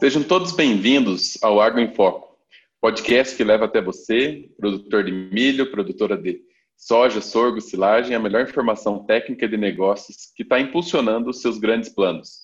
Sejam 0.00 0.24
todos 0.24 0.50
bem-vindos 0.50 1.38
ao 1.42 1.60
Agro 1.60 1.80
em 1.80 1.94
Foco, 1.94 2.36
podcast 2.80 3.36
que 3.36 3.44
leva 3.44 3.66
até 3.66 3.80
você, 3.80 4.50
produtor 4.58 5.04
de 5.04 5.12
milho, 5.12 5.70
produtora 5.70 6.16
de 6.16 6.42
soja, 6.76 7.20
sorgo, 7.20 7.60
silagem, 7.60 8.16
a 8.16 8.18
melhor 8.18 8.42
informação 8.42 9.04
técnica 9.06 9.48
de 9.48 9.56
negócios 9.56 10.32
que 10.34 10.42
está 10.42 10.58
impulsionando 10.58 11.30
os 11.30 11.40
seus 11.40 11.58
grandes 11.58 11.88
planos. 11.88 12.40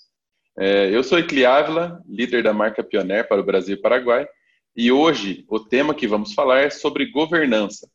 É, 0.56 0.88
eu 0.94 1.02
sou 1.02 1.18
Ecli 1.18 1.44
Ávila, 1.44 2.00
líder 2.08 2.44
da 2.44 2.52
marca 2.52 2.84
Pioneer 2.84 3.26
para 3.26 3.40
o 3.40 3.44
Brasil 3.44 3.74
e 3.74 3.80
Paraguai, 3.80 4.26
e 4.76 4.92
hoje 4.92 5.44
o 5.48 5.58
tema 5.58 5.94
que 5.94 6.06
vamos 6.06 6.34
falar 6.34 6.60
é 6.60 6.70
sobre 6.70 7.10
governança, 7.10 7.90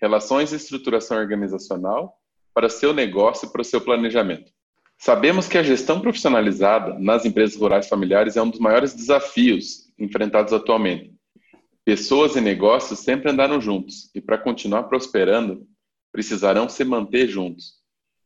relações 0.00 0.52
e 0.52 0.56
estruturação 0.56 1.18
organizacional 1.18 2.17
para 2.58 2.68
seu 2.68 2.92
negócio 2.92 3.46
e 3.46 3.52
para 3.52 3.62
o 3.62 3.64
seu 3.64 3.80
planejamento. 3.80 4.50
Sabemos 4.98 5.46
que 5.46 5.56
a 5.56 5.62
gestão 5.62 6.00
profissionalizada 6.00 6.98
nas 6.98 7.24
empresas 7.24 7.54
rurais 7.54 7.86
familiares 7.86 8.36
é 8.36 8.42
um 8.42 8.50
dos 8.50 8.58
maiores 8.58 8.94
desafios 8.94 9.88
enfrentados 9.96 10.52
atualmente. 10.52 11.14
Pessoas 11.84 12.34
e 12.34 12.40
negócios 12.40 12.98
sempre 12.98 13.30
andaram 13.30 13.60
juntos 13.60 14.10
e, 14.12 14.20
para 14.20 14.36
continuar 14.36 14.82
prosperando, 14.88 15.68
precisarão 16.10 16.68
se 16.68 16.82
manter 16.82 17.28
juntos. 17.28 17.74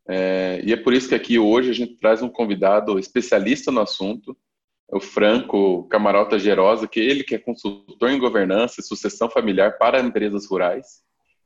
É, 0.08 0.62
e 0.64 0.72
é 0.72 0.78
por 0.78 0.94
isso 0.94 1.10
que 1.10 1.14
aqui 1.14 1.38
hoje 1.38 1.68
a 1.68 1.74
gente 1.74 1.96
traz 1.96 2.22
um 2.22 2.28
convidado 2.30 2.98
especialista 2.98 3.70
no 3.70 3.82
assunto, 3.82 4.34
o 4.90 4.98
Franco 4.98 5.86
Camarota 5.88 6.38
Gerosa, 6.38 6.88
que 6.88 7.00
ele 7.00 7.22
que 7.22 7.34
é 7.34 7.38
consultor 7.38 8.08
em 8.08 8.18
governança 8.18 8.80
e 8.80 8.82
sucessão 8.82 9.28
familiar 9.28 9.76
para 9.76 10.00
empresas 10.00 10.46
rurais, 10.46 11.02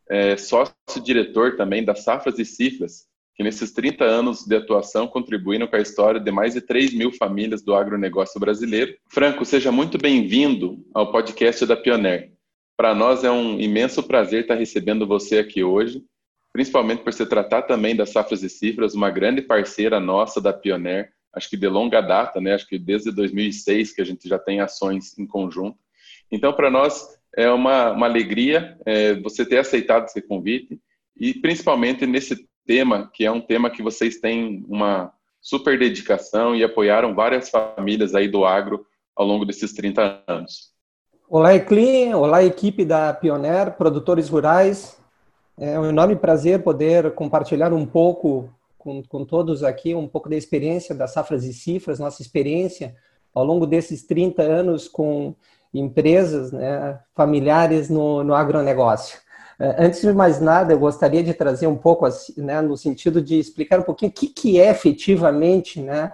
é 0.08 0.36
sócio-diretor 0.36 1.56
também 1.56 1.84
da 1.84 1.94
Safras 1.94 2.38
e 2.38 2.44
Cifras, 2.44 3.06
que 3.34 3.42
nesses 3.42 3.72
30 3.72 4.04
anos 4.04 4.44
de 4.44 4.56
atuação 4.56 5.06
contribuíram 5.06 5.66
com 5.66 5.76
a 5.76 5.80
história 5.80 6.18
de 6.18 6.30
mais 6.30 6.54
de 6.54 6.60
3 6.60 6.94
mil 6.94 7.12
famílias 7.12 7.62
do 7.62 7.74
agronegócio 7.74 8.40
brasileiro. 8.40 8.96
Franco, 9.10 9.44
seja 9.44 9.70
muito 9.70 9.98
bem-vindo 9.98 10.78
ao 10.94 11.12
podcast 11.12 11.66
da 11.66 11.76
Pioneer. 11.76 12.32
Para 12.76 12.94
nós 12.94 13.24
é 13.24 13.30
um 13.30 13.60
imenso 13.60 14.02
prazer 14.02 14.42
estar 14.42 14.54
recebendo 14.54 15.06
você 15.06 15.38
aqui 15.38 15.62
hoje, 15.62 16.02
principalmente 16.52 17.02
por 17.02 17.12
se 17.12 17.26
tratar 17.26 17.62
também 17.62 17.94
das 17.94 18.10
Safras 18.10 18.42
e 18.42 18.48
Cifras, 18.48 18.94
uma 18.94 19.10
grande 19.10 19.42
parceira 19.42 20.00
nossa 20.00 20.40
da 20.40 20.52
Pioneer, 20.52 21.10
acho 21.34 21.50
que 21.50 21.56
de 21.56 21.68
longa 21.68 22.00
data, 22.00 22.40
né? 22.40 22.54
acho 22.54 22.66
que 22.66 22.78
desde 22.78 23.12
2006 23.12 23.92
que 23.92 24.00
a 24.00 24.04
gente 24.04 24.26
já 24.26 24.38
tem 24.38 24.60
ações 24.60 25.16
em 25.18 25.26
conjunto. 25.26 25.78
Então, 26.32 26.52
para 26.52 26.70
nós 26.70 27.15
é 27.36 27.50
uma, 27.50 27.92
uma 27.92 28.06
alegria 28.06 28.78
é, 28.86 29.14
você 29.20 29.44
ter 29.44 29.58
aceitado 29.58 30.06
esse 30.06 30.22
convite 30.22 30.80
e 31.14 31.34
principalmente 31.34 32.06
nesse 32.06 32.48
tema, 32.66 33.10
que 33.12 33.24
é 33.24 33.30
um 33.30 33.40
tema 33.40 33.70
que 33.70 33.82
vocês 33.82 34.18
têm 34.18 34.64
uma 34.66 35.12
super 35.40 35.78
dedicação 35.78 36.56
e 36.56 36.64
apoiaram 36.64 37.14
várias 37.14 37.50
famílias 37.50 38.14
aí 38.14 38.26
do 38.26 38.44
agro 38.44 38.84
ao 39.14 39.26
longo 39.26 39.44
desses 39.44 39.72
30 39.72 40.22
anos. 40.26 40.72
Olá, 41.28 41.54
Eclin, 41.54 42.14
olá, 42.14 42.42
equipe 42.42 42.84
da 42.84 43.12
Pioneer, 43.12 43.76
produtores 43.76 44.28
rurais. 44.28 44.98
É 45.58 45.78
um 45.78 45.88
enorme 45.88 46.16
prazer 46.16 46.62
poder 46.62 47.12
compartilhar 47.12 47.72
um 47.72 47.86
pouco 47.86 48.50
com, 48.78 49.02
com 49.02 49.24
todos 49.24 49.62
aqui, 49.62 49.94
um 49.94 50.08
pouco 50.08 50.28
da 50.28 50.36
experiência 50.36 50.94
das 50.94 51.12
safras 51.12 51.44
e 51.44 51.52
cifras, 51.52 51.98
nossa 51.98 52.22
experiência 52.22 52.94
ao 53.34 53.44
longo 53.44 53.66
desses 53.66 54.02
30 54.04 54.42
anos 54.42 54.88
com 54.88 55.34
empresas 55.78 56.52
né, 56.52 56.98
familiares 57.14 57.88
no, 57.88 58.22
no 58.22 58.34
agronegócio. 58.34 59.18
É, 59.58 59.84
antes 59.84 60.00
de 60.00 60.12
mais 60.12 60.40
nada, 60.40 60.72
eu 60.72 60.78
gostaria 60.78 61.22
de 61.22 61.32
trazer 61.32 61.66
um 61.66 61.76
pouco, 61.76 62.06
né, 62.36 62.60
no 62.60 62.76
sentido 62.76 63.22
de 63.22 63.38
explicar 63.38 63.80
um 63.80 63.84
pouquinho 63.84 64.10
o 64.10 64.14
que, 64.14 64.28
que 64.28 64.60
é 64.60 64.70
efetivamente 64.70 65.80
né, 65.80 66.12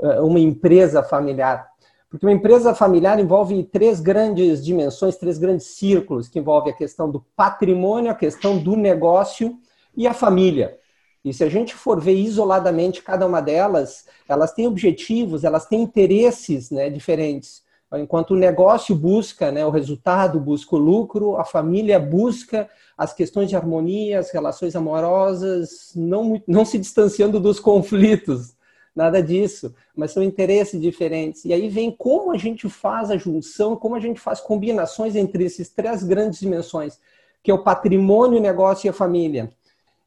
é, 0.00 0.20
uma 0.20 0.40
empresa 0.40 1.02
familiar. 1.02 1.70
Porque 2.10 2.26
uma 2.26 2.32
empresa 2.32 2.74
familiar 2.74 3.20
envolve 3.20 3.62
três 3.62 4.00
grandes 4.00 4.64
dimensões, 4.64 5.16
três 5.16 5.38
grandes 5.38 5.66
círculos, 5.66 6.28
que 6.28 6.40
envolve 6.40 6.70
a 6.70 6.76
questão 6.76 7.08
do 7.08 7.24
patrimônio, 7.36 8.10
a 8.10 8.16
questão 8.16 8.58
do 8.58 8.76
negócio 8.76 9.56
e 9.96 10.08
a 10.08 10.12
família. 10.12 10.76
E 11.24 11.32
se 11.32 11.44
a 11.44 11.48
gente 11.48 11.74
for 11.74 12.00
ver 12.00 12.14
isoladamente 12.14 13.02
cada 13.02 13.26
uma 13.26 13.40
delas, 13.40 14.06
elas 14.28 14.52
têm 14.52 14.66
objetivos, 14.66 15.44
elas 15.44 15.66
têm 15.66 15.82
interesses 15.82 16.70
né, 16.70 16.90
diferentes. 16.90 17.62
Enquanto 17.98 18.32
o 18.32 18.36
negócio 18.36 18.94
busca 18.94 19.50
né, 19.50 19.66
o 19.66 19.70
resultado, 19.70 20.38
busca 20.38 20.76
o 20.76 20.78
lucro, 20.78 21.36
a 21.36 21.44
família 21.44 21.98
busca 21.98 22.68
as 22.96 23.12
questões 23.12 23.48
de 23.48 23.56
harmonia, 23.56 24.20
as 24.20 24.30
relações 24.30 24.76
amorosas, 24.76 25.92
não, 25.96 26.40
não 26.46 26.64
se 26.64 26.78
distanciando 26.78 27.40
dos 27.40 27.58
conflitos, 27.58 28.54
nada 28.94 29.20
disso, 29.20 29.74
mas 29.96 30.12
são 30.12 30.22
interesses 30.22 30.80
diferentes. 30.80 31.44
E 31.44 31.52
aí 31.52 31.68
vem 31.68 31.90
como 31.90 32.30
a 32.30 32.36
gente 32.36 32.68
faz 32.68 33.10
a 33.10 33.16
junção, 33.16 33.74
como 33.74 33.96
a 33.96 34.00
gente 34.00 34.20
faz 34.20 34.40
combinações 34.40 35.16
entre 35.16 35.44
esses 35.44 35.68
três 35.68 36.04
grandes 36.04 36.38
dimensões, 36.38 37.00
que 37.42 37.50
é 37.50 37.54
o 37.54 37.64
patrimônio, 37.64 38.38
o 38.38 38.42
negócio 38.42 38.86
e 38.86 38.90
a 38.90 38.92
família. 38.92 39.50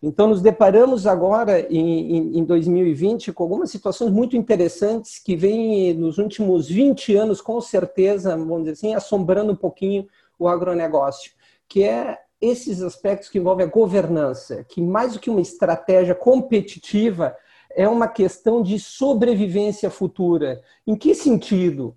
Então, 0.05 0.27
nos 0.27 0.41
deparamos 0.41 1.07
agora, 1.07 1.61
em, 1.73 2.37
em 2.37 2.43
2020, 2.43 3.31
com 3.31 3.43
algumas 3.43 3.71
situações 3.71 4.11
muito 4.11 4.35
interessantes 4.35 5.17
que 5.17 5.33
vêm 5.33 5.93
nos 5.93 6.17
últimos 6.17 6.67
20 6.67 7.15
anos, 7.15 7.39
com 7.39 7.61
certeza, 7.61 8.35
vamos 8.35 8.63
dizer 8.65 8.71
assim, 8.71 8.93
assombrando 8.93 9.53
um 9.53 9.55
pouquinho 9.55 10.05
o 10.37 10.49
agronegócio, 10.49 11.31
que 11.69 11.83
é 11.83 12.19
esses 12.41 12.81
aspectos 12.81 13.29
que 13.29 13.37
envolvem 13.39 13.65
a 13.65 13.69
governança, 13.69 14.65
que 14.65 14.81
mais 14.81 15.13
do 15.13 15.19
que 15.21 15.29
uma 15.29 15.39
estratégia 15.39 16.13
competitiva, 16.13 17.33
é 17.73 17.87
uma 17.87 18.09
questão 18.09 18.61
de 18.61 18.77
sobrevivência 18.81 19.89
futura. 19.89 20.61
Em 20.85 20.97
que 20.97 21.15
sentido? 21.15 21.95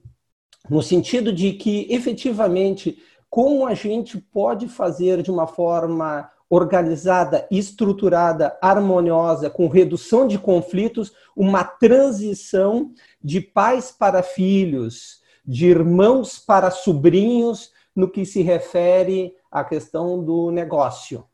No 0.71 0.81
sentido 0.81 1.33
de 1.33 1.55
que, 1.55 1.89
efetivamente, 1.91 3.03
como 3.29 3.67
a 3.67 3.75
gente 3.75 4.17
pode 4.17 4.69
fazer 4.69 5.23
de 5.23 5.31
uma 5.33 5.49
forma 5.49 6.31
organizada, 6.49 7.47
estruturada, 7.51 8.57
harmoniosa, 8.63 9.51
com 9.51 9.69
redução 9.69 10.27
de 10.27 10.39
conflitos, 10.39 11.13
uma 11.35 11.65
transição 11.65 12.93
de 13.23 13.41
pais 13.41 13.91
para 13.91 14.23
filhos, 14.23 15.21
de 15.45 15.67
irmãos 15.67 16.39
para 16.39 16.71
sobrinhos, 16.71 17.73
no 17.95 18.11
que 18.11 18.27
se 18.27 18.43
refere 18.43 19.35
à 19.51 19.65
questão 19.65 20.23
do 20.23 20.51
negócio. 20.51 21.25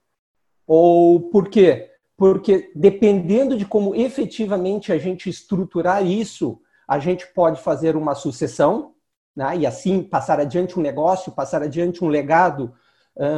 Ou 0.66 1.28
por 1.28 1.48
quê? 1.48 1.90
Porque 2.16 2.70
dependendo 2.74 3.56
de 3.56 3.66
como 3.66 3.94
efetivamente 3.94 4.92
a 4.92 4.98
gente 4.98 5.28
estruturar 5.28 6.06
isso, 6.06 6.60
a 6.86 6.98
gente 6.98 7.26
pode 7.34 7.60
fazer 7.60 7.96
uma 7.96 8.14
sucessão, 8.14 8.94
né? 9.34 9.56
e 9.56 9.66
assim 9.66 10.02
passar 10.02 10.38
adiante 10.38 10.78
um 10.78 10.82
negócio, 10.82 11.32
passar 11.32 11.62
adiante 11.62 12.04
um 12.04 12.08
legado, 12.08 12.72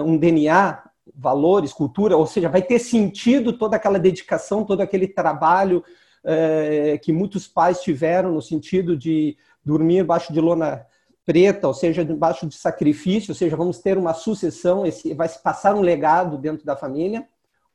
um 0.05 0.17
DNA 0.17 0.83
valores, 1.15 1.73
cultura, 1.73 2.17
ou 2.17 2.27
seja, 2.27 2.49
vai 2.49 2.63
ter 2.63 2.79
sentido 2.79 3.53
toda 3.53 3.77
aquela 3.77 3.99
dedicação, 3.99 4.65
todo 4.65 4.81
aquele 4.81 5.07
trabalho 5.07 5.85
é, 6.25 6.99
que 6.99 7.13
muitos 7.13 7.47
pais 7.47 7.83
tiveram 7.83 8.33
no 8.33 8.41
sentido 8.41 8.97
de 8.97 9.37
dormir 9.65 9.99
embaixo 9.99 10.33
de 10.33 10.41
lona 10.41 10.87
preta, 11.25 11.67
ou 11.67 11.75
seja, 11.75 12.05
debaixo 12.05 12.47
de 12.47 12.55
sacrifício, 12.55 13.31
ou 13.31 13.35
seja, 13.35 13.57
vamos 13.57 13.79
ter 13.79 13.97
uma 13.97 14.13
sucessão, 14.13 14.87
esse, 14.87 15.15
vai 15.15 15.29
se 15.29 15.43
passar 15.43 15.75
um 15.75 15.81
legado 15.81 16.37
dentro 16.37 16.65
da 16.67 16.77
família, 16.77 17.27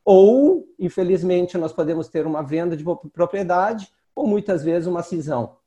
ou, 0.05 0.67
infelizmente, 0.79 1.57
nós 1.57 1.73
podemos 1.73 2.07
ter 2.07 2.25
uma 2.25 2.41
venda 2.41 2.75
de 2.75 2.83
propriedade, 3.13 3.91
ou 4.15 4.27
muitas 4.27 4.63
vezes 4.63 4.87
uma 4.87 5.03
cisão. 5.03 5.57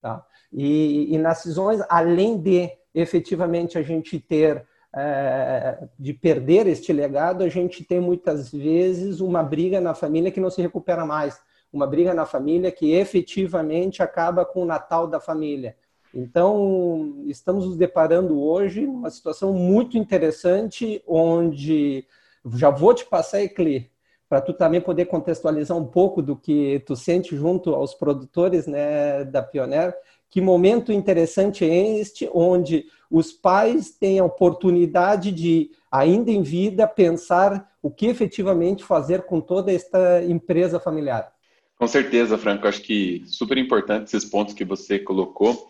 Tá? 0.00 0.24
E, 0.52 1.14
e 1.14 1.18
nas 1.18 1.38
cisões, 1.38 1.80
além 1.88 2.38
de 2.38 2.70
efetivamente 2.94 3.78
a 3.78 3.82
gente 3.82 4.18
ter 4.18 4.66
é, 4.94 5.88
de 5.98 6.12
perder 6.12 6.66
este 6.66 6.92
legado, 6.92 7.42
a 7.42 7.48
gente 7.48 7.82
tem 7.84 8.00
muitas 8.00 8.50
vezes 8.50 9.20
uma 9.20 9.42
briga 9.42 9.80
na 9.80 9.94
família 9.94 10.30
que 10.30 10.40
não 10.40 10.50
se 10.50 10.60
recupera 10.60 11.04
mais, 11.04 11.40
uma 11.72 11.86
briga 11.86 12.12
na 12.12 12.26
família 12.26 12.70
que 12.70 12.92
efetivamente 12.92 14.02
acaba 14.02 14.44
com 14.44 14.62
o 14.62 14.66
Natal 14.66 15.06
da 15.06 15.18
família. 15.18 15.76
Então, 16.14 17.22
estamos 17.26 17.66
nos 17.66 17.76
deparando 17.76 18.38
hoje 18.38 18.86
numa 18.86 19.08
situação 19.08 19.54
muito 19.54 19.96
interessante, 19.96 21.02
onde 21.06 22.06
já 22.54 22.68
vou 22.68 22.92
te 22.92 23.06
passar, 23.06 23.40
Ecli, 23.42 23.90
para 24.28 24.40
tu 24.40 24.52
também 24.52 24.80
poder 24.80 25.06
contextualizar 25.06 25.76
um 25.76 25.86
pouco 25.86 26.20
do 26.20 26.36
que 26.36 26.82
tu 26.86 26.96
sente 26.96 27.34
junto 27.36 27.74
aos 27.74 27.94
produtores 27.94 28.66
né, 28.66 29.24
da 29.24 29.42
Pioneer. 29.42 29.94
Que 30.32 30.40
momento 30.40 30.90
interessante 30.90 31.62
é 31.62 32.00
este, 32.00 32.26
onde 32.32 32.86
os 33.10 33.30
pais 33.30 33.90
têm 33.90 34.18
a 34.18 34.24
oportunidade 34.24 35.30
de, 35.30 35.70
ainda 35.90 36.30
em 36.30 36.42
vida, 36.42 36.88
pensar 36.88 37.70
o 37.82 37.90
que 37.90 38.06
efetivamente 38.06 38.82
fazer 38.82 39.24
com 39.24 39.42
toda 39.42 39.70
esta 39.70 40.24
empresa 40.24 40.80
familiar. 40.80 41.30
Com 41.78 41.86
certeza, 41.86 42.38
Franco. 42.38 42.66
Acho 42.66 42.80
que 42.80 43.22
super 43.26 43.58
importante 43.58 44.04
esses 44.04 44.24
pontos 44.24 44.54
que 44.54 44.64
você 44.64 44.98
colocou. 44.98 45.68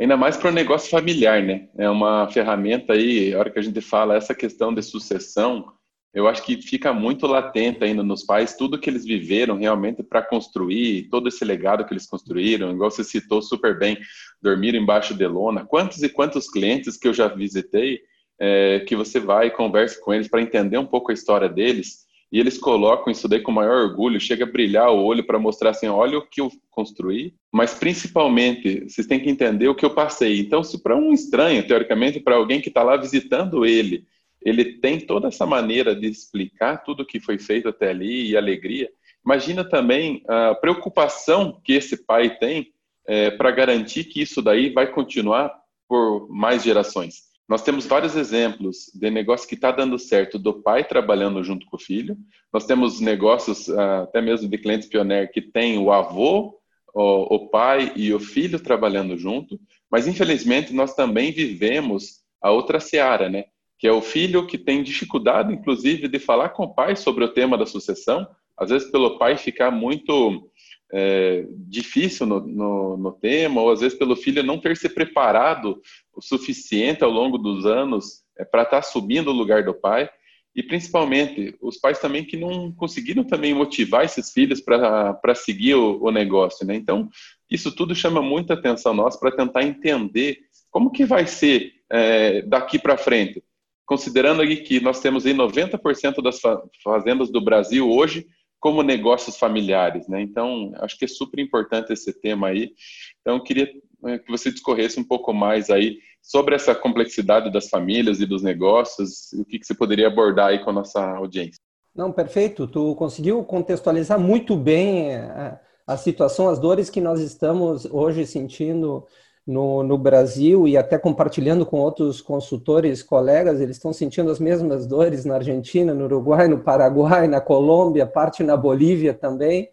Ainda 0.00 0.16
mais 0.16 0.38
para 0.38 0.48
o 0.48 0.54
negócio 0.54 0.88
familiar, 0.88 1.42
né? 1.42 1.68
É 1.76 1.90
uma 1.90 2.30
ferramenta 2.30 2.94
aí, 2.94 3.34
a 3.34 3.38
hora 3.38 3.50
que 3.50 3.58
a 3.58 3.62
gente 3.62 3.82
fala 3.82 4.16
essa 4.16 4.34
questão 4.34 4.72
de 4.72 4.80
sucessão, 4.80 5.70
eu 6.14 6.26
acho 6.26 6.42
que 6.42 6.60
fica 6.60 6.92
muito 6.92 7.26
latente 7.26 7.84
ainda 7.84 8.02
nos 8.02 8.24
pais 8.24 8.56
tudo 8.56 8.78
que 8.78 8.88
eles 8.88 9.04
viveram 9.04 9.56
realmente 9.58 10.02
para 10.02 10.22
construir, 10.22 11.08
todo 11.10 11.28
esse 11.28 11.44
legado 11.44 11.84
que 11.84 11.92
eles 11.92 12.06
construíram, 12.06 12.72
igual 12.72 12.90
você 12.90 13.04
citou 13.04 13.42
super 13.42 13.78
bem, 13.78 13.98
dormir 14.40 14.74
embaixo 14.74 15.14
de 15.14 15.26
lona. 15.26 15.64
Quantos 15.64 16.02
e 16.02 16.08
quantos 16.08 16.50
clientes 16.50 16.96
que 16.96 17.06
eu 17.06 17.14
já 17.14 17.28
visitei 17.28 18.00
é, 18.40 18.80
que 18.80 18.96
você 18.96 19.20
vai 19.20 19.48
e 19.48 19.50
conversa 19.50 20.00
com 20.00 20.14
eles 20.14 20.28
para 20.28 20.40
entender 20.40 20.78
um 20.78 20.86
pouco 20.86 21.10
a 21.10 21.14
história 21.14 21.48
deles 21.48 22.08
e 22.30 22.38
eles 22.38 22.58
colocam 22.58 23.10
isso 23.10 23.26
daí 23.26 23.40
com 23.40 23.50
maior 23.50 23.88
orgulho, 23.88 24.20
chega 24.20 24.44
a 24.44 24.50
brilhar 24.50 24.90
o 24.90 25.02
olho 25.02 25.24
para 25.24 25.38
mostrar 25.38 25.70
assim, 25.70 25.86
olha 25.86 26.18
o 26.18 26.26
que 26.26 26.40
eu 26.40 26.50
construí, 26.70 27.34
mas 27.50 27.72
principalmente, 27.72 28.84
vocês 28.86 29.06
têm 29.06 29.18
que 29.18 29.30
entender 29.30 29.66
o 29.68 29.74
que 29.74 29.84
eu 29.84 29.94
passei. 29.94 30.38
Então, 30.38 30.62
se 30.62 30.82
para 30.82 30.94
um 30.94 31.12
estranho, 31.12 31.66
teoricamente, 31.66 32.20
para 32.20 32.36
alguém 32.36 32.60
que 32.60 32.68
está 32.68 32.82
lá 32.82 32.96
visitando 32.96 33.64
ele, 33.64 34.04
ele 34.42 34.78
tem 34.78 35.00
toda 35.00 35.28
essa 35.28 35.46
maneira 35.46 35.94
de 35.94 36.06
explicar 36.06 36.84
tudo 36.84 37.02
o 37.02 37.06
que 37.06 37.20
foi 37.20 37.38
feito 37.38 37.68
até 37.68 37.90
ali 37.90 38.30
e 38.30 38.36
alegria. 38.36 38.90
Imagina 39.24 39.68
também 39.68 40.22
a 40.28 40.54
preocupação 40.54 41.60
que 41.64 41.74
esse 41.74 42.04
pai 42.04 42.38
tem 42.38 42.72
é, 43.06 43.30
para 43.30 43.50
garantir 43.50 44.04
que 44.04 44.22
isso 44.22 44.40
daí 44.40 44.70
vai 44.70 44.90
continuar 44.90 45.52
por 45.88 46.28
mais 46.30 46.62
gerações. 46.62 47.28
Nós 47.48 47.62
temos 47.62 47.86
vários 47.86 48.14
exemplos 48.14 48.90
de 48.94 49.10
negócio 49.10 49.48
que 49.48 49.54
está 49.54 49.72
dando 49.72 49.98
certo 49.98 50.38
do 50.38 50.62
pai 50.62 50.84
trabalhando 50.84 51.42
junto 51.42 51.64
com 51.66 51.76
o 51.76 51.80
filho. 51.80 52.16
Nós 52.52 52.66
temos 52.66 53.00
negócios, 53.00 53.70
ah, 53.70 54.02
até 54.02 54.20
mesmo 54.20 54.48
de 54.48 54.58
clientes 54.58 54.86
pioneer, 54.86 55.32
que 55.32 55.40
tem 55.40 55.78
o 55.78 55.90
avô, 55.90 56.58
o 56.94 57.48
pai 57.48 57.92
e 57.94 58.12
o 58.12 58.18
filho 58.18 58.58
trabalhando 58.58 59.16
junto. 59.16 59.58
Mas, 59.90 60.06
infelizmente, 60.06 60.74
nós 60.74 60.94
também 60.94 61.32
vivemos 61.32 62.22
a 62.42 62.50
outra 62.50 62.80
seara, 62.80 63.28
né? 63.28 63.44
Que 63.78 63.86
é 63.86 63.92
o 63.92 64.02
filho 64.02 64.46
que 64.46 64.58
tem 64.58 64.82
dificuldade, 64.82 65.52
inclusive, 65.52 66.08
de 66.08 66.18
falar 66.18 66.50
com 66.50 66.64
o 66.64 66.74
pai 66.74 66.96
sobre 66.96 67.24
o 67.24 67.32
tema 67.32 67.56
da 67.56 67.66
sucessão. 67.66 68.26
Às 68.56 68.70
vezes, 68.70 68.90
pelo 68.90 69.18
pai 69.18 69.36
ficar 69.36 69.70
muito 69.70 70.50
é, 70.92 71.46
difícil 71.50 72.26
no, 72.26 72.40
no, 72.40 72.96
no, 72.96 73.12
tema, 73.12 73.60
ou 73.60 73.70
às 73.70 73.80
vezes 73.80 73.98
pelo 73.98 74.16
filho 74.16 74.42
não 74.42 74.58
ter 74.58 74.76
se 74.76 74.88
preparado 74.88 75.80
o 76.14 76.22
suficiente 76.22 77.04
ao 77.04 77.10
longo 77.10 77.36
dos 77.36 77.66
anos 77.66 78.22
é, 78.38 78.44
para 78.44 78.62
estar 78.62 78.78
tá 78.78 78.82
subindo 78.82 79.28
o 79.28 79.34
lugar 79.34 79.62
do 79.64 79.74
pai, 79.74 80.08
e 80.54 80.62
principalmente 80.62 81.56
os 81.60 81.76
pais 81.76 82.00
também 82.00 82.24
que 82.24 82.36
não 82.36 82.72
conseguiram 82.72 83.22
também 83.22 83.54
motivar 83.54 84.04
esses 84.04 84.32
filhos 84.32 84.60
para 84.60 85.34
seguir 85.34 85.74
o, 85.74 86.02
o, 86.02 86.10
negócio, 86.10 86.66
né? 86.66 86.74
Então, 86.74 87.08
isso 87.48 87.70
tudo 87.74 87.94
chama 87.94 88.20
muita 88.20 88.54
atenção 88.54 88.92
nossa 88.92 89.18
para 89.20 89.36
tentar 89.36 89.62
entender 89.62 90.38
como 90.70 90.90
que 90.90 91.04
vai 91.04 91.26
ser 91.26 91.74
é, 91.90 92.42
daqui 92.42 92.78
para 92.78 92.96
frente, 92.96 93.42
considerando 93.88 94.42
aí 94.42 94.58
que 94.58 94.80
nós 94.80 95.00
temos 95.00 95.24
aí 95.24 95.32
90% 95.32 96.22
das 96.22 96.38
fazendas 96.84 97.30
do 97.30 97.40
Brasil 97.40 97.90
hoje 97.90 98.26
como 98.60 98.82
negócios 98.82 99.38
familiares, 99.38 100.06
né? 100.08 100.20
Então, 100.20 100.72
acho 100.76 100.98
que 100.98 101.06
é 101.06 101.08
super 101.08 101.40
importante 101.40 101.92
esse 101.92 102.12
tema 102.12 102.48
aí. 102.48 102.72
Então, 103.20 103.36
eu 103.36 103.42
queria 103.42 103.66
né, 104.02 104.18
que 104.18 104.30
você 104.30 104.50
discorresse 104.50 105.00
um 105.00 105.04
pouco 105.04 105.32
mais 105.32 105.70
aí 105.70 105.96
sobre 106.20 106.54
essa 106.54 106.74
complexidade 106.74 107.50
das 107.50 107.70
famílias 107.70 108.20
e 108.20 108.26
dos 108.26 108.42
negócios, 108.42 109.32
o 109.32 109.44
que, 109.44 109.58
que 109.58 109.64
você 109.64 109.74
poderia 109.74 110.08
abordar 110.08 110.48
aí 110.48 110.58
com 110.58 110.68
a 110.68 110.74
nossa 110.74 111.00
audiência. 111.16 111.58
Não, 111.94 112.12
perfeito. 112.12 112.66
Tu 112.66 112.94
conseguiu 112.96 113.42
contextualizar 113.42 114.20
muito 114.20 114.54
bem 114.54 115.16
a, 115.16 115.58
a 115.86 115.96
situação, 115.96 116.50
as 116.50 116.58
dores 116.58 116.90
que 116.90 117.00
nós 117.00 117.20
estamos 117.20 117.86
hoje 117.86 118.26
sentindo 118.26 119.06
no, 119.48 119.82
no 119.82 119.96
Brasil 119.96 120.68
e 120.68 120.76
até 120.76 120.98
compartilhando 120.98 121.64
com 121.64 121.78
outros 121.78 122.20
consultores, 122.20 123.02
colegas, 123.02 123.62
eles 123.62 123.76
estão 123.76 123.94
sentindo 123.94 124.30
as 124.30 124.38
mesmas 124.38 124.86
dores 124.86 125.24
na 125.24 125.36
Argentina, 125.36 125.94
no 125.94 126.04
Uruguai, 126.04 126.46
no 126.46 126.58
Paraguai, 126.58 127.26
na 127.26 127.40
Colômbia, 127.40 128.06
parte 128.06 128.42
na 128.42 128.58
Bolívia 128.58 129.14
também. 129.14 129.70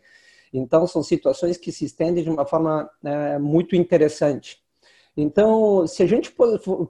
Então, 0.53 0.87
são 0.87 1.03
situações 1.03 1.57
que 1.57 1.73
se 1.73 1.83
estendem 1.83 2.23
de 2.23 2.29
uma 2.29 2.45
forma 2.45 2.89
é, 3.03 3.37
muito 3.37 3.75
interessante. 3.75 4.63
Então, 5.17 5.85
se 5.85 6.01
a 6.01 6.07
gente 6.07 6.33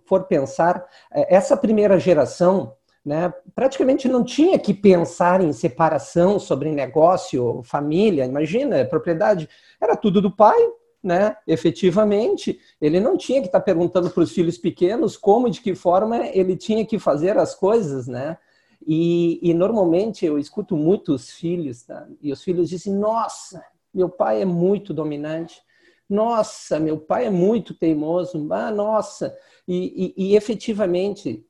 for 0.05 0.23
pensar, 0.25 0.85
é, 1.11 1.35
essa 1.35 1.57
primeira 1.57 1.99
geração, 1.99 2.75
né, 3.03 3.33
praticamente 3.55 4.07
não 4.07 4.23
tinha 4.23 4.59
que 4.59 4.75
pensar 4.75 5.41
em 5.41 5.51
separação 5.53 6.37
sobre 6.37 6.71
negócio, 6.71 7.63
família, 7.63 8.25
imagina, 8.25 8.85
propriedade, 8.85 9.49
era 9.81 9.95
tudo 9.95 10.21
do 10.21 10.29
pai, 10.29 10.59
né, 11.05 11.37
efetivamente, 11.45 12.59
ele 12.81 12.99
não 12.99 13.15
tinha 13.15 13.39
que 13.39 13.45
estar 13.45 13.59
tá 13.59 13.63
perguntando 13.63 14.09
para 14.09 14.23
os 14.23 14.31
filhos 14.31 14.57
pequenos 14.57 15.15
como, 15.15 15.51
de 15.51 15.61
que 15.61 15.75
forma 15.75 16.25
ele 16.29 16.57
tinha 16.57 16.83
que 16.83 16.97
fazer 16.97 17.37
as 17.37 17.53
coisas, 17.53 18.07
né? 18.07 18.39
E, 18.85 19.39
e 19.47 19.53
normalmente 19.53 20.25
eu 20.25 20.39
escuto 20.39 20.75
muitos 20.75 21.29
filhos, 21.29 21.83
tá? 21.83 22.07
e 22.19 22.31
os 22.31 22.43
filhos 22.43 22.69
dizem: 22.69 22.91
Nossa, 22.91 23.63
meu 23.93 24.09
pai 24.09 24.41
é 24.41 24.45
muito 24.45 24.95
dominante, 24.95 25.61
nossa, 26.09 26.79
meu 26.79 26.97
pai 26.97 27.27
é 27.27 27.29
muito 27.29 27.75
teimoso, 27.75 28.51
ah, 28.51 28.71
nossa. 28.71 29.35
E, 29.67 30.13
e, 30.17 30.31
e 30.31 30.35
efetivamente, 30.35 31.45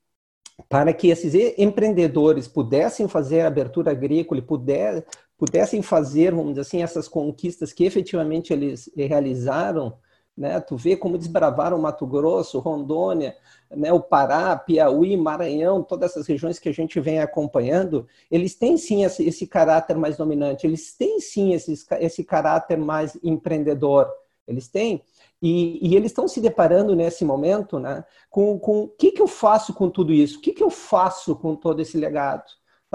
para 0.67 0.93
que 0.93 1.07
esses 1.07 1.33
empreendedores 1.57 2.45
pudessem 2.45 3.07
fazer 3.07 3.41
a 3.41 3.47
abertura 3.47 3.91
agrícola 3.91 4.39
e 4.39 4.45
puder, 4.45 5.05
pudessem 5.37 5.81
fazer, 5.81 6.31
vamos 6.31 6.49
dizer 6.51 6.61
assim, 6.61 6.83
essas 6.83 7.07
conquistas 7.07 7.73
que 7.73 7.85
efetivamente 7.85 8.53
eles 8.53 8.89
realizaram, 8.95 9.97
né? 10.37 10.59
Tu 10.59 10.75
vê 10.75 10.97
como 10.97 11.17
desbravaram 11.17 11.77
Mato 11.77 12.05
Grosso, 12.05 12.59
Rondônia, 12.59 13.35
né? 13.71 13.93
o 13.93 14.01
Pará, 14.01 14.55
Piauí, 14.57 15.15
Maranhão, 15.15 15.81
todas 15.81 16.11
essas 16.11 16.27
regiões 16.27 16.59
que 16.59 16.67
a 16.67 16.73
gente 16.73 16.99
vem 16.99 17.19
acompanhando, 17.19 18.05
eles 18.29 18.55
têm 18.55 18.77
sim 18.77 19.05
esse, 19.05 19.23
esse 19.25 19.47
caráter 19.47 19.95
mais 19.97 20.17
dominante, 20.17 20.67
eles 20.67 20.93
têm 20.93 21.21
sim 21.21 21.53
esse, 21.53 21.85
esse 21.99 22.23
caráter 22.23 22.77
mais 22.77 23.17
empreendedor, 23.23 24.09
eles 24.45 24.67
têm. 24.67 25.01
E, 25.41 25.79
e, 25.89 25.95
eles 25.95 26.11
estão 26.11 26.27
se 26.27 26.41
deparando 26.41 26.95
nesse 26.95 27.23
momento 27.23 27.79
né, 27.79 28.03
com, 28.29 28.57
com 28.57 28.83
o 28.83 28.87
que, 28.87 29.11
que 29.11 29.21
eu 29.21 29.27
faço 29.27 29.73
com 29.73 29.89
tudo 29.89 30.13
isso? 30.13 30.39
O 30.39 30.41
que, 30.41 30.53
que 30.53 30.63
eu 30.63 30.69
faço 30.69 31.35
com 31.35 31.55
todo 31.55 31.81
esse 31.81 31.97
legado? 31.97 32.45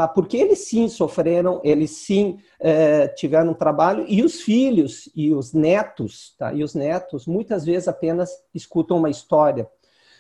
Tá? 0.01 0.09
Porque 0.09 0.39
eles 0.39 0.61
sim 0.61 0.89
sofreram, 0.89 1.61
eles 1.63 1.91
sim 1.91 2.39
é, 2.59 3.07
tiveram 3.09 3.51
um 3.51 3.55
trabalho 3.55 4.07
e 4.09 4.23
os 4.23 4.41
filhos 4.41 5.11
e 5.15 5.35
os 5.35 5.53
netos, 5.53 6.35
tá? 6.39 6.55
E 6.55 6.65
os 6.65 6.75
netos 6.75 7.27
muitas 7.27 7.67
vezes 7.67 7.87
apenas 7.87 8.31
escutam 8.55 8.97
uma 8.97 9.11
história. 9.11 9.69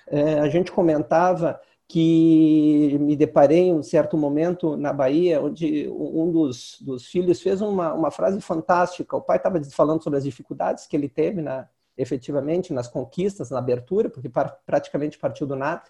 É, 0.06 0.40
a 0.40 0.48
gente 0.50 0.70
comentava 0.70 1.58
que 1.88 2.98
me 3.00 3.16
deparei 3.16 3.68
em 3.68 3.74
um 3.74 3.82
certo 3.82 4.18
momento 4.18 4.76
na 4.76 4.92
Bahia, 4.92 5.40
onde 5.40 5.88
um 5.88 6.30
dos, 6.30 6.76
dos 6.82 7.06
filhos 7.06 7.40
fez 7.40 7.62
uma, 7.62 7.94
uma 7.94 8.10
frase 8.10 8.38
fantástica. 8.40 9.16
O 9.16 9.22
pai 9.22 9.38
estava 9.38 9.62
falando 9.64 10.02
sobre 10.02 10.18
as 10.18 10.24
dificuldades 10.24 10.86
que 10.86 10.94
ele 10.94 11.08
teve 11.08 11.40
na, 11.40 11.66
efetivamente 11.96 12.72
nas 12.72 12.86
conquistas, 12.86 13.50
na 13.50 13.58
abertura, 13.58 14.10
porque 14.10 14.30
praticamente 14.66 15.18
partiu 15.18 15.46
do 15.46 15.56
nada. 15.56 15.84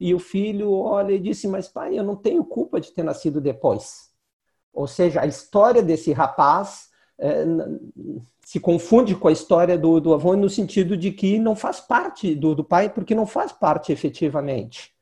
E 0.00 0.14
o 0.14 0.18
filho 0.18 0.72
olha 0.72 1.12
e 1.12 1.20
disse: 1.20 1.46
Mas 1.46 1.68
pai, 1.68 1.98
eu 1.98 2.02
não 2.02 2.16
tenho 2.16 2.42
culpa 2.42 2.80
de 2.80 2.90
ter 2.90 3.02
nascido 3.02 3.40
depois. 3.40 4.10
Ou 4.72 4.86
seja, 4.86 5.20
a 5.20 5.26
história 5.26 5.82
desse 5.82 6.12
rapaz 6.12 6.88
é, 7.18 7.44
se 8.44 8.58
confunde 8.58 9.14
com 9.14 9.28
a 9.28 9.32
história 9.32 9.76
do, 9.76 10.00
do 10.00 10.14
avô 10.14 10.34
no 10.34 10.48
sentido 10.48 10.96
de 10.96 11.12
que 11.12 11.38
não 11.38 11.54
faz 11.54 11.80
parte 11.80 12.34
do, 12.34 12.54
do 12.54 12.64
pai, 12.64 12.88
porque 12.88 13.14
não 13.14 13.26
faz 13.26 13.52
parte 13.52 13.92
efetivamente. 13.92 14.92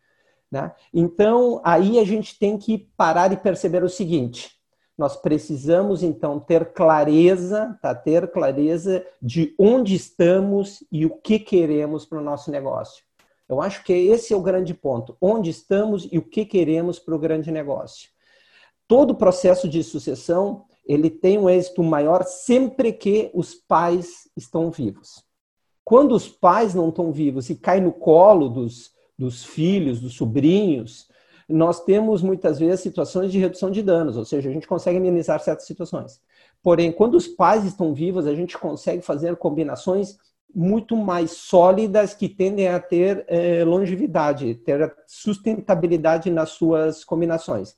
Né? 0.51 0.73
Então, 0.93 1.61
aí 1.65 1.99
a 1.99 2.05
gente 2.05 2.39
tem 2.39 2.59
que 2.59 2.91
parar 2.97 3.33
e 3.33 3.37
perceber 3.37 3.85
o 3.85 3.89
seguinte: 3.89 4.59
nós 4.97 5.17
precisamos 5.17 6.03
então 6.03 6.41
ter 6.41 6.73
clareza, 6.73 7.79
tá? 7.81 7.95
ter 7.95 8.31
clareza 8.33 9.07
de 9.23 9.55
onde 9.59 9.95
estamos 9.95 10.83
e 10.91 11.07
o 11.07 11.11
que 11.11 11.39
queremos 11.39 12.05
para 12.05 12.19
o 12.19 12.25
nosso 12.25 12.51
negócio. 12.51 13.08
Eu 13.49 13.63
acho 13.63 13.83
que 13.83 13.93
esse 13.93 14.33
é 14.33 14.37
o 14.37 14.43
grande 14.43 14.75
ponto. 14.75 15.17
Onde 15.21 15.51
estamos 15.51 16.09
e 16.13 16.19
o 16.19 16.23
que 16.23 16.45
queremos 16.45 16.99
para 16.99 17.15
o 17.15 17.19
grande 17.19 17.51
negócio. 17.51 18.11
Todo 18.87 19.15
processo 19.15 19.69
de 19.69 19.83
sucessão 19.83 20.65
ele 20.89 21.11
tem 21.11 21.39
um 21.39 21.51
êxito 21.51 21.83
maior 21.83 22.25
sempre 22.25 22.93
que 22.93 23.31
os 23.35 23.55
pais 23.55 24.29
estão 24.35 24.71
vivos. 24.71 25.23
Quando 25.85 26.13
os 26.13 26.27
pais 26.27 26.75
não 26.75 26.89
estão 26.89 27.13
vivos 27.13 27.51
e 27.51 27.55
cai 27.55 27.79
no 27.81 27.93
colo 27.93 28.49
dos, 28.49 28.93
dos 29.17 29.45
filhos, 29.45 30.01
dos 30.01 30.15
sobrinhos, 30.15 31.07
nós 31.49 31.85
temos 31.85 32.23
muitas 32.23 32.59
vezes 32.59 32.81
situações 32.81 33.31
de 33.31 33.39
redução 33.39 33.71
de 33.71 33.83
danos, 33.83 34.17
ou 34.17 34.25
seja, 34.25 34.49
a 34.49 34.53
gente 34.53 34.67
consegue 34.67 34.99
amenizar 34.99 35.41
certas 35.41 35.67
situações. 35.67 36.21
Porém, 36.63 36.91
quando 36.91 37.15
os 37.15 37.27
pais 37.27 37.65
estão 37.65 37.95
vivos, 37.95 38.27
a 38.27 38.35
gente 38.35 38.57
consegue 38.59 39.03
fazer 39.03 39.37
combinações 39.37 40.19
muito 40.55 40.97
mais 40.97 41.33
sólidas 41.33 42.15
que 42.15 42.29
tendem 42.29 42.69
a 42.69 42.81
ter 42.81 43.25
é, 43.29 43.65
longevidade, 43.65 44.55
ter 44.57 44.95
sustentabilidade 45.07 46.31
nas 46.31 46.51
suas 46.51 47.05
combinações. 47.05 47.77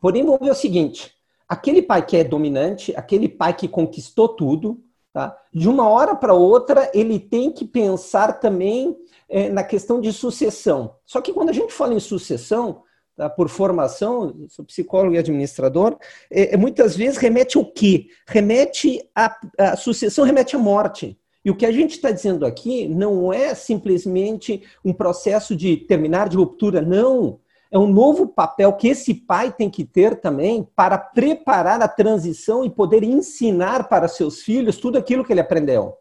Porém, 0.00 0.24
vamos 0.24 0.40
ver 0.40 0.50
o 0.50 0.54
seguinte: 0.54 1.12
aquele 1.48 1.82
pai 1.82 2.04
que 2.04 2.16
é 2.16 2.24
dominante, 2.24 2.94
aquele 2.96 3.28
pai 3.28 3.54
que 3.54 3.68
conquistou 3.68 4.28
tudo, 4.28 4.82
tá? 5.12 5.36
de 5.52 5.68
uma 5.68 5.88
hora 5.88 6.14
para 6.14 6.34
outra 6.34 6.90
ele 6.94 7.18
tem 7.18 7.50
que 7.50 7.64
pensar 7.64 8.40
também 8.40 8.96
é, 9.28 9.48
na 9.48 9.62
questão 9.62 10.00
de 10.00 10.12
sucessão. 10.12 10.94
Só 11.04 11.20
que 11.20 11.32
quando 11.32 11.50
a 11.50 11.52
gente 11.52 11.72
fala 11.72 11.94
em 11.94 12.00
sucessão, 12.00 12.82
tá? 13.16 13.28
por 13.28 13.48
formação, 13.48 14.46
sou 14.48 14.64
psicólogo 14.64 15.14
e 15.14 15.18
administrador, 15.18 15.98
é 16.30 16.56
muitas 16.56 16.96
vezes 16.96 17.18
remete 17.18 17.58
ao 17.58 17.64
quê? 17.64 18.06
Remete 18.26 19.02
à, 19.14 19.36
à 19.58 19.76
sucessão, 19.76 20.24
remete 20.24 20.56
à 20.56 20.58
morte. 20.58 21.18
E 21.48 21.50
o 21.50 21.54
que 21.54 21.64
a 21.64 21.72
gente 21.72 21.92
está 21.92 22.10
dizendo 22.10 22.44
aqui 22.44 22.86
não 22.86 23.32
é 23.32 23.54
simplesmente 23.54 24.64
um 24.84 24.92
processo 24.92 25.56
de 25.56 25.78
terminar 25.78 26.28
de 26.28 26.36
ruptura, 26.36 26.82
não. 26.82 27.40
É 27.72 27.78
um 27.78 27.86
novo 27.86 28.28
papel 28.28 28.70
que 28.74 28.86
esse 28.86 29.14
pai 29.14 29.50
tem 29.50 29.70
que 29.70 29.82
ter 29.82 30.20
também 30.20 30.68
para 30.76 30.98
preparar 30.98 31.80
a 31.80 31.88
transição 31.88 32.66
e 32.66 32.68
poder 32.68 33.02
ensinar 33.02 33.88
para 33.88 34.08
seus 34.08 34.42
filhos 34.42 34.76
tudo 34.76 34.98
aquilo 34.98 35.24
que 35.24 35.32
ele 35.32 35.40
aprendeu. 35.40 35.94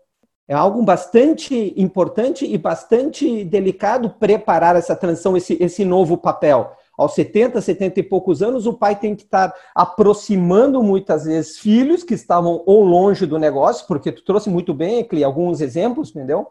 É 0.49 0.53
algo 0.53 0.83
bastante 0.83 1.73
importante 1.77 2.45
e 2.45 2.57
bastante 2.57 3.45
delicado 3.45 4.09
preparar 4.09 4.75
essa 4.75 4.97
transição, 4.97 5.37
esse, 5.37 5.57
esse 5.61 5.85
novo 5.85 6.17
papel. 6.17 6.73
Aos 6.97 7.13
70, 7.13 7.61
70 7.61 7.99
e 7.99 8.03
poucos 8.03 8.41
anos, 8.41 8.65
o 8.65 8.73
pai 8.73 8.95
tem 8.95 9.15
que 9.15 9.21
estar 9.21 9.53
aproximando 9.75 10.81
muitas 10.81 11.25
vezes 11.25 11.59
filhos 11.59 12.03
que 12.03 12.15
estavam 12.15 12.63
ou 12.65 12.83
longe 12.83 13.27
do 13.27 13.37
negócio, 13.37 13.85
porque 13.87 14.11
tu 14.11 14.23
trouxe 14.23 14.49
muito 14.49 14.73
bem, 14.73 15.03
Cli, 15.03 15.23
alguns 15.23 15.61
exemplos, 15.61 16.09
entendeu? 16.09 16.47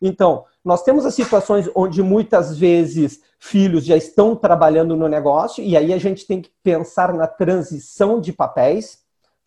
Então, 0.00 0.44
nós 0.64 0.82
temos 0.82 1.04
as 1.04 1.14
situações 1.14 1.68
onde 1.74 2.02
muitas 2.02 2.56
vezes 2.56 3.20
filhos 3.38 3.84
já 3.84 3.96
estão 3.96 4.34
trabalhando 4.34 4.96
no 4.96 5.08
negócio, 5.08 5.62
e 5.62 5.76
aí 5.76 5.92
a 5.92 5.98
gente 5.98 6.26
tem 6.26 6.40
que 6.40 6.50
pensar 6.62 7.12
na 7.12 7.26
transição 7.26 8.18
de 8.18 8.32
papéis. 8.32 8.99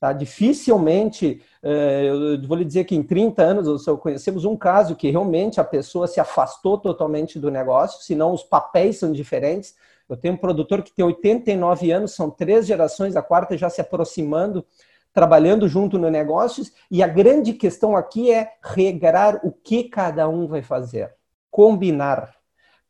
Tá? 0.03 0.11
Dificilmente, 0.11 1.41
eh, 1.63 2.09
eu 2.09 2.45
vou 2.45 2.57
lhe 2.57 2.65
dizer 2.65 2.83
que 2.83 2.93
em 2.93 3.01
30 3.01 3.41
anos 3.41 3.85
conhecemos 4.01 4.43
um 4.43 4.53
caso 4.53 4.97
que 4.97 5.09
realmente 5.09 5.61
a 5.61 5.63
pessoa 5.63 6.07
se 6.07 6.19
afastou 6.19 6.77
totalmente 6.77 7.39
do 7.39 7.49
negócio, 7.49 8.03
senão 8.03 8.33
os 8.33 8.43
papéis 8.43 8.97
são 8.97 9.13
diferentes. 9.13 9.75
Eu 10.09 10.17
tenho 10.17 10.33
um 10.33 10.37
produtor 10.37 10.83
que 10.83 10.93
tem 10.93 11.05
89 11.05 11.89
anos, 11.89 12.11
são 12.13 12.29
três 12.29 12.67
gerações, 12.67 13.15
a 13.15 13.21
quarta 13.21 13.57
já 13.57 13.69
se 13.69 13.79
aproximando, 13.79 14.65
trabalhando 15.13 15.69
junto 15.69 15.97
no 15.97 16.09
negócio, 16.09 16.65
e 16.91 17.01
a 17.01 17.07
grande 17.07 17.53
questão 17.53 17.95
aqui 17.95 18.29
é 18.29 18.51
regrar 18.61 19.39
o 19.41 19.53
que 19.53 19.85
cada 19.85 20.27
um 20.27 20.47
vai 20.47 20.61
fazer, 20.61 21.13
combinar. 21.49 22.35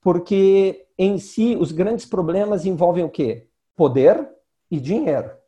Porque 0.02 0.88
em 0.98 1.20
si 1.20 1.56
os 1.60 1.72
grandes 1.72 2.08
problemas 2.08 2.66
envolvem 2.66 3.04
o 3.04 3.10
quê? 3.10 3.46
Poder 3.76 4.28
e 4.72 4.80
dinheiro 4.80 5.43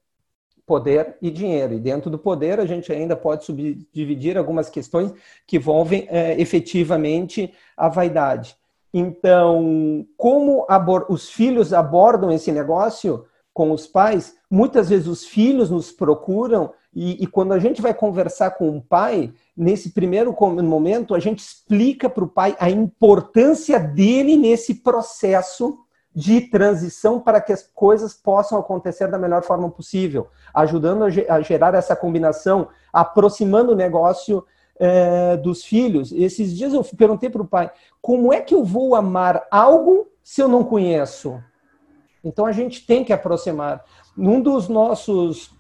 poder 0.66 1.18
e 1.22 1.30
dinheiro. 1.30 1.74
E 1.74 1.80
dentro 1.80 2.10
do 2.10 2.18
poder, 2.18 2.60
a 2.60 2.66
gente 2.66 2.92
ainda 2.92 3.16
pode 3.16 3.46
subdividir 3.46 4.38
algumas 4.38 4.70
questões 4.70 5.14
que 5.46 5.58
envolvem 5.58 6.08
é, 6.10 6.40
efetivamente 6.40 7.54
a 7.78 7.88
vaidade. 7.88 8.56
Então, 8.94 10.06
como 10.16 10.66
os 11.10 11.30
filhos 11.30 11.74
abordam 11.74 12.32
esse 12.32 12.52
negócio 12.52 13.26
com 13.54 13.72
os 13.72 13.86
pais? 13.86 14.36
Muitas 14.50 14.90
vezes 14.90 15.08
os 15.08 15.26
filhos 15.26 15.70
nos 15.70 15.92
procuram 15.92 16.72
e, 16.96 17.22
e 17.24 17.28
quando 17.28 17.52
a 17.52 17.60
gente 17.60 17.82
vai 17.82 17.94
conversar 17.94 18.52
com 18.52 18.78
o 18.78 18.82
pai, 18.82 19.34
nesse 19.56 19.90
primeiro 19.90 20.34
momento, 20.64 21.14
a 21.14 21.20
gente 21.20 21.40
explica 21.40 22.10
para 22.10 22.24
o 22.24 22.28
pai 22.28 22.56
a 22.58 22.70
importância 22.70 23.78
dele 23.78 24.38
nesse 24.38 24.76
processo 24.76 25.85
de 26.16 26.42
transição 26.42 27.20
para 27.20 27.42
que 27.42 27.52
as 27.52 27.62
coisas 27.62 28.14
possam 28.14 28.58
acontecer 28.58 29.08
da 29.10 29.18
melhor 29.18 29.44
forma 29.44 29.70
possível, 29.70 30.30
ajudando 30.54 31.04
a 31.04 31.42
gerar 31.42 31.74
essa 31.74 31.94
combinação, 31.94 32.70
aproximando 32.94 33.74
o 33.74 33.76
negócio 33.76 34.46
é, 34.80 35.36
dos 35.36 35.66
filhos. 35.66 36.14
Esses 36.14 36.56
dias 36.56 36.74
eu 36.74 36.84
perguntei 36.84 37.30
para 37.30 37.42
o 37.42 37.48
pai: 37.48 37.70
como 38.02 38.32
é 38.32 38.40
que 38.40 38.56
eu 38.56 38.64
vou 38.64 38.96
amar 38.96 39.46
algo 39.52 40.08
se 40.24 40.42
eu 40.42 40.48
não 40.48 40.64
conheço? 40.64 41.44
Então 42.24 42.46
a 42.46 42.54
gente 42.54 42.86
tem 42.86 43.04
que 43.04 43.12
aproximar. 43.12 43.84
Num 44.16 44.40
dos 44.40 44.70
nossos, 44.70 45.52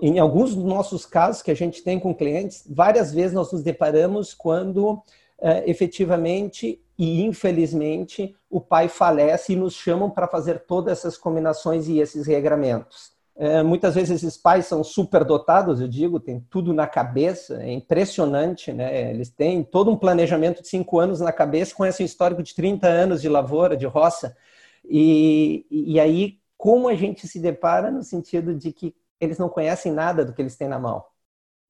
em 0.00 0.20
alguns 0.20 0.54
dos 0.54 0.64
nossos 0.64 1.04
casos 1.04 1.42
que 1.42 1.50
a 1.50 1.56
gente 1.56 1.82
tem 1.82 1.98
com 1.98 2.14
clientes, 2.14 2.64
várias 2.70 3.12
vezes 3.12 3.32
nós 3.32 3.52
nos 3.52 3.62
deparamos 3.62 4.32
quando 4.32 5.02
é, 5.40 5.68
efetivamente 5.68 6.80
e 6.98 7.22
infelizmente 7.22 8.34
o 8.48 8.60
pai 8.60 8.88
falece 8.88 9.52
e 9.52 9.56
nos 9.56 9.74
chamam 9.74 10.10
para 10.10 10.26
fazer 10.26 10.60
todas 10.60 10.98
essas 10.98 11.16
combinações 11.16 11.88
e 11.88 11.98
esses 11.98 12.26
regramentos. 12.26 13.14
É, 13.38 13.62
muitas 13.62 13.94
vezes 13.94 14.22
esses 14.22 14.36
pais 14.38 14.64
são 14.64 14.82
superdotados, 14.82 15.78
eu 15.78 15.86
digo, 15.86 16.18
tem 16.18 16.40
tudo 16.48 16.72
na 16.72 16.86
cabeça, 16.86 17.62
é 17.62 17.70
impressionante, 17.70 18.72
né? 18.72 19.10
Eles 19.10 19.28
têm 19.28 19.62
todo 19.62 19.90
um 19.90 19.96
planejamento 19.96 20.62
de 20.62 20.68
cinco 20.68 20.98
anos 20.98 21.20
na 21.20 21.30
cabeça, 21.32 21.74
conhecem 21.74 22.04
um 22.04 22.06
histórico 22.06 22.42
de 22.42 22.54
30 22.54 22.88
anos 22.88 23.20
de 23.20 23.28
lavoura, 23.28 23.76
de 23.76 23.84
roça, 23.84 24.34
e, 24.82 25.66
e 25.70 26.00
aí 26.00 26.38
como 26.56 26.88
a 26.88 26.94
gente 26.94 27.28
se 27.28 27.38
depara 27.38 27.90
no 27.90 28.02
sentido 28.02 28.54
de 28.54 28.72
que 28.72 28.94
eles 29.20 29.38
não 29.38 29.48
conhecem 29.50 29.92
nada 29.92 30.24
do 30.24 30.32
que 30.32 30.40
eles 30.40 30.56
têm 30.56 30.68
na 30.68 30.78
mão. 30.78 31.04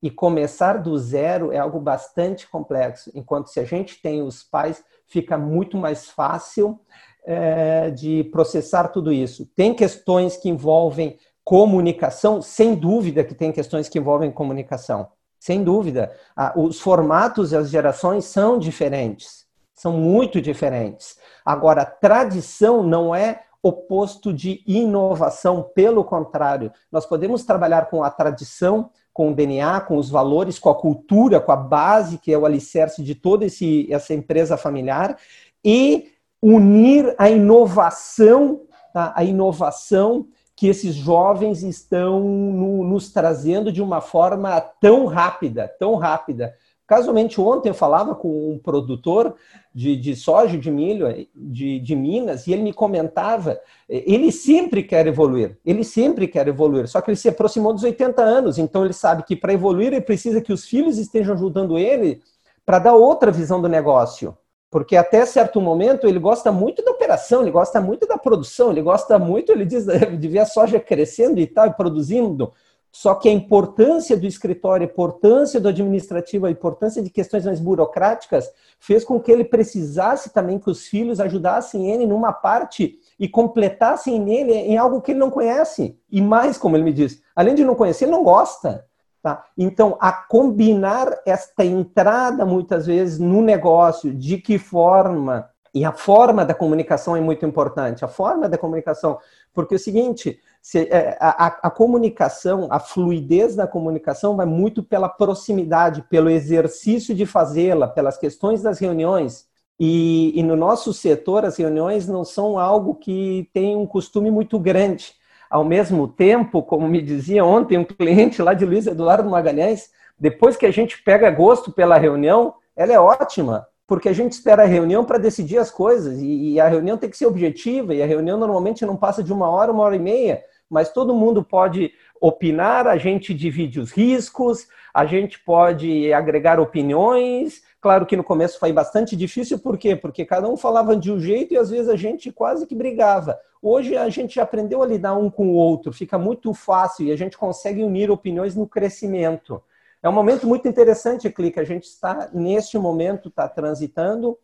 E 0.03 0.11
começar 0.11 0.75
do 0.75 0.97
zero 0.99 1.53
é 1.53 1.59
algo 1.59 1.81
bastante 1.81 2.49
complexo, 2.49 3.11
enquanto 3.15 3.49
se 3.49 3.59
a 3.59 3.65
gente 3.65 4.00
tem 4.00 4.23
os 4.23 4.43
pais, 4.43 4.85
fica 5.07 5.38
muito 5.38 5.76
mais 5.76 6.09
fácil 6.09 6.79
é, 7.25 7.91
de 7.91 8.25
processar 8.25 8.88
tudo 8.88 9.12
isso. 9.12 9.47
Tem 9.57 9.75
questões 9.75 10.37
que 10.37 10.49
envolvem 10.49 11.19
comunicação, 11.45 12.43
sem 12.43 12.75
dúvida 12.75 13.25
que 13.25 13.35
tem 13.35 13.53
questões 13.53 13.88
que 13.88 13.99
envolvem 13.99 14.31
comunicação, 14.31 15.09
sem 15.38 15.62
dúvida. 15.62 16.12
Os 16.57 16.81
formatos 16.81 17.53
e 17.53 17.57
as 17.57 17.71
gerações 17.71 18.25
são 18.25 18.59
diferentes, 18.59 19.47
são 19.73 19.93
muito 19.93 20.41
diferentes. 20.41 21.17
Agora, 21.45 21.85
tradição 21.85 22.83
não 22.83 23.15
é 23.15 23.43
oposto 23.62 24.33
de 24.33 24.62
inovação, 24.67 25.62
pelo 25.75 26.05
contrário, 26.05 26.73
nós 26.91 27.07
podemos 27.07 27.45
trabalhar 27.45 27.91
com 27.91 28.03
a 28.03 28.11
tradição 28.11 28.91
com 29.16 29.30
o 29.30 29.35
DNA, 29.35 29.80
com 29.80 29.96
os 29.96 30.11
valores, 30.11 30.58
com 30.58 30.68
a 30.68 30.75
cultura, 30.75 31.40
com 31.40 31.50
a 31.50 31.56
base, 31.56 32.18
que 32.18 32.30
é 32.30 32.37
o 32.37 32.44
alicerce 32.44 33.02
de 33.02 33.14
toda 33.14 33.46
esse, 33.46 33.90
essa 33.90 34.12
empresa 34.12 34.58
familiar, 34.58 35.16
e 35.64 36.12
unir 36.42 37.14
a 37.16 37.30
inovação, 37.30 38.61
tá? 38.92 39.14
a 39.16 39.25
inovação 39.25 40.26
que 40.54 40.68
esses 40.68 40.94
jovens 40.94 41.62
estão 41.62 42.20
no, 42.20 42.85
nos 42.85 43.11
trazendo 43.11 43.73
de 43.73 43.80
uma 43.80 44.02
forma 44.02 44.61
tão 44.61 45.06
rápida, 45.06 45.66
tão 45.78 45.94
rápida. 45.94 46.54
Casualmente, 46.87 47.40
ontem 47.40 47.71
eu 47.71 47.75
falava 47.75 48.14
com 48.14 48.52
um 48.52 48.59
produtor 48.59 49.35
de, 49.75 49.97
de 49.97 50.14
soja, 50.14 50.57
de 50.57 50.71
milho, 50.71 51.07
de, 51.35 51.81
de 51.81 51.97
Minas, 51.97 52.47
e 52.47 52.52
ele 52.52 52.62
me 52.62 52.73
comentava, 52.73 53.61
ele 53.88 54.31
sempre 54.31 54.85
quer 54.85 55.07
evoluir, 55.07 55.59
ele 55.64 55.83
sempre 55.83 56.28
quer 56.28 56.47
evoluir, 56.47 56.87
só 56.87 57.00
que 57.00 57.11
ele 57.11 57.16
se 57.16 57.28
aproximou 57.28 57.73
dos 57.73 57.83
80 57.83 58.23
anos, 58.23 58.57
então 58.57 58.85
ele 58.85 58.95
sabe 58.95 59.25
que 59.25 59.35
para 59.35 59.52
evoluir 59.52 59.88
ele 59.88 60.00
precisa 60.00 60.40
que 60.40 60.52
os 60.52 60.64
filhos 60.64 60.97
estejam 60.97 61.35
ajudando 61.35 61.76
ele 61.76 62.23
para 62.64 62.78
dar 62.78 62.95
outra 62.95 63.33
visão 63.33 63.61
do 63.61 63.69
negócio. 63.69 64.37
Porque 64.71 64.97
até 64.97 65.25
certo 65.25 65.61
momento 65.61 66.07
ele 66.07 66.19
gosta 66.19 66.50
muito 66.50 66.85
da 66.85 66.90
operação, 66.90 67.43
ele 67.43 67.50
gosta 67.50 67.81
muito 67.81 68.07
da 68.07 68.19
produção, 68.19 68.71
ele 68.71 68.83
gosta 68.83 69.19
muito, 69.19 69.50
ele 69.52 69.64
diz, 69.64 69.87
de 70.19 70.28
ver 70.28 70.40
a 70.40 70.47
soja 70.47 70.78
crescendo 70.78 71.40
e 71.40 71.47
tal, 71.47 71.73
produzindo, 71.75 72.52
só 72.99 73.15
que 73.15 73.29
a 73.29 73.33
importância 73.33 74.17
do 74.17 74.26
escritório, 74.26 74.87
a 74.87 74.91
importância 74.91 75.61
do 75.61 75.69
administrativo, 75.69 76.47
a 76.47 76.50
importância 76.50 77.03
de 77.03 77.11
questões 77.11 77.45
mais 77.45 77.61
burocráticas 77.61 78.50
fez 78.81 79.05
com 79.05 79.21
que 79.21 79.31
ele 79.31 79.45
precisasse 79.45 80.33
também 80.33 80.59
que 80.59 80.71
os 80.71 80.87
filhos 80.87 81.21
ajudassem 81.21 81.91
ele 81.91 82.07
numa 82.07 82.33
parte 82.33 82.99
e 83.21 83.29
completassem 83.29 84.19
nele 84.19 84.55
em 84.55 84.79
algo 84.79 85.03
que 85.03 85.12
ele 85.12 85.19
não 85.19 85.31
conhece. 85.31 86.00
E 86.11 86.23
mais, 86.23 86.57
como 86.57 86.75
ele 86.75 86.85
me 86.85 86.93
diz, 86.95 87.23
além 87.37 87.55
de 87.55 87.67
não 87.67 87.75
conhecer, 87.75 88.07
ele 88.07 88.12
não 88.12 88.25
gosta. 88.25 88.87
Tá? 89.23 89.45
Então, 89.59 89.99
a 90.00 90.11
combinar 90.11 91.21
esta 91.26 91.67
entrada, 91.67 92.47
muitas 92.47 92.87
vezes, 92.87 93.19
no 93.19 93.43
negócio, 93.43 94.11
de 94.15 94.38
que 94.38 94.57
forma, 94.57 95.50
e 95.76 95.85
a 95.85 95.92
forma 95.92 96.42
da 96.42 96.54
comunicação 96.54 97.14
é 97.14 97.21
muito 97.21 97.45
importante, 97.45 98.02
a 98.02 98.09
forma 98.09 98.49
da 98.49 98.56
comunicação, 98.56 99.18
porque 99.52 99.75
é 99.75 99.76
o 99.76 99.78
seguinte, 99.78 100.40
se, 100.62 100.88
é, 100.90 101.18
a, 101.21 101.49
a, 101.64 101.71
comunicação, 101.71 102.66
a 102.71 102.80
fluidez 102.80 103.54
da 103.54 103.66
comunicação 103.66 104.37
vai 104.37 104.47
muito 104.47 104.83
pela 104.83 105.06
proximidade, 105.06 106.00
pelo 106.09 106.30
exercício 106.30 107.14
de 107.14 107.26
fazê-la, 107.26 107.87
pelas 107.88 108.16
questões 108.16 108.62
das 108.62 108.78
reuniões. 108.78 109.49
E, 109.78 110.33
e, 110.35 110.42
no 110.42 110.56
nosso 110.56 110.95
setor, 110.95 111.45
as 111.45 111.59
reuniões 111.59 112.09
não 112.09 112.25
são 112.25 112.59
algo 112.59 112.95
que 112.95 113.50
tem 113.52 113.76
um 113.76 113.87
costume 113.87 114.30
muito 114.30 114.59
grande. 114.59 115.12
Ao 115.50 115.62
mesmo 115.62 116.09
tempo, 116.09 116.62
como 116.62 116.88
me 116.88 117.02
dizia 117.02 117.45
ontem 117.45 117.76
um 117.76 117.85
cliente 117.85 118.40
lá 118.40 118.54
de 118.54 118.64
Luiz 118.64 118.87
Eduardo 118.87 119.28
Magalhães, 119.28 119.90
depois 120.18 120.56
que 120.56 120.64
a 120.64 120.71
gente 120.73 121.02
pega 121.02 121.30
gosto 121.30 121.71
pela 121.71 121.99
reunião, 121.99 122.54
ela 122.75 122.95
é 122.95 122.99
ótima, 122.99 123.66
porque 123.87 124.09
a 124.09 124.12
gente 124.12 124.33
espera 124.33 124.64
a 124.64 124.66
reunião 124.66 125.05
para 125.05 125.19
decidir 125.19 125.59
as 125.59 125.71
coisas, 125.71 126.19
e, 126.21 126.52
e 126.52 126.61
a 126.61 126.69
reunião 126.69 126.99
tem 126.99 127.09
que 127.09 127.16
ser 127.16 127.26
objetiva, 127.26 127.95
e 127.95 128.02
a 128.02 128.07
reunião 128.07 128.38
normalmente 128.38 128.85
não 128.85 128.97
passa 128.97 129.23
de 129.23 129.33
uma 129.33 129.49
hora, 129.49 129.73
uma 129.73 129.85
hora 129.85 129.97
e 129.97 130.00
meia, 130.00 130.43
mas 130.69 130.93
todo 130.93 131.14
mundo 131.14 131.45
pode 131.45 131.93
opinar, 132.21 132.87
a 132.87 132.97
gente 132.97 133.33
divide 133.33 133.78
os 133.78 133.93
riscos, 133.93 134.66
a 134.93 135.05
gente 135.05 135.38
pode 135.40 136.12
agregar 136.12 136.59
opiniões. 136.59 137.62
Claro 137.81 138.07
que 138.07 138.16
no 138.16 138.25
começo 138.25 138.59
foi 138.59 138.73
bastante 138.73 139.14
difícil, 139.14 139.59
por 139.59 139.78
quê? 139.78 139.95
Porque 139.95 140.25
cada 140.25 140.49
um 140.49 140.57
falava 140.57 140.97
de 140.97 141.12
um 141.12 141.21
jeito 141.21 141.55
e 141.55 141.59
às 141.59 141.71
vezes 141.71 141.88
a 141.88 141.97
gente 141.97 142.33
quase 142.33 142.66
que 142.66 142.75
brigava. 142.75 143.38
Hoje 143.62 143.97
a 143.97 144.09
gente 144.09 144.40
aprendeu 144.40 144.83
a 144.83 144.87
lidar 144.87 145.14
um 145.14 145.31
com 145.31 145.49
o 145.49 145.55
outro, 145.55 145.93
fica 145.93 146.19
muito 146.19 146.52
fácil 146.52 147.07
e 147.07 147.12
a 147.12 147.16
gente 147.16 147.37
consegue 147.37 147.83
unir 147.83 148.11
opiniões 148.11 148.57
no 148.57 148.66
crescimento. 148.66 149.62
É 150.07 150.09
um 150.09 150.13
momento 150.13 150.47
muito 150.47 150.69
interessante, 150.69 151.29
Clique, 151.29 151.59
a 151.59 151.65
gente 151.65 151.83
está 151.83 152.31
neste 152.33 152.79
momento, 152.79 153.29
está 153.29 153.49
transitando. 153.49 154.39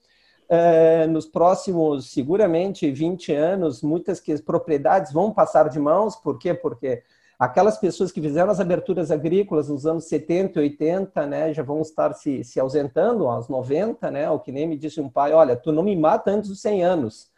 É, 0.49 1.07
nos 1.07 1.25
próximos, 1.25 2.11
seguramente, 2.11 2.90
20 2.90 3.33
anos, 3.33 3.81
muitas 3.81 4.19
que, 4.19 4.42
propriedades 4.42 5.12
vão 5.12 5.33
passar 5.33 5.69
de 5.69 5.78
mãos, 5.78 6.16
por 6.16 6.37
quê? 6.37 6.52
Porque 6.52 7.04
aquelas 7.38 7.78
pessoas 7.78 8.11
que 8.11 8.21
fizeram 8.21 8.50
as 8.50 8.59
aberturas 8.59 9.12
agrícolas 9.12 9.69
nos 9.69 9.87
anos 9.87 10.09
70 10.09 10.59
e 10.59 10.62
80, 10.62 11.26
né, 11.26 11.54
já 11.54 11.62
vão 11.62 11.81
estar 11.81 12.12
se, 12.14 12.42
se 12.42 12.59
ausentando 12.59 13.28
aos 13.28 13.49
90, 13.49 14.11
né, 14.11 14.28
o 14.28 14.40
que 14.40 14.50
nem 14.50 14.66
me 14.66 14.76
disse 14.76 15.00
um 15.00 15.09
pai, 15.09 15.33
olha, 15.33 15.54
tu 15.54 15.71
não 15.71 15.85
me 15.85 15.95
mata 15.95 16.33
antes 16.33 16.50
dos 16.50 16.61
100 16.61 16.83
anos. 16.85 17.31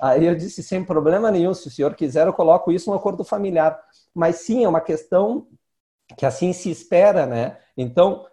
Aí 0.00 0.26
eu 0.26 0.34
disse, 0.34 0.60
sem 0.60 0.82
problema 0.82 1.30
nenhum, 1.30 1.54
se 1.54 1.68
o 1.68 1.70
senhor 1.70 1.94
quiser, 1.94 2.26
eu 2.26 2.32
coloco 2.32 2.72
isso 2.72 2.90
no 2.90 2.96
acordo 2.96 3.22
familiar. 3.22 3.80
Mas 4.12 4.38
sim, 4.38 4.64
é 4.64 4.68
uma 4.68 4.80
questão 4.80 5.46
que 6.16 6.26
assim 6.26 6.52
se 6.52 6.70
espera, 6.70 7.26
né? 7.26 7.56
Então, 7.76 8.26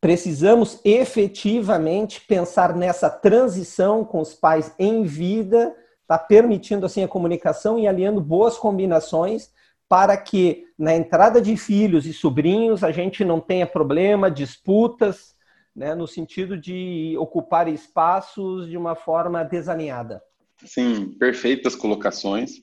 precisamos 0.00 0.80
efetivamente 0.84 2.20
pensar 2.20 2.74
nessa 2.76 3.10
transição 3.10 4.04
com 4.04 4.20
os 4.20 4.34
pais 4.34 4.72
em 4.78 5.04
vida, 5.04 5.74
tá 6.06 6.18
permitindo 6.18 6.86
assim 6.86 7.02
a 7.02 7.08
comunicação 7.08 7.78
e 7.78 7.88
aliando 7.88 8.20
boas 8.20 8.56
combinações 8.56 9.50
para 9.88 10.16
que 10.16 10.64
na 10.78 10.94
entrada 10.94 11.40
de 11.40 11.56
filhos 11.56 12.06
e 12.06 12.12
sobrinhos 12.12 12.84
a 12.84 12.90
gente 12.90 13.24
não 13.24 13.40
tenha 13.40 13.66
problema, 13.66 14.30
disputas, 14.30 15.34
né, 15.74 15.94
no 15.94 16.06
sentido 16.06 16.56
de 16.56 17.16
ocupar 17.18 17.68
espaços 17.68 18.68
de 18.68 18.76
uma 18.76 18.94
forma 18.94 19.44
desalinhada. 19.44 20.22
Sim, 20.64 21.14
perfeitas 21.18 21.76
colocações. 21.76 22.62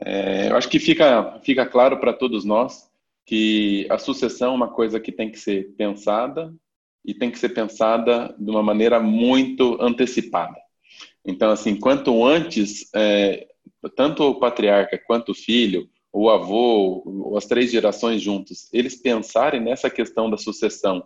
É, 0.00 0.50
eu 0.50 0.56
acho 0.56 0.68
que 0.68 0.78
fica, 0.78 1.38
fica 1.42 1.66
claro 1.66 2.00
para 2.00 2.12
todos 2.12 2.44
nós 2.44 2.90
que 3.26 3.86
a 3.90 3.98
sucessão 3.98 4.52
é 4.52 4.56
uma 4.56 4.68
coisa 4.68 5.00
que 5.00 5.12
tem 5.12 5.30
que 5.30 5.38
ser 5.38 5.74
pensada 5.76 6.54
e 7.04 7.14
tem 7.14 7.30
que 7.30 7.38
ser 7.38 7.50
pensada 7.50 8.34
de 8.38 8.50
uma 8.50 8.62
maneira 8.62 9.00
muito 9.00 9.78
antecipada. 9.80 10.56
Então, 11.24 11.50
assim, 11.50 11.76
quanto 11.76 12.24
antes, 12.24 12.88
é, 12.94 13.46
tanto 13.96 14.24
o 14.24 14.38
patriarca 14.38 14.98
quanto 14.98 15.32
o 15.32 15.34
filho, 15.34 15.88
o 16.12 16.30
avô, 16.30 17.34
as 17.36 17.46
três 17.46 17.72
gerações 17.72 18.22
juntos, 18.22 18.68
eles 18.72 18.94
pensarem 18.94 19.60
nessa 19.60 19.90
questão 19.90 20.30
da 20.30 20.36
sucessão 20.36 21.04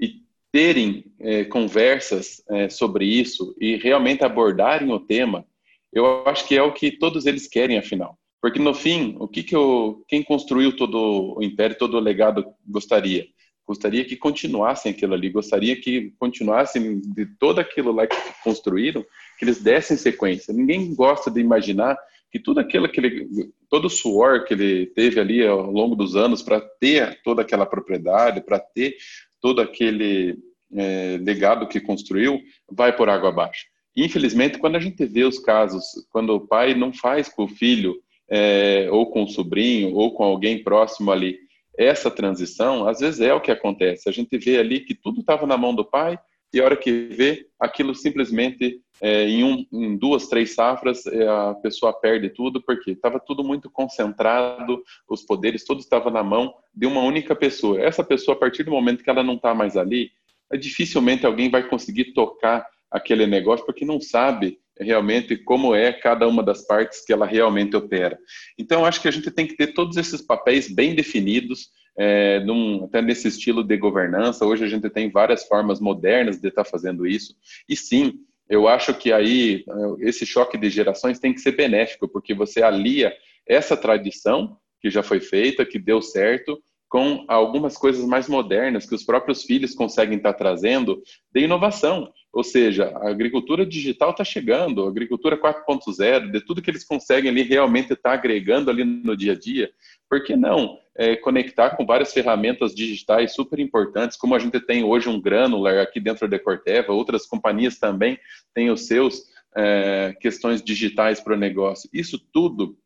e 0.00 0.22
terem 0.50 1.04
é, 1.20 1.44
conversas 1.44 2.42
é, 2.48 2.68
sobre 2.68 3.04
isso 3.04 3.54
e 3.60 3.76
realmente 3.76 4.24
abordarem 4.24 4.90
o 4.90 5.00
tema, 5.00 5.44
eu 5.92 6.26
acho 6.26 6.46
que 6.46 6.56
é 6.56 6.62
o 6.62 6.72
que 6.72 6.90
todos 6.90 7.26
eles 7.26 7.46
querem, 7.46 7.78
afinal. 7.78 8.18
Porque 8.40 8.58
no 8.58 8.72
fim, 8.72 9.16
o 9.18 9.26
que 9.26 9.42
que 9.42 9.56
eu, 9.56 10.04
quem 10.06 10.22
construiu 10.22 10.76
todo 10.76 11.36
o 11.36 11.42
império, 11.42 11.76
todo 11.76 11.96
o 11.96 12.00
legado 12.00 12.44
gostaria? 12.66 13.26
Gostaria 13.66 14.04
que 14.04 14.16
continuassem 14.16 14.92
aquilo 14.92 15.14
ali, 15.14 15.28
gostaria 15.28 15.76
que 15.78 16.12
continuassem 16.18 17.00
de 17.00 17.26
todo 17.38 17.58
aquilo 17.58 17.92
lá 17.92 18.06
que 18.06 18.16
construíram, 18.42 19.04
que 19.38 19.44
eles 19.44 19.60
dessem 19.60 19.96
sequência. 19.96 20.54
Ninguém 20.54 20.94
gosta 20.94 21.30
de 21.30 21.40
imaginar 21.40 21.98
que 22.30 22.38
tudo 22.38 22.60
aquilo 22.60 22.88
que 22.88 23.00
ele, 23.00 23.28
todo 23.68 23.86
o 23.86 23.90
suor 23.90 24.44
que 24.44 24.54
ele 24.54 24.86
teve 24.86 25.20
ali 25.20 25.46
ao 25.46 25.70
longo 25.70 25.94
dos 25.94 26.16
anos 26.16 26.42
para 26.42 26.60
ter 26.60 27.20
toda 27.22 27.42
aquela 27.42 27.66
propriedade, 27.66 28.40
para 28.40 28.58
ter 28.58 28.96
todo 29.40 29.60
aquele 29.60 30.38
é, 30.72 31.18
legado 31.20 31.68
que 31.68 31.80
construiu, 31.80 32.40
vai 32.70 32.94
por 32.94 33.08
água 33.08 33.30
abaixo. 33.30 33.66
Infelizmente, 33.96 34.58
quando 34.58 34.76
a 34.76 34.80
gente 34.80 35.04
vê 35.04 35.24
os 35.24 35.38
casos, 35.38 35.84
quando 36.10 36.30
o 36.30 36.46
pai 36.46 36.74
não 36.74 36.92
faz 36.92 37.28
com 37.28 37.44
o 37.44 37.48
filho 37.48 37.96
é, 38.30 38.88
ou 38.90 39.10
com 39.10 39.24
o 39.24 39.28
sobrinho, 39.28 39.94
ou 39.94 40.12
com 40.12 40.24
alguém 40.24 40.62
próximo 40.62 41.10
ali, 41.10 41.38
essa 41.76 42.10
transição, 42.10 42.88
às 42.88 42.98
vezes 42.98 43.20
é 43.20 43.32
o 43.32 43.40
que 43.40 43.52
acontece. 43.52 44.08
A 44.08 44.12
gente 44.12 44.36
vê 44.36 44.58
ali 44.58 44.80
que 44.80 44.94
tudo 44.94 45.20
estava 45.20 45.46
na 45.46 45.56
mão 45.56 45.74
do 45.74 45.84
pai, 45.84 46.18
e 46.52 46.60
a 46.60 46.64
hora 46.64 46.76
que 46.76 46.90
vê, 46.90 47.46
aquilo 47.60 47.94
simplesmente, 47.94 48.80
é, 49.00 49.28
em, 49.28 49.44
um, 49.44 49.66
em, 49.72 49.96
duas, 49.96 50.28
três 50.28 50.54
safras, 50.54 51.06
é, 51.06 51.28
a 51.28 51.54
pessoa 51.62 51.92
perde 51.92 52.30
tudo, 52.30 52.62
porque 52.62 52.92
estava 52.92 53.20
tudo 53.20 53.44
muito 53.44 53.70
concentrado, 53.70 54.82
os 55.08 55.22
poderes 55.22 55.64
todos 55.64 55.84
estavam 55.84 56.10
na 56.10 56.22
mão 56.22 56.54
de 56.74 56.86
uma 56.86 57.02
única 57.02 57.36
pessoa. 57.36 57.80
Essa 57.80 58.02
pessoa, 58.02 58.34
a 58.34 58.40
partir 58.40 58.64
do 58.64 58.70
momento 58.70 59.04
que 59.04 59.10
ela 59.10 59.22
não 59.22 59.34
está 59.34 59.54
mais 59.54 59.76
ali, 59.76 60.10
dificilmente 60.58 61.26
alguém 61.26 61.50
vai 61.50 61.68
conseguir 61.68 62.12
tocar 62.14 62.66
aquele 62.90 63.26
negócio, 63.26 63.66
porque 63.66 63.84
não 63.84 64.00
sabe 64.00 64.58
realmente 64.80 65.36
como 65.36 65.74
é 65.74 65.92
cada 65.92 66.26
uma 66.26 66.42
das 66.42 66.66
partes 66.66 67.04
que 67.04 67.12
ela 67.12 67.26
realmente 67.26 67.76
opera. 67.76 68.18
Então, 68.58 68.84
acho 68.84 69.00
que 69.00 69.08
a 69.08 69.10
gente 69.10 69.30
tem 69.30 69.46
que 69.46 69.56
ter 69.56 69.68
todos 69.68 69.96
esses 69.96 70.20
papéis 70.20 70.72
bem 70.72 70.94
definidos, 70.94 71.70
é, 71.98 72.40
num, 72.40 72.84
até 72.84 73.02
nesse 73.02 73.28
estilo 73.28 73.64
de 73.64 73.76
governança. 73.76 74.46
Hoje 74.46 74.64
a 74.64 74.68
gente 74.68 74.88
tem 74.88 75.10
várias 75.10 75.44
formas 75.44 75.80
modernas 75.80 76.40
de 76.40 76.48
estar 76.48 76.64
tá 76.64 76.70
fazendo 76.70 77.06
isso. 77.06 77.34
E 77.68 77.76
sim, 77.76 78.20
eu 78.48 78.66
acho 78.66 78.94
que 78.94 79.12
aí 79.12 79.64
esse 80.00 80.24
choque 80.24 80.56
de 80.56 80.70
gerações 80.70 81.18
tem 81.18 81.34
que 81.34 81.40
ser 81.40 81.52
benéfico, 81.52 82.08
porque 82.08 82.32
você 82.32 82.62
alia 82.62 83.12
essa 83.46 83.76
tradição 83.76 84.56
que 84.80 84.90
já 84.90 85.02
foi 85.02 85.20
feita, 85.20 85.66
que 85.66 85.78
deu 85.78 86.00
certo, 86.00 86.58
com 86.88 87.24
algumas 87.28 87.76
coisas 87.76 88.04
mais 88.06 88.28
modernas 88.28 88.86
que 88.86 88.94
os 88.94 89.04
próprios 89.04 89.42
filhos 89.42 89.74
conseguem 89.74 90.16
estar 90.16 90.32
trazendo 90.32 91.02
de 91.32 91.42
inovação. 91.42 92.10
Ou 92.38 92.44
seja, 92.44 92.96
a 92.98 93.10
agricultura 93.10 93.66
digital 93.66 94.12
está 94.12 94.22
chegando, 94.22 94.84
a 94.84 94.88
agricultura 94.88 95.36
4.0, 95.36 96.30
de 96.30 96.40
tudo 96.40 96.62
que 96.62 96.70
eles 96.70 96.84
conseguem 96.84 97.32
ali 97.32 97.42
realmente 97.42 97.92
estar 97.92 98.12
agregando 98.12 98.70
ali 98.70 98.84
no 98.84 99.16
dia 99.16 99.32
a 99.32 99.34
dia. 99.36 99.72
Por 100.08 100.22
que 100.22 100.36
não 100.36 100.78
é, 100.94 101.16
conectar 101.16 101.70
com 101.70 101.84
várias 101.84 102.12
ferramentas 102.12 102.76
digitais 102.76 103.34
super 103.34 103.58
importantes, 103.58 104.16
como 104.16 104.36
a 104.36 104.38
gente 104.38 104.60
tem 104.60 104.84
hoje 104.84 105.08
um 105.08 105.20
Granular 105.20 105.78
aqui 105.78 105.98
dentro 105.98 106.28
da 106.28 106.38
Corteva, 106.38 106.92
outras 106.92 107.26
companhias 107.26 107.76
também 107.76 108.16
têm 108.54 108.70
os 108.70 108.86
seus 108.86 109.24
é, 109.56 110.14
questões 110.20 110.62
digitais 110.62 111.18
para 111.18 111.34
o 111.34 111.36
negócio. 111.36 111.90
Isso 111.92 112.20
tudo, 112.32 112.78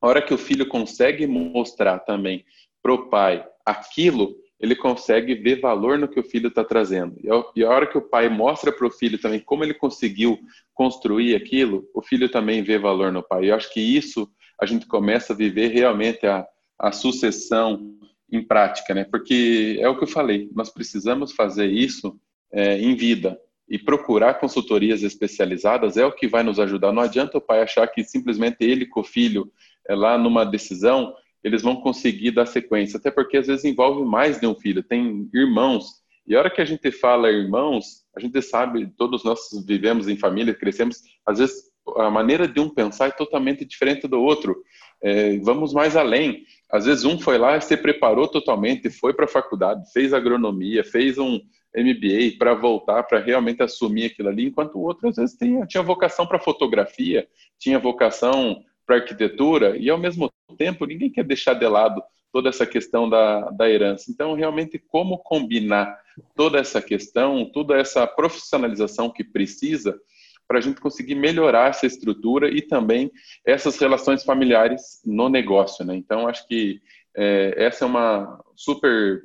a 0.00 0.06
hora 0.06 0.22
que 0.22 0.32
o 0.32 0.38
filho 0.38 0.68
consegue 0.68 1.26
mostrar 1.26 1.98
também 1.98 2.44
para 2.80 2.94
o 2.94 3.08
pai 3.08 3.44
aquilo, 3.66 4.36
ele 4.64 4.74
consegue 4.74 5.34
ver 5.34 5.60
valor 5.60 5.98
no 5.98 6.08
que 6.08 6.18
o 6.18 6.24
filho 6.24 6.48
está 6.48 6.64
trazendo. 6.64 7.16
E 7.54 7.62
a 7.62 7.68
hora 7.68 7.86
que 7.86 7.98
o 7.98 8.02
pai 8.02 8.30
mostra 8.30 8.72
para 8.72 8.86
o 8.86 8.90
filho 8.90 9.18
também 9.18 9.38
como 9.38 9.62
ele 9.62 9.74
conseguiu 9.74 10.38
construir 10.72 11.34
aquilo, 11.34 11.86
o 11.94 12.00
filho 12.00 12.30
também 12.30 12.62
vê 12.62 12.78
valor 12.78 13.12
no 13.12 13.22
pai. 13.22 13.44
E 13.44 13.48
eu 13.48 13.56
acho 13.56 13.70
que 13.70 13.80
isso 13.80 14.26
a 14.58 14.64
gente 14.64 14.86
começa 14.86 15.34
a 15.34 15.36
viver 15.36 15.68
realmente 15.68 16.26
a, 16.26 16.46
a 16.78 16.90
sucessão 16.92 17.94
em 18.32 18.42
prática, 18.42 18.94
né? 18.94 19.04
Porque 19.04 19.76
é 19.78 19.86
o 19.86 19.98
que 19.98 20.04
eu 20.04 20.08
falei, 20.08 20.48
nós 20.54 20.70
precisamos 20.70 21.32
fazer 21.32 21.66
isso 21.66 22.18
é, 22.50 22.78
em 22.78 22.96
vida 22.96 23.38
e 23.68 23.78
procurar 23.78 24.40
consultorias 24.40 25.02
especializadas 25.02 25.98
é 25.98 26.06
o 26.06 26.12
que 26.12 26.26
vai 26.26 26.42
nos 26.42 26.58
ajudar. 26.58 26.90
Não 26.90 27.02
adianta 27.02 27.36
o 27.36 27.40
pai 27.40 27.60
achar 27.60 27.86
que 27.86 28.02
simplesmente 28.02 28.64
ele 28.64 28.86
com 28.86 29.00
o 29.00 29.04
filho 29.04 29.52
é 29.86 29.94
lá 29.94 30.16
numa 30.16 30.42
decisão 30.42 31.12
eles 31.44 31.62
vão 31.62 31.76
conseguir 31.76 32.30
dar 32.30 32.46
sequência, 32.46 32.96
até 32.96 33.10
porque 33.10 33.36
às 33.36 33.46
vezes 33.46 33.64
envolve 33.64 34.02
mais 34.02 34.40
de 34.40 34.46
um 34.46 34.54
filho, 34.54 34.82
tem 34.82 35.28
irmãos. 35.32 36.02
E 36.26 36.34
a 36.34 36.38
hora 36.38 36.50
que 36.50 36.62
a 36.62 36.64
gente 36.64 36.90
fala 36.90 37.30
irmãos, 37.30 38.02
a 38.16 38.20
gente 38.20 38.40
sabe, 38.40 38.90
todos 38.96 39.22
nós 39.22 39.40
vivemos 39.66 40.08
em 40.08 40.16
família, 40.16 40.54
crescemos, 40.54 41.02
às 41.26 41.38
vezes 41.38 41.74
a 41.98 42.10
maneira 42.10 42.48
de 42.48 42.58
um 42.60 42.68
pensar 42.70 43.08
é 43.08 43.12
totalmente 43.12 43.62
diferente 43.64 44.08
do 44.08 44.18
outro. 44.18 44.56
É, 45.02 45.36
vamos 45.40 45.74
mais 45.74 45.96
além. 45.96 46.44
Às 46.70 46.86
vezes 46.86 47.04
um 47.04 47.18
foi 47.18 47.36
lá, 47.36 47.60
se 47.60 47.76
preparou 47.76 48.26
totalmente, 48.26 48.88
foi 48.88 49.12
para 49.12 49.26
a 49.26 49.28
faculdade, 49.28 49.92
fez 49.92 50.14
agronomia, 50.14 50.82
fez 50.82 51.18
um 51.18 51.38
MBA 51.76 52.38
para 52.38 52.54
voltar, 52.54 53.02
para 53.02 53.18
realmente 53.18 53.62
assumir 53.62 54.06
aquilo 54.06 54.28
ali, 54.28 54.46
enquanto 54.46 54.76
o 54.76 54.82
outro 54.82 55.08
às 55.08 55.16
vezes 55.16 55.36
tinha, 55.36 55.66
tinha 55.66 55.82
vocação 55.82 56.26
para 56.26 56.38
fotografia, 56.38 57.28
tinha 57.58 57.78
vocação 57.78 58.62
para 58.86 58.96
arquitetura 58.96 59.76
e, 59.76 59.88
ao 59.90 59.98
mesmo 59.98 60.30
tempo, 60.56 60.86
ninguém 60.86 61.10
quer 61.10 61.24
deixar 61.24 61.54
de 61.54 61.66
lado 61.66 62.02
toda 62.32 62.48
essa 62.48 62.66
questão 62.66 63.08
da, 63.08 63.50
da 63.50 63.70
herança. 63.70 64.10
Então, 64.10 64.34
realmente, 64.34 64.78
como 64.78 65.18
combinar 65.18 65.96
toda 66.34 66.58
essa 66.58 66.82
questão, 66.82 67.48
toda 67.52 67.76
essa 67.76 68.06
profissionalização 68.06 69.08
que 69.08 69.22
precisa 69.22 69.98
para 70.46 70.58
a 70.58 70.60
gente 70.60 70.80
conseguir 70.80 71.14
melhorar 71.14 71.70
essa 71.70 71.86
estrutura 71.86 72.50
e 72.50 72.60
também 72.60 73.10
essas 73.46 73.78
relações 73.78 74.24
familiares 74.24 75.00
no 75.04 75.28
negócio, 75.28 75.84
né? 75.84 75.94
Então, 75.94 76.28
acho 76.28 76.46
que 76.46 76.80
é, 77.16 77.54
essa 77.56 77.84
é 77.84 77.86
uma 77.86 78.42
super 78.54 79.22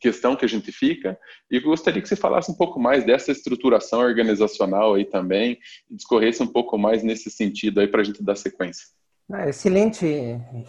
questão 0.00 0.36
que 0.36 0.44
a 0.44 0.48
gente 0.48 0.70
fica 0.70 1.18
e 1.50 1.58
gostaria 1.58 2.00
que 2.00 2.08
você 2.08 2.16
falasse 2.16 2.50
um 2.50 2.54
pouco 2.54 2.78
mais 2.78 3.04
dessa 3.04 3.32
estruturação 3.32 4.00
organizacional 4.00 4.94
aí 4.94 5.04
também 5.04 5.58
discorresse 5.90 6.42
um 6.42 6.46
pouco 6.46 6.78
mais 6.78 7.02
nesse 7.02 7.30
sentido 7.30 7.80
aí 7.80 7.88
para 7.88 8.00
a 8.00 8.04
gente 8.04 8.22
dar 8.22 8.36
sequência. 8.36 8.86
Ah, 9.30 9.48
excelente, 9.48 10.06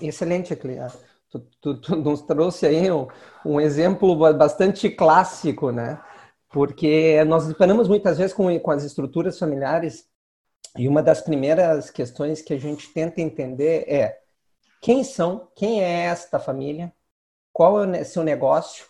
excelente, 0.01 0.53
Tu, 1.29 1.39
tu, 1.61 1.79
tu 1.79 1.95
nos 1.95 2.23
trouxe 2.23 2.65
aí 2.65 2.91
um, 2.91 3.07
um, 3.45 3.61
exemplo 3.61 4.15
bastante 4.33 4.89
clássico, 4.89 5.71
né? 5.71 6.01
Porque 6.49 7.23
nós 7.25 7.47
deparamos 7.47 7.87
muitas 7.87 8.17
vezes 8.17 8.33
com, 8.33 8.59
com 8.59 8.71
as 8.71 8.83
estruturas 8.83 9.37
familiares 9.37 10.05
e 10.77 10.87
uma 10.87 11.03
das 11.03 11.21
primeiras 11.21 11.91
questões 11.91 12.41
que 12.41 12.53
a 12.53 12.57
gente 12.59 12.91
tenta 12.91 13.21
entender 13.21 13.85
é 13.87 14.17
quem 14.81 15.03
são, 15.03 15.49
quem 15.55 15.83
é 15.83 16.05
esta 16.05 16.39
família, 16.39 16.91
qual 17.53 17.83
é 17.83 18.01
o 18.01 18.05
seu 18.05 18.23
negócio, 18.23 18.85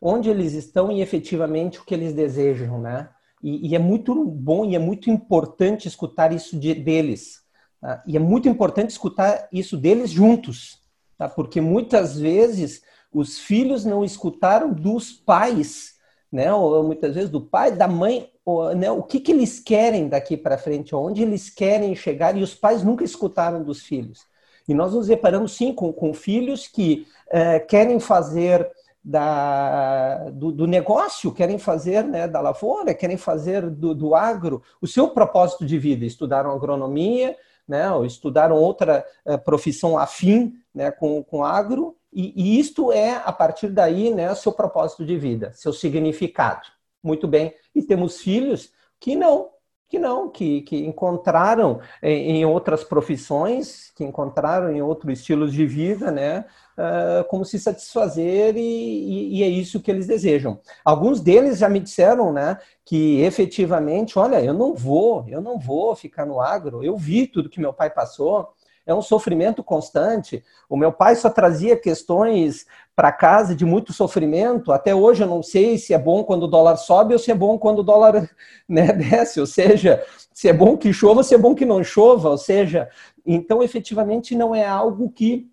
onde 0.00 0.30
eles 0.30 0.52
estão 0.54 0.92
e 0.92 1.02
efetivamente 1.02 1.80
o 1.80 1.84
que 1.84 1.94
eles 1.94 2.14
desejam, 2.14 2.80
né? 2.80 3.10
E, 3.42 3.70
e 3.70 3.74
é 3.74 3.78
muito 3.78 4.24
bom 4.24 4.64
e 4.64 4.76
é 4.76 4.78
muito 4.78 5.10
importante 5.10 5.88
escutar 5.88 6.32
isso 6.32 6.58
de, 6.58 6.74
deles. 6.74 7.39
Tá? 7.80 8.02
E 8.06 8.16
é 8.16 8.20
muito 8.20 8.48
importante 8.48 8.90
escutar 8.90 9.48
isso 9.52 9.76
deles 9.76 10.10
juntos, 10.10 10.78
tá? 11.16 11.28
porque 11.28 11.60
muitas 11.60 12.18
vezes 12.18 12.82
os 13.12 13.38
filhos 13.38 13.84
não 13.84 14.04
escutaram 14.04 14.72
dos 14.72 15.12
pais, 15.12 15.94
né? 16.30 16.52
ou 16.52 16.82
muitas 16.82 17.14
vezes 17.14 17.30
do 17.30 17.40
pai, 17.40 17.72
da 17.72 17.88
mãe, 17.88 18.30
ou, 18.44 18.74
né? 18.74 18.90
o 18.90 19.02
que, 19.02 19.18
que 19.18 19.32
eles 19.32 19.58
querem 19.58 20.08
daqui 20.08 20.36
para 20.36 20.58
frente, 20.58 20.94
onde 20.94 21.22
eles 21.22 21.48
querem 21.48 21.94
chegar, 21.96 22.36
e 22.36 22.42
os 22.42 22.54
pais 22.54 22.82
nunca 22.82 23.04
escutaram 23.04 23.62
dos 23.62 23.82
filhos. 23.82 24.28
E 24.68 24.74
nós 24.74 24.92
nos 24.92 25.08
deparamos, 25.08 25.56
sim, 25.56 25.72
com, 25.72 25.92
com 25.92 26.14
filhos 26.14 26.68
que 26.68 27.06
é, 27.28 27.58
querem 27.58 27.98
fazer 27.98 28.70
da, 29.02 30.28
do, 30.30 30.52
do, 30.52 30.66
negócio, 30.66 31.32
querem 31.32 31.58
fazer 31.58 32.04
né, 32.04 32.28
da 32.28 32.40
lavoura, 32.40 32.94
querem 32.94 33.16
fazer 33.16 33.68
do, 33.68 33.94
do 33.94 34.14
agro 34.14 34.62
o 34.80 34.86
seu 34.86 35.08
propósito 35.08 35.64
de 35.64 35.78
vida. 35.78 36.04
Estudaram 36.04 36.50
agronomia, 36.52 37.36
né, 37.70 37.88
ou 37.92 38.04
estudaram 38.04 38.56
outra 38.56 39.06
uh, 39.24 39.38
profissão 39.38 39.96
afim 39.96 40.52
né, 40.74 40.90
com, 40.90 41.22
com 41.22 41.44
agro, 41.44 41.96
e, 42.12 42.32
e, 42.34 42.58
isto 42.58 42.90
é, 42.90 43.22
a 43.24 43.30
partir 43.30 43.68
daí, 43.68 44.12
né, 44.12 44.34
seu 44.34 44.50
propósito 44.50 45.06
de 45.06 45.16
vida, 45.16 45.52
seu 45.54 45.72
significado. 45.72 46.66
Muito 47.00 47.28
bem. 47.28 47.54
E 47.72 47.80
temos 47.82 48.20
filhos 48.20 48.72
que 48.98 49.14
não, 49.14 49.50
que 49.88 49.96
não, 49.96 50.28
que, 50.28 50.62
que 50.62 50.76
encontraram 50.84 51.80
em, 52.02 52.38
em, 52.38 52.44
outras 52.44 52.82
profissões, 52.82 53.92
que 53.94 54.02
encontraram 54.02 54.72
em 54.72 54.82
outros 54.82 55.20
estilos 55.20 55.52
de 55.52 55.64
vida, 55.64 56.10
né, 56.10 56.46
uh, 56.80 57.24
como 57.28 57.44
se 57.44 57.58
satisfazer 57.58 58.56
e, 58.56 58.60
e, 58.60 59.38
e, 59.38 59.42
é 59.42 59.48
isso 59.48 59.80
que 59.80 59.90
eles 59.90 60.06
desejam. 60.06 60.60
Alguns 60.84 61.20
deles 61.20 61.58
já 61.58 61.68
me 61.68 61.80
disseram, 61.80 62.32
né, 62.32 62.58
que 62.84 63.20
efetivamente, 63.20 64.18
olha, 64.18 64.42
eu 64.42 64.54
não 64.54 64.74
vou, 64.74 65.24
eu 65.28 65.40
não 65.40 65.58
vou 65.58 65.94
ficar 65.94 66.24
no 66.24 66.40
agro, 66.40 66.82
eu 66.82 66.96
vi 66.96 67.26
tudo 67.26 67.50
que 67.50 67.60
meu 67.60 67.72
pai 67.72 67.90
passou, 67.90 68.48
é 68.86 68.94
um 68.94 69.02
sofrimento 69.02 69.62
constante. 69.62 70.42
O 70.68 70.76
meu 70.76 70.92
pai 70.92 71.14
só 71.14 71.30
trazia 71.30 71.76
questões 71.76 72.66
para 72.96 73.12
casa 73.12 73.54
de 73.54 73.64
muito 73.64 73.92
sofrimento. 73.92 74.72
Até 74.72 74.94
hoje 74.94 75.22
eu 75.22 75.28
não 75.28 75.42
sei 75.42 75.78
se 75.78 75.94
é 75.94 75.98
bom 75.98 76.24
quando 76.24 76.44
o 76.44 76.48
dólar 76.48 76.76
sobe 76.76 77.12
ou 77.12 77.18
se 77.18 77.30
é 77.30 77.34
bom 77.34 77.56
quando 77.56 77.80
o 77.80 77.84
dólar 77.84 78.28
né, 78.68 78.92
desce. 78.92 79.38
Ou 79.38 79.46
seja, 79.46 80.04
se 80.32 80.48
é 80.48 80.52
bom 80.52 80.76
que 80.76 80.92
chova 80.92 81.22
se 81.22 81.34
é 81.34 81.38
bom 81.38 81.54
que 81.54 81.64
não 81.64 81.84
chova. 81.84 82.30
Ou 82.30 82.38
seja, 82.38 82.88
então 83.24 83.62
efetivamente 83.62 84.34
não 84.34 84.54
é 84.54 84.66
algo 84.66 85.10
que, 85.10 85.48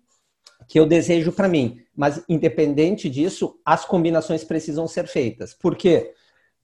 que 0.68 0.78
eu 0.78 0.86
desejo 0.86 1.32
para 1.32 1.48
mim. 1.48 1.80
Mas 1.96 2.22
independente 2.28 3.08
disso, 3.08 3.58
as 3.64 3.84
combinações 3.84 4.44
precisam 4.44 4.86
ser 4.86 5.08
feitas. 5.08 5.54
Por 5.54 5.74
quê? 5.74 6.12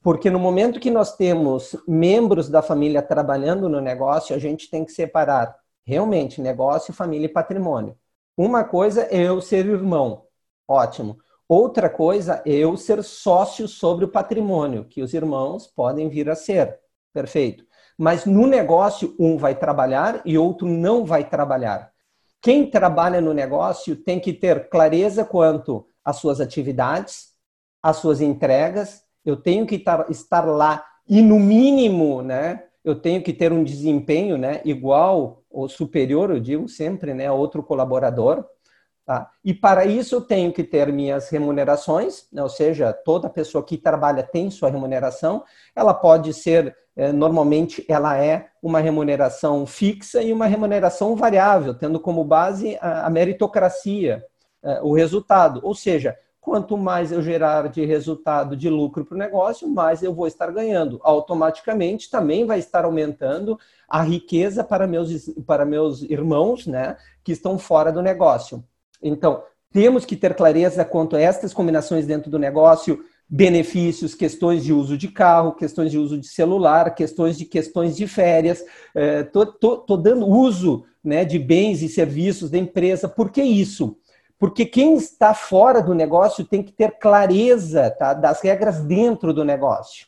Porque 0.01 0.29
no 0.29 0.39
momento 0.39 0.79
que 0.79 0.91
nós 0.91 1.17
temos 1.17 1.75
membros 1.87 2.47
da 2.47 2.61
família 2.61 3.01
trabalhando 3.01 3.67
no 3.67 3.81
negócio, 3.81 4.35
a 4.35 4.39
gente 4.39 4.69
tem 4.69 4.85
que 4.85 4.91
separar 4.91 5.55
realmente 5.83 6.39
negócio, 6.39 6.93
família 6.93 7.25
e 7.25 7.33
patrimônio. 7.33 7.97
Uma 8.37 8.63
coisa 8.63 9.07
é 9.09 9.23
eu 9.23 9.41
ser 9.41 9.65
irmão, 9.65 10.25
ótimo. 10.67 11.17
Outra 11.47 11.89
coisa 11.89 12.41
é 12.45 12.51
eu 12.51 12.77
ser 12.77 13.03
sócio 13.03 13.67
sobre 13.67 14.05
o 14.05 14.09
patrimônio, 14.09 14.85
que 14.85 15.01
os 15.01 15.13
irmãos 15.13 15.67
podem 15.67 16.09
vir 16.09 16.29
a 16.29 16.35
ser. 16.35 16.79
Perfeito. 17.11 17.65
Mas 17.97 18.25
no 18.25 18.45
negócio, 18.45 19.15
um 19.17 19.37
vai 19.37 19.55
trabalhar 19.55 20.21
e 20.25 20.37
outro 20.37 20.67
não 20.67 21.05
vai 21.05 21.27
trabalhar. 21.27 21.94
Quem 22.45 22.69
trabalha 22.69 23.19
no 23.19 23.33
negócio 23.33 23.95
tem 23.95 24.19
que 24.19 24.31
ter 24.31 24.69
clareza 24.69 25.25
quanto 25.25 25.87
às 26.03 26.17
suas 26.17 26.39
atividades, 26.39 27.29
às 27.81 27.95
suas 27.95 28.21
entregas. 28.21 29.01
Eu 29.25 29.35
tenho 29.35 29.65
que 29.65 29.83
estar 30.11 30.45
lá 30.45 30.85
e, 31.09 31.23
no 31.23 31.39
mínimo, 31.39 32.21
né, 32.21 32.65
eu 32.83 33.01
tenho 33.01 33.23
que 33.23 33.33
ter 33.33 33.51
um 33.51 33.63
desempenho 33.63 34.37
né, 34.37 34.61
igual 34.63 35.41
ou 35.49 35.67
superior, 35.67 36.29
eu 36.29 36.39
digo 36.39 36.69
sempre, 36.69 37.15
né, 37.15 37.25
a 37.25 37.33
outro 37.33 37.63
colaborador. 37.63 38.45
Tá? 39.03 39.27
E 39.43 39.51
para 39.51 39.83
isso 39.83 40.13
eu 40.13 40.21
tenho 40.21 40.53
que 40.53 40.63
ter 40.63 40.93
minhas 40.93 41.29
remunerações, 41.29 42.27
né, 42.31 42.43
ou 42.43 42.49
seja, 42.49 42.93
toda 42.93 43.27
pessoa 43.27 43.65
que 43.65 43.75
trabalha 43.75 44.21
tem 44.21 44.51
sua 44.51 44.69
remuneração. 44.69 45.43
Ela 45.75 45.95
pode 45.95 46.31
ser, 46.31 46.77
normalmente, 47.11 47.85
ela 47.89 48.17
é 48.17 48.47
uma 48.61 48.79
remuneração 48.79 49.65
fixa 49.65 50.21
e 50.21 50.31
uma 50.31 50.45
remuneração 50.45 51.15
variável, 51.15 51.73
tendo 51.73 51.99
como 51.99 52.23
base 52.23 52.77
a, 52.81 53.09
meritocracia, 53.09 54.23
eh, 54.63 54.79
o 54.81 54.93
resultado. 54.93 55.59
Ou 55.61 55.75
seja, 55.75 56.17
quanto 56.39 56.77
mais 56.77 57.11
eu 57.11 57.21
gerar 57.21 57.67
de 57.69 57.83
resultado 57.83 58.55
de 58.55 58.69
lucro 58.69 59.03
para 59.03 59.15
o 59.15 59.17
negócio, 59.17 59.67
mais 59.67 60.03
eu 60.03 60.13
vou 60.13 60.25
estar 60.25 60.51
ganhando. 60.51 60.99
Automaticamente 61.03 62.09
também 62.09 62.45
vai 62.45 62.59
estar 62.59 62.85
aumentando 62.85 63.59
a 63.89 64.01
riqueza 64.01 64.63
para 64.63 64.87
meus, 64.87 65.27
para 65.45 65.65
meus 65.65 66.01
irmãos 66.03 66.65
né, 66.65 66.95
que 67.23 67.31
estão 67.31 67.59
fora 67.59 67.91
do 67.91 68.01
negócio. 68.01 68.63
Então, 69.01 69.43
temos 69.71 70.05
que 70.05 70.15
ter 70.15 70.33
clareza 70.33 70.85
quanto 70.85 71.17
a 71.17 71.19
estas 71.19 71.53
combinações 71.53 72.05
dentro 72.05 72.31
do 72.31 72.39
negócio, 72.39 73.03
benefícios, 73.27 74.13
questões 74.13 74.63
de 74.63 74.71
uso 74.71 74.97
de 74.97 75.07
carro, 75.07 75.53
questões 75.53 75.91
de 75.91 75.97
uso 75.97 76.17
de 76.17 76.27
celular, 76.27 76.93
questões 76.93 77.37
de 77.37 77.45
questões 77.45 77.95
de 77.95 78.07
férias. 78.07 78.63
Estou 78.93 79.85
é, 79.89 80.01
dando 80.01 80.27
uso 80.27 80.85
né, 81.03 81.25
de 81.25 81.39
bens 81.39 81.81
e 81.81 81.89
serviços 81.89 82.49
da 82.49 82.57
empresa. 82.57 83.09
Por 83.09 83.31
que 83.31 83.41
isso? 83.41 83.97
Porque 84.37 84.65
quem 84.65 84.95
está 84.95 85.33
fora 85.33 85.81
do 85.81 85.93
negócio 85.93 86.45
tem 86.45 86.61
que 86.61 86.71
ter 86.71 86.99
clareza 86.99 87.89
tá, 87.89 88.13
das 88.13 88.41
regras 88.41 88.81
dentro 88.81 89.33
do 89.33 89.45
negócio. 89.45 90.07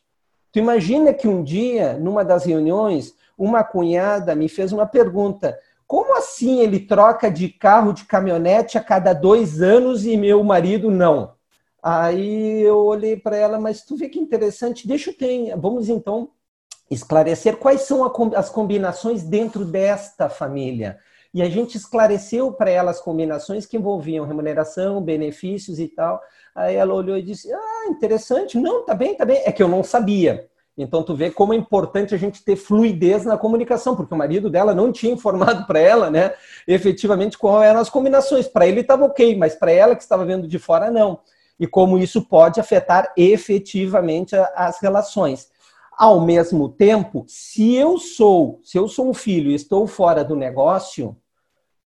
Tu 0.51 0.59
imagina 0.59 1.13
que 1.13 1.27
um 1.27 1.43
dia, 1.43 1.93
numa 1.93 2.23
das 2.25 2.45
reuniões, 2.45 3.13
uma 3.37 3.63
cunhada 3.63 4.35
me 4.35 4.49
fez 4.49 4.71
uma 4.73 4.85
pergunta: 4.85 5.57
como 5.85 6.17
assim 6.17 6.59
ele 6.59 6.79
troca 6.79 7.31
de 7.31 7.47
carro, 7.47 7.93
de 7.93 8.05
caminhonete 8.05 8.77
a 8.77 8.83
cada 8.83 9.13
dois 9.13 9.61
anos 9.61 10.05
e 10.05 10.17
meu 10.17 10.43
marido 10.43 10.91
não? 10.91 11.36
Aí 11.81 12.61
eu 12.61 12.77
olhei 12.77 13.15
para 13.15 13.37
ela, 13.37 13.59
mas 13.59 13.83
tu 13.83 13.95
vê 13.95 14.09
que 14.09 14.19
interessante, 14.19 14.87
deixa 14.87 15.11
eu 15.11 15.17
ter. 15.17 15.55
Vamos 15.57 15.89
então 15.89 16.29
esclarecer 16.89 17.57
quais 17.57 17.81
são 17.81 18.09
as 18.35 18.49
combinações 18.49 19.23
dentro 19.23 19.65
desta 19.65 20.29
família. 20.29 20.97
E 21.33 21.41
a 21.41 21.49
gente 21.49 21.75
esclareceu 21.75 22.51
para 22.51 22.69
ela 22.69 22.91
as 22.91 23.01
combinações 23.01 23.65
que 23.65 23.77
envolviam 23.77 24.25
remuneração, 24.25 25.01
benefícios 25.01 25.79
e 25.79 25.87
tal. 25.87 26.21
Aí 26.55 26.75
ela 26.75 26.93
olhou 26.93 27.17
e 27.17 27.21
disse: 27.21 27.51
Ah, 27.53 27.85
interessante. 27.89 28.57
Não, 28.57 28.83
tá 28.85 28.93
bem, 28.93 29.15
tá 29.15 29.25
bem. 29.25 29.41
É 29.45 29.51
que 29.51 29.61
eu 29.61 29.67
não 29.67 29.83
sabia. 29.83 30.47
Então 30.77 31.01
tu 31.01 31.15
vê 31.15 31.31
como 31.31 31.53
é 31.53 31.55
importante 31.57 32.13
a 32.13 32.17
gente 32.17 32.43
ter 32.43 32.55
fluidez 32.55 33.25
na 33.25 33.37
comunicação, 33.37 33.95
porque 33.95 34.13
o 34.13 34.17
marido 34.17 34.49
dela 34.49 34.75
não 34.75 34.91
tinha 34.91 35.11
informado 35.11 35.65
para 35.65 35.79
ela, 35.79 36.11
né, 36.11 36.33
efetivamente 36.67 37.37
qual 37.37 37.63
eram 37.63 37.79
as 37.79 37.89
combinações. 37.89 38.47
Para 38.47 38.67
ele 38.67 38.81
estava 38.81 39.05
ok, 39.05 39.35
mas 39.35 39.55
para 39.55 39.71
ela 39.71 39.95
que 39.95 40.03
estava 40.03 40.23
vendo 40.23 40.47
de 40.47 40.59
fora 40.59 40.91
não. 40.91 41.19
E 41.59 41.65
como 41.65 41.97
isso 41.97 42.21
pode 42.21 42.59
afetar 42.59 43.11
efetivamente 43.17 44.35
as 44.55 44.79
relações. 44.81 45.49
Ao 45.97 46.21
mesmo 46.21 46.69
tempo, 46.69 47.25
se 47.27 47.73
eu 47.73 47.97
sou, 47.97 48.59
se 48.63 48.77
eu 48.77 48.87
sou 48.87 49.09
um 49.09 49.13
filho 49.13 49.49
e 49.49 49.55
estou 49.55 49.87
fora 49.87 50.23
do 50.23 50.35
negócio, 50.35 51.17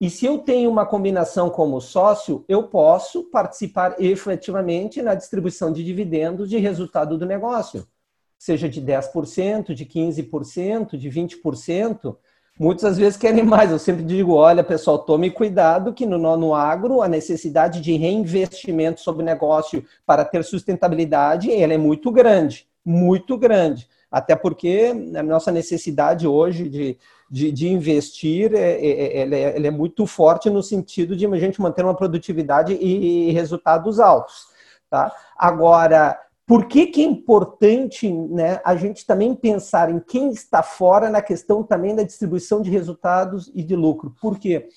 e 0.01 0.09
se 0.09 0.25
eu 0.25 0.39
tenho 0.39 0.67
uma 0.67 0.83
combinação 0.83 1.47
como 1.47 1.79
sócio, 1.79 2.43
eu 2.49 2.63
posso 2.63 3.25
participar 3.25 3.95
efetivamente 4.01 4.99
na 4.99 5.13
distribuição 5.13 5.71
de 5.71 5.83
dividendos 5.83 6.49
de 6.49 6.57
resultado 6.57 7.19
do 7.19 7.25
negócio, 7.25 7.87
seja 8.35 8.67
de 8.67 8.81
10%, 8.81 9.75
de 9.75 9.85
15%, 9.85 10.97
de 10.97 11.07
20%. 11.07 12.17
Muitas 12.61 12.95
vezes 12.95 13.17
querem 13.17 13.43
mais. 13.43 13.71
Eu 13.71 13.79
sempre 13.79 14.03
digo: 14.03 14.33
olha, 14.33 14.63
pessoal, 14.63 14.99
tome 14.99 15.31
cuidado 15.31 15.93
que 15.93 16.05
no, 16.05 16.37
no 16.37 16.53
agro 16.53 17.01
a 17.01 17.07
necessidade 17.07 17.81
de 17.81 17.97
reinvestimento 17.97 19.01
sobre 19.01 19.25
negócio 19.25 19.83
para 20.05 20.23
ter 20.23 20.43
sustentabilidade 20.43 21.51
ela 21.51 21.73
é 21.73 21.77
muito 21.77 22.11
grande, 22.11 22.67
muito 22.85 23.35
grande 23.37 23.87
até 24.11 24.35
porque 24.35 24.91
a 25.15 25.23
nossa 25.23 25.51
necessidade 25.51 26.27
hoje 26.27 26.67
de, 26.67 26.97
de, 27.29 27.49
de 27.51 27.69
investir 27.69 28.53
é, 28.53 28.73
é, 28.73 28.89
é, 28.89 29.21
ela 29.21 29.35
é, 29.35 29.55
ela 29.55 29.67
é, 29.67 29.71
muito 29.71 30.05
forte 30.05 30.49
no 30.49 30.61
sentido 30.61 31.15
de 31.15 31.25
a 31.25 31.39
gente 31.39 31.61
manter 31.61 31.85
uma 31.85 31.95
produtividade 31.95 32.73
e, 32.73 33.29
e 33.29 33.31
resultados 33.31 34.01
altos. 34.01 34.47
Tá? 34.89 35.15
Agora, 35.37 36.19
por 36.51 36.65
que, 36.65 36.87
que 36.87 37.01
é 37.01 37.05
importante 37.05 38.11
né, 38.11 38.59
a 38.65 38.75
gente 38.75 39.05
também 39.05 39.33
pensar 39.33 39.89
em 39.89 40.01
quem 40.01 40.31
está 40.31 40.61
fora 40.61 41.09
na 41.09 41.21
questão 41.21 41.63
também 41.63 41.95
da 41.95 42.03
distribuição 42.03 42.61
de 42.61 42.69
resultados 42.69 43.49
e 43.55 43.63
de 43.63 43.73
lucro? 43.73 44.13
Por 44.19 44.37
quê? 44.37 44.67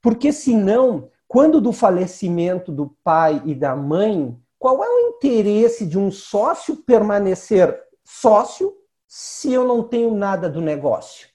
Porque 0.00 0.32
senão 0.32 1.10
quando 1.26 1.60
do 1.60 1.72
falecimento 1.72 2.70
do 2.70 2.96
pai 3.02 3.42
e 3.44 3.56
da 3.56 3.74
mãe, 3.74 4.40
qual 4.56 4.84
é 4.84 4.88
o 4.88 5.00
interesse 5.08 5.84
de 5.84 5.98
um 5.98 6.12
sócio 6.12 6.76
permanecer 6.76 7.76
sócio 8.04 8.72
se 9.08 9.52
eu 9.52 9.64
não 9.64 9.82
tenho 9.82 10.14
nada 10.14 10.48
do 10.48 10.60
negócio? 10.60 11.26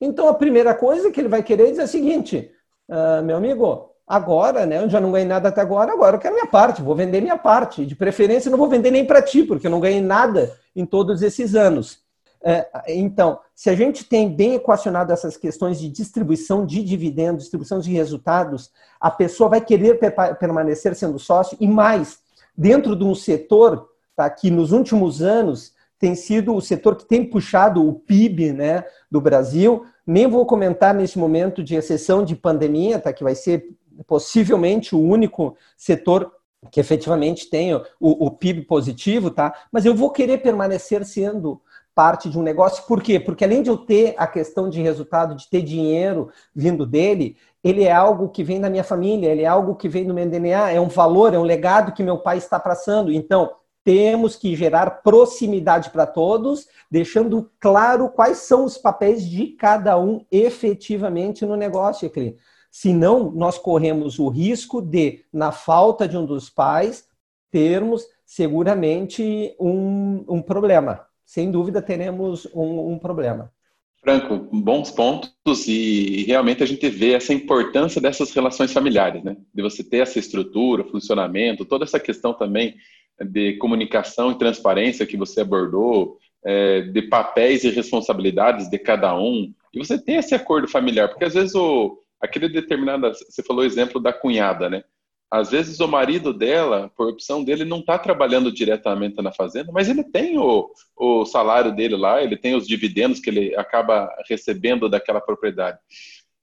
Então, 0.00 0.28
a 0.28 0.34
primeira 0.34 0.74
coisa 0.74 1.12
que 1.12 1.20
ele 1.20 1.28
vai 1.28 1.44
querer 1.44 1.70
dizer 1.70 1.82
é 1.82 1.84
a 1.84 1.86
seguinte: 1.86 2.52
uh, 2.88 3.22
meu 3.22 3.36
amigo, 3.36 3.85
agora, 4.06 4.64
né? 4.64 4.82
Eu 4.82 4.88
já 4.88 5.00
não 5.00 5.10
ganhei 5.10 5.26
nada 5.26 5.48
até 5.48 5.60
agora, 5.60 5.92
agora 5.92 6.16
eu 6.16 6.20
quero 6.20 6.34
minha 6.34 6.46
parte, 6.46 6.82
vou 6.82 6.94
vender 6.94 7.20
minha 7.20 7.36
parte. 7.36 7.84
De 7.84 7.96
preferência, 7.96 8.50
não 8.50 8.58
vou 8.58 8.68
vender 8.68 8.90
nem 8.90 9.04
para 9.04 9.20
ti, 9.20 9.42
porque 9.42 9.66
eu 9.66 9.70
não 9.70 9.80
ganhei 9.80 10.00
nada 10.00 10.52
em 10.74 10.86
todos 10.86 11.22
esses 11.22 11.54
anos. 11.54 12.04
É, 12.42 12.68
então, 12.88 13.40
se 13.54 13.68
a 13.68 13.74
gente 13.74 14.04
tem 14.04 14.28
bem 14.28 14.54
equacionado 14.54 15.12
essas 15.12 15.36
questões 15.36 15.80
de 15.80 15.88
distribuição 15.88 16.64
de 16.64 16.80
dividendos, 16.82 17.42
distribuição 17.42 17.80
de 17.80 17.90
resultados, 17.90 18.70
a 19.00 19.10
pessoa 19.10 19.50
vai 19.50 19.60
querer 19.60 19.98
permanecer 20.38 20.94
sendo 20.94 21.18
sócio 21.18 21.56
e 21.60 21.66
mais, 21.66 22.20
dentro 22.56 22.94
de 22.94 23.02
um 23.02 23.16
setor 23.16 23.88
tá, 24.14 24.30
que 24.30 24.48
nos 24.48 24.70
últimos 24.70 25.22
anos 25.22 25.74
tem 25.98 26.14
sido 26.14 26.54
o 26.54 26.60
setor 26.60 26.94
que 26.94 27.06
tem 27.06 27.24
puxado 27.24 27.86
o 27.86 27.94
PIB 27.94 28.52
né, 28.52 28.84
do 29.10 29.20
Brasil. 29.20 29.84
Nem 30.06 30.28
vou 30.28 30.46
comentar 30.46 30.94
nesse 30.94 31.18
momento 31.18 31.64
de 31.64 31.74
exceção 31.74 32.24
de 32.24 32.36
pandemia, 32.36 32.98
tá, 32.98 33.12
que 33.12 33.24
vai 33.24 33.34
ser 33.34 33.75
possivelmente 34.06 34.94
o 34.94 35.00
único 35.00 35.56
setor 35.76 36.32
que 36.70 36.80
efetivamente 36.80 37.48
tem 37.48 37.74
o, 37.74 37.82
o 38.00 38.30
PIB 38.30 38.62
positivo, 38.62 39.30
tá? 39.30 39.54
Mas 39.70 39.84
eu 39.84 39.94
vou 39.94 40.10
querer 40.10 40.38
permanecer 40.38 41.04
sendo 41.04 41.60
parte 41.94 42.28
de 42.28 42.38
um 42.38 42.42
negócio. 42.42 42.84
Por 42.86 43.02
quê? 43.02 43.18
Porque 43.18 43.44
além 43.44 43.62
de 43.62 43.70
eu 43.70 43.78
ter 43.78 44.14
a 44.18 44.26
questão 44.26 44.68
de 44.68 44.82
resultado, 44.82 45.34
de 45.34 45.48
ter 45.48 45.62
dinheiro 45.62 46.30
vindo 46.54 46.84
dele, 46.84 47.36
ele 47.64 47.84
é 47.84 47.92
algo 47.92 48.28
que 48.28 48.44
vem 48.44 48.60
da 48.60 48.68
minha 48.68 48.84
família, 48.84 49.30
ele 49.30 49.42
é 49.42 49.46
algo 49.46 49.74
que 49.74 49.88
vem 49.88 50.06
do 50.06 50.12
meu 50.12 50.28
DNA, 50.28 50.72
é 50.72 50.80
um 50.80 50.88
valor, 50.88 51.32
é 51.32 51.38
um 51.38 51.42
legado 51.42 51.92
que 51.92 52.02
meu 52.02 52.18
pai 52.18 52.36
está 52.36 52.60
passando. 52.60 53.10
Então, 53.10 53.50
temos 53.82 54.36
que 54.36 54.54
gerar 54.54 55.02
proximidade 55.02 55.90
para 55.90 56.06
todos, 56.06 56.66
deixando 56.90 57.50
claro 57.58 58.08
quais 58.10 58.38
são 58.38 58.64
os 58.64 58.76
papéis 58.76 59.24
de 59.24 59.46
cada 59.48 59.98
um 59.98 60.24
efetivamente 60.30 61.46
no 61.46 61.56
negócio, 61.56 62.06
Eclin. 62.06 62.36
Senão, 62.78 63.30
nós 63.30 63.58
corremos 63.58 64.18
o 64.18 64.28
risco 64.28 64.82
de, 64.82 65.24
na 65.32 65.52
falta 65.52 66.06
de 66.06 66.16
um 66.16 66.26
dos 66.26 66.50
pais, 66.50 67.06
termos 67.50 68.04
seguramente 68.24 69.54
um, 69.58 70.24
um 70.28 70.42
problema 70.42 71.06
sem 71.26 71.50
dúvida 71.50 71.82
teremos 71.82 72.46
um, 72.54 72.92
um 72.92 72.98
problema. 72.98 73.52
Franco, 74.00 74.38
bons 74.52 74.92
pontos 74.92 75.66
e 75.66 76.22
realmente 76.24 76.62
a 76.62 76.66
gente 76.66 76.88
vê 76.88 77.14
essa 77.14 77.34
importância 77.34 78.00
dessas 78.00 78.30
relações 78.32 78.72
familiares, 78.72 79.24
né? 79.24 79.36
De 79.52 79.60
você 79.60 79.82
ter 79.82 79.98
essa 79.98 80.20
estrutura, 80.20 80.84
funcionamento, 80.84 81.64
toda 81.64 81.84
essa 81.84 81.98
questão 81.98 82.32
também 82.32 82.76
de 83.20 83.54
comunicação 83.54 84.30
e 84.30 84.38
transparência 84.38 85.06
que 85.06 85.16
você 85.16 85.40
abordou, 85.40 86.18
é, 86.44 86.82
de 86.82 87.02
papéis 87.02 87.64
e 87.64 87.70
responsabilidades 87.70 88.70
de 88.70 88.78
cada 88.78 89.18
um, 89.18 89.52
e 89.74 89.78
você 89.78 89.98
ter 89.98 90.12
esse 90.12 90.34
acordo 90.34 90.68
familiar, 90.68 91.08
porque 91.08 91.24
às 91.24 91.34
vezes 91.34 91.56
o, 91.56 91.98
aquele 92.20 92.48
determinado, 92.48 93.12
você 93.12 93.42
falou 93.42 93.62
o 93.62 93.66
exemplo 93.66 94.00
da 94.00 94.12
cunhada, 94.12 94.68
né? 94.68 94.84
Às 95.30 95.50
vezes 95.50 95.80
o 95.80 95.88
marido 95.88 96.32
dela, 96.32 96.90
por 96.96 97.08
opção 97.08 97.42
dele, 97.42 97.64
não 97.64 97.80
está 97.80 97.98
trabalhando 97.98 98.52
diretamente 98.52 99.20
na 99.20 99.32
fazenda, 99.32 99.72
mas 99.72 99.88
ele 99.88 100.04
tem 100.04 100.38
o, 100.38 100.70
o 100.96 101.24
salário 101.24 101.74
dele 101.74 101.96
lá, 101.96 102.22
ele 102.22 102.36
tem 102.36 102.54
os 102.54 102.66
dividendos 102.66 103.18
que 103.18 103.30
ele 103.30 103.56
acaba 103.56 104.08
recebendo 104.28 104.88
daquela 104.88 105.20
propriedade. 105.20 105.78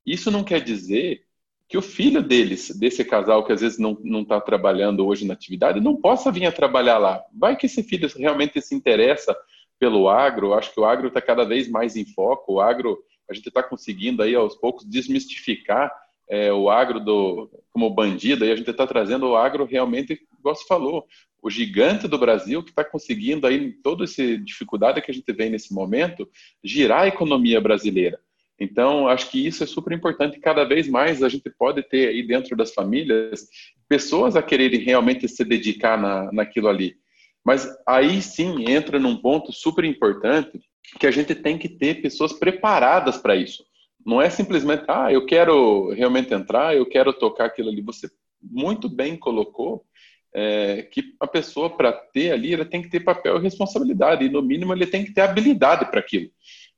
Isso 0.05 0.29
não 0.29 0.43
quer 0.43 0.59
dizer 0.59 1.23
que 1.67 1.77
o 1.77 1.81
filho 1.81 2.21
deles, 2.21 2.77
desse 2.77 3.05
casal 3.05 3.43
que 3.45 3.53
às 3.53 3.61
vezes 3.61 3.79
não 3.79 4.21
está 4.21 4.39
trabalhando 4.41 5.07
hoje 5.07 5.25
na 5.25 5.33
atividade, 5.33 5.79
não 5.79 5.95
possa 5.95 6.31
vir 6.31 6.45
a 6.45 6.51
trabalhar 6.51 6.97
lá. 6.97 7.23
Vai 7.33 7.55
que 7.55 7.65
esse 7.65 7.81
filho 7.83 8.09
realmente 8.17 8.61
se 8.61 8.75
interessa 8.75 9.35
pelo 9.79 10.09
agro, 10.09 10.53
acho 10.53 10.73
que 10.73 10.79
o 10.79 10.85
agro 10.85 11.07
está 11.07 11.21
cada 11.21 11.45
vez 11.45 11.69
mais 11.69 11.95
em 11.95 12.05
foco, 12.05 12.53
o 12.53 12.61
agro, 12.61 12.99
a 13.29 13.33
gente 13.33 13.47
está 13.47 13.63
conseguindo 13.63 14.21
aí 14.21 14.35
aos 14.35 14.55
poucos 14.55 14.85
desmistificar 14.85 15.91
é, 16.29 16.51
o 16.51 16.69
agro 16.69 16.99
do, 16.99 17.49
como 17.71 17.89
bandido, 17.89 18.45
e 18.45 18.51
a 18.51 18.55
gente 18.55 18.69
está 18.69 18.87
trazendo 18.87 19.27
o 19.27 19.35
agro 19.35 19.65
realmente, 19.65 20.19
igual 20.39 20.55
você 20.55 20.65
falou, 20.65 21.05
o 21.41 21.49
gigante 21.49 22.07
do 22.07 22.17
Brasil 22.17 22.63
que 22.63 22.69
está 22.69 22.83
conseguindo 22.83 23.45
aí, 23.45 23.71
toda 23.83 24.05
essa 24.05 24.37
dificuldade 24.37 25.01
que 25.01 25.11
a 25.11 25.13
gente 25.13 25.31
vem 25.33 25.49
nesse 25.49 25.73
momento, 25.73 26.29
girar 26.63 27.01
a 27.01 27.07
economia 27.07 27.59
brasileira. 27.59 28.19
Então, 28.59 29.07
acho 29.07 29.29
que 29.29 29.45
isso 29.45 29.63
é 29.63 29.67
super 29.67 29.91
importante. 29.91 30.39
Cada 30.39 30.63
vez 30.63 30.87
mais 30.87 31.21
a 31.21 31.27
gente 31.27 31.49
pode 31.49 31.83
ter 31.83 32.07
aí 32.07 32.25
dentro 32.25 32.55
das 32.55 32.73
famílias 32.73 33.49
pessoas 33.89 34.35
a 34.35 34.41
quererem 34.41 34.79
realmente 34.79 35.27
se 35.27 35.43
dedicar 35.43 35.99
na, 35.99 36.31
naquilo 36.31 36.69
ali. 36.69 36.95
Mas 37.43 37.67
aí 37.85 38.21
sim 38.21 38.69
entra 38.69 38.97
num 38.97 39.17
ponto 39.17 39.51
super 39.51 39.83
importante 39.83 40.61
que 40.99 41.07
a 41.07 41.11
gente 41.11 41.33
tem 41.33 41.57
que 41.57 41.69
ter 41.69 42.01
pessoas 42.01 42.33
preparadas 42.33 43.17
para 43.17 43.35
isso. 43.35 43.63
Não 44.05 44.21
é 44.21 44.29
simplesmente, 44.29 44.83
ah, 44.87 45.11
eu 45.11 45.25
quero 45.25 45.89
realmente 45.93 46.33
entrar, 46.33 46.75
eu 46.75 46.85
quero 46.85 47.13
tocar 47.13 47.45
aquilo 47.45 47.69
ali. 47.69 47.81
Você 47.81 48.09
muito 48.41 48.89
bem 48.89 49.15
colocou 49.15 49.85
é, 50.33 50.83
que 50.83 51.15
a 51.19 51.27
pessoa, 51.27 51.69
para 51.69 51.91
ter 51.91 52.31
ali, 52.31 52.53
ela 52.53 52.65
tem 52.65 52.81
que 52.81 52.89
ter 52.89 52.99
papel 52.99 53.37
e 53.37 53.41
responsabilidade, 53.41 54.25
e 54.25 54.29
no 54.29 54.41
mínimo 54.41 54.73
ele 54.73 54.87
tem 54.87 55.05
que 55.05 55.13
ter 55.13 55.21
habilidade 55.21 55.89
para 55.89 55.99
aquilo. 55.99 56.29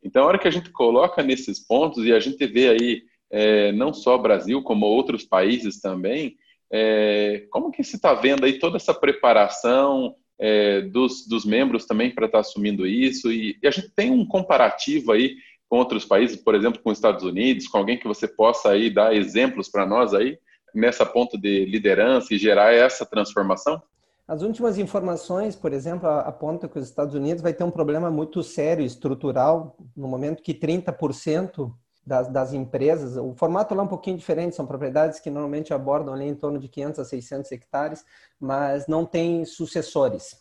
Então, 0.03 0.23
a 0.23 0.27
hora 0.27 0.37
que 0.37 0.47
a 0.47 0.51
gente 0.51 0.69
coloca 0.69 1.23
nesses 1.23 1.59
pontos, 1.59 2.05
e 2.05 2.13
a 2.13 2.19
gente 2.19 2.45
vê 2.45 2.69
aí, 2.69 3.03
é, 3.31 3.71
não 3.71 3.93
só 3.93 4.17
Brasil, 4.17 4.61
como 4.61 4.85
outros 4.85 5.23
países 5.23 5.79
também, 5.79 6.35
é, 6.71 7.47
como 7.49 7.71
que 7.71 7.83
se 7.83 7.95
está 7.95 8.13
vendo 8.13 8.45
aí 8.45 8.59
toda 8.59 8.77
essa 8.77 8.93
preparação 8.93 10.15
é, 10.39 10.81
dos, 10.81 11.27
dos 11.27 11.45
membros 11.45 11.85
também 11.85 12.13
para 12.13 12.25
estar 12.25 12.39
tá 12.39 12.41
assumindo 12.41 12.85
isso, 12.85 13.31
e, 13.31 13.57
e 13.61 13.67
a 13.67 13.71
gente 13.71 13.89
tem 13.95 14.11
um 14.11 14.25
comparativo 14.25 15.11
aí 15.11 15.35
com 15.69 15.77
outros 15.77 16.05
países, 16.05 16.37
por 16.37 16.55
exemplo, 16.55 16.81
com 16.81 16.91
os 16.91 16.97
Estados 16.97 17.23
Unidos, 17.23 17.67
com 17.67 17.77
alguém 17.77 17.97
que 17.97 18.07
você 18.07 18.27
possa 18.27 18.69
aí 18.69 18.89
dar 18.89 19.15
exemplos 19.15 19.69
para 19.69 19.85
nós 19.85 20.13
aí 20.13 20.37
nessa 20.73 21.05
ponta 21.05 21.37
de 21.37 21.65
liderança 21.65 22.33
e 22.33 22.37
gerar 22.37 22.73
essa 22.73 23.05
transformação? 23.05 23.81
As 24.27 24.41
últimas 24.41 24.77
informações, 24.77 25.55
por 25.55 25.71
exemplo, 25.71 26.09
apontam 26.09 26.67
que 26.67 26.79
os 26.79 26.85
Estados 26.85 27.13
Unidos 27.13 27.43
vai 27.43 27.53
ter 27.53 27.63
um 27.63 27.71
problema 27.71 28.09
muito 28.09 28.41
sério 28.43 28.83
estrutural 28.83 29.77
no 29.95 30.07
momento 30.07 30.41
que 30.41 30.53
30% 30.53 31.71
das, 32.05 32.27
das, 32.27 32.53
empresas, 32.53 33.17
o 33.17 33.33
formato 33.33 33.73
lá 33.73 33.81
é 33.81 33.85
um 33.85 33.89
pouquinho 33.89 34.17
diferente, 34.17 34.55
são 34.55 34.67
propriedades 34.67 35.19
que 35.19 35.29
normalmente 35.29 35.73
abordam 35.73 36.13
ali 36.13 36.25
em 36.25 36.35
torno 36.35 36.59
de 36.59 36.67
500 36.67 36.99
a 36.99 37.05
600 37.05 37.51
hectares, 37.51 38.05
mas 38.39 38.87
não 38.87 39.05
tem 39.05 39.43
sucessores. 39.43 40.37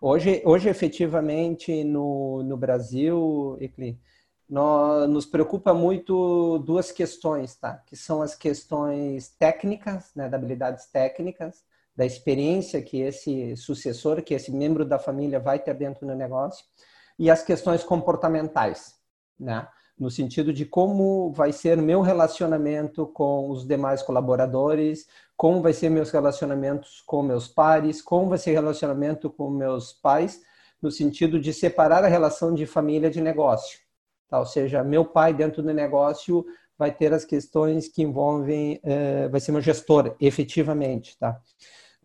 Hoje, 0.00 0.40
hoje 0.44 0.68
efetivamente, 0.68 1.84
no, 1.84 2.42
no 2.42 2.56
Brasil, 2.56 3.56
Ecli, 3.60 4.00
nós, 4.48 5.08
nos 5.08 5.26
preocupa 5.26 5.74
muito 5.74 6.58
duas 6.58 6.90
questões, 6.90 7.54
tá? 7.54 7.82
Que 7.86 7.96
são 7.96 8.22
as 8.22 8.34
questões 8.34 9.28
técnicas, 9.28 10.10
né, 10.14 10.28
das 10.28 10.34
habilidades 10.34 10.86
técnicas, 10.86 11.62
da 11.94 12.06
experiência 12.06 12.80
que 12.80 13.00
esse 13.00 13.56
sucessor, 13.56 14.22
que 14.22 14.34
esse 14.34 14.50
membro 14.50 14.84
da 14.84 14.98
família 14.98 15.38
vai 15.38 15.58
ter 15.58 15.74
dentro 15.74 16.06
do 16.06 16.14
negócio, 16.14 16.64
e 17.18 17.30
as 17.30 17.42
questões 17.42 17.84
comportamentais, 17.84 18.94
né? 19.38 19.68
No 20.00 20.10
sentido 20.10 20.52
de 20.52 20.64
como 20.64 21.30
vai 21.30 21.52
ser 21.52 21.76
meu 21.76 22.00
relacionamento 22.00 23.06
com 23.06 23.50
os 23.50 23.66
demais 23.66 24.02
colaboradores, 24.02 25.06
como 25.36 25.62
vai 25.62 25.72
ser 25.72 25.90
meus 25.90 26.10
relacionamentos 26.10 27.02
com 27.06 27.22
meus 27.22 27.46
pares, 27.46 28.02
como 28.02 28.30
vai 28.30 28.38
ser 28.38 28.52
relacionamento 28.52 29.30
com 29.30 29.50
meus 29.50 29.92
pais, 29.92 30.40
no 30.80 30.90
sentido 30.90 31.38
de 31.38 31.52
separar 31.52 32.02
a 32.02 32.08
relação 32.08 32.54
de 32.54 32.64
família 32.66 33.10
de 33.10 33.20
negócio 33.20 33.78
Tá? 34.30 34.38
Ou 34.38 34.46
seja, 34.46 34.84
meu 34.84 35.04
pai 35.04 35.34
dentro 35.34 35.60
do 35.60 35.74
negócio 35.74 36.46
vai 36.78 36.92
ter 36.92 37.12
as 37.12 37.24
questões 37.24 37.88
que 37.88 38.02
envolvem, 38.02 38.80
eh, 38.82 39.28
vai 39.28 39.40
ser 39.40 39.52
meu 39.52 39.60
gestor, 39.60 40.14
efetivamente. 40.20 41.18
Tá? 41.18 41.38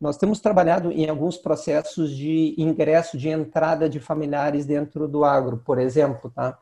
Nós 0.01 0.17
temos 0.17 0.41
trabalhado 0.41 0.91
em 0.91 1.07
alguns 1.07 1.37
processos 1.37 2.11
de 2.11 2.55
ingresso, 2.57 3.17
de 3.17 3.29
entrada 3.29 3.87
de 3.87 3.99
familiares 3.99 4.65
dentro 4.65 5.07
do 5.07 5.23
agro, 5.23 5.59
por 5.59 5.77
exemplo, 5.77 6.29
tá? 6.31 6.59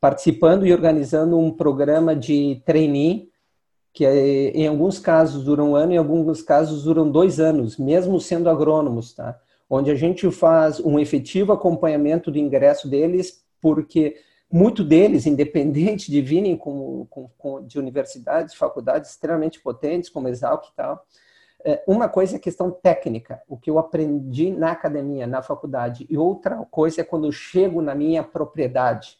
Participando 0.00 0.66
e 0.66 0.72
organizando 0.72 1.38
um 1.38 1.50
programa 1.50 2.16
de 2.16 2.62
trainee, 2.64 3.28
que 3.92 4.06
em 4.06 4.66
alguns 4.66 4.98
casos 4.98 5.44
dura 5.44 5.62
um 5.62 5.74
ano, 5.74 5.92
em 5.92 5.96
alguns 5.96 6.42
casos 6.42 6.84
duram 6.84 7.10
dois 7.10 7.40
anos, 7.40 7.76
mesmo 7.76 8.20
sendo 8.20 8.48
agrônomos, 8.48 9.12
tá? 9.12 9.38
onde 9.68 9.90
a 9.90 9.94
gente 9.94 10.28
faz 10.30 10.80
um 10.80 10.98
efetivo 10.98 11.52
acompanhamento 11.52 12.30
do 12.30 12.38
ingresso 12.38 12.88
deles, 12.88 13.44
porque 13.60 14.16
muito 14.50 14.82
deles, 14.82 15.26
independente 15.26 16.10
de 16.10 16.20
virem 16.20 16.56
com, 16.56 17.06
com, 17.08 17.28
com, 17.38 17.64
de 17.64 17.78
universidades, 17.78 18.54
faculdades 18.54 19.10
extremamente 19.10 19.60
potentes, 19.60 20.10
como 20.10 20.28
Exalc 20.28 20.66
e 20.66 20.74
tal, 20.74 21.04
é, 21.64 21.82
uma 21.86 22.08
coisa 22.08 22.36
é 22.36 22.38
questão 22.38 22.70
técnica, 22.70 23.42
o 23.46 23.56
que 23.56 23.70
eu 23.70 23.78
aprendi 23.78 24.50
na 24.50 24.72
academia, 24.72 25.26
na 25.26 25.42
faculdade, 25.42 26.06
e 26.08 26.16
outra 26.16 26.56
coisa 26.70 27.02
é 27.02 27.04
quando 27.04 27.26
eu 27.26 27.32
chego 27.32 27.82
na 27.82 27.94
minha 27.94 28.24
propriedade, 28.24 29.19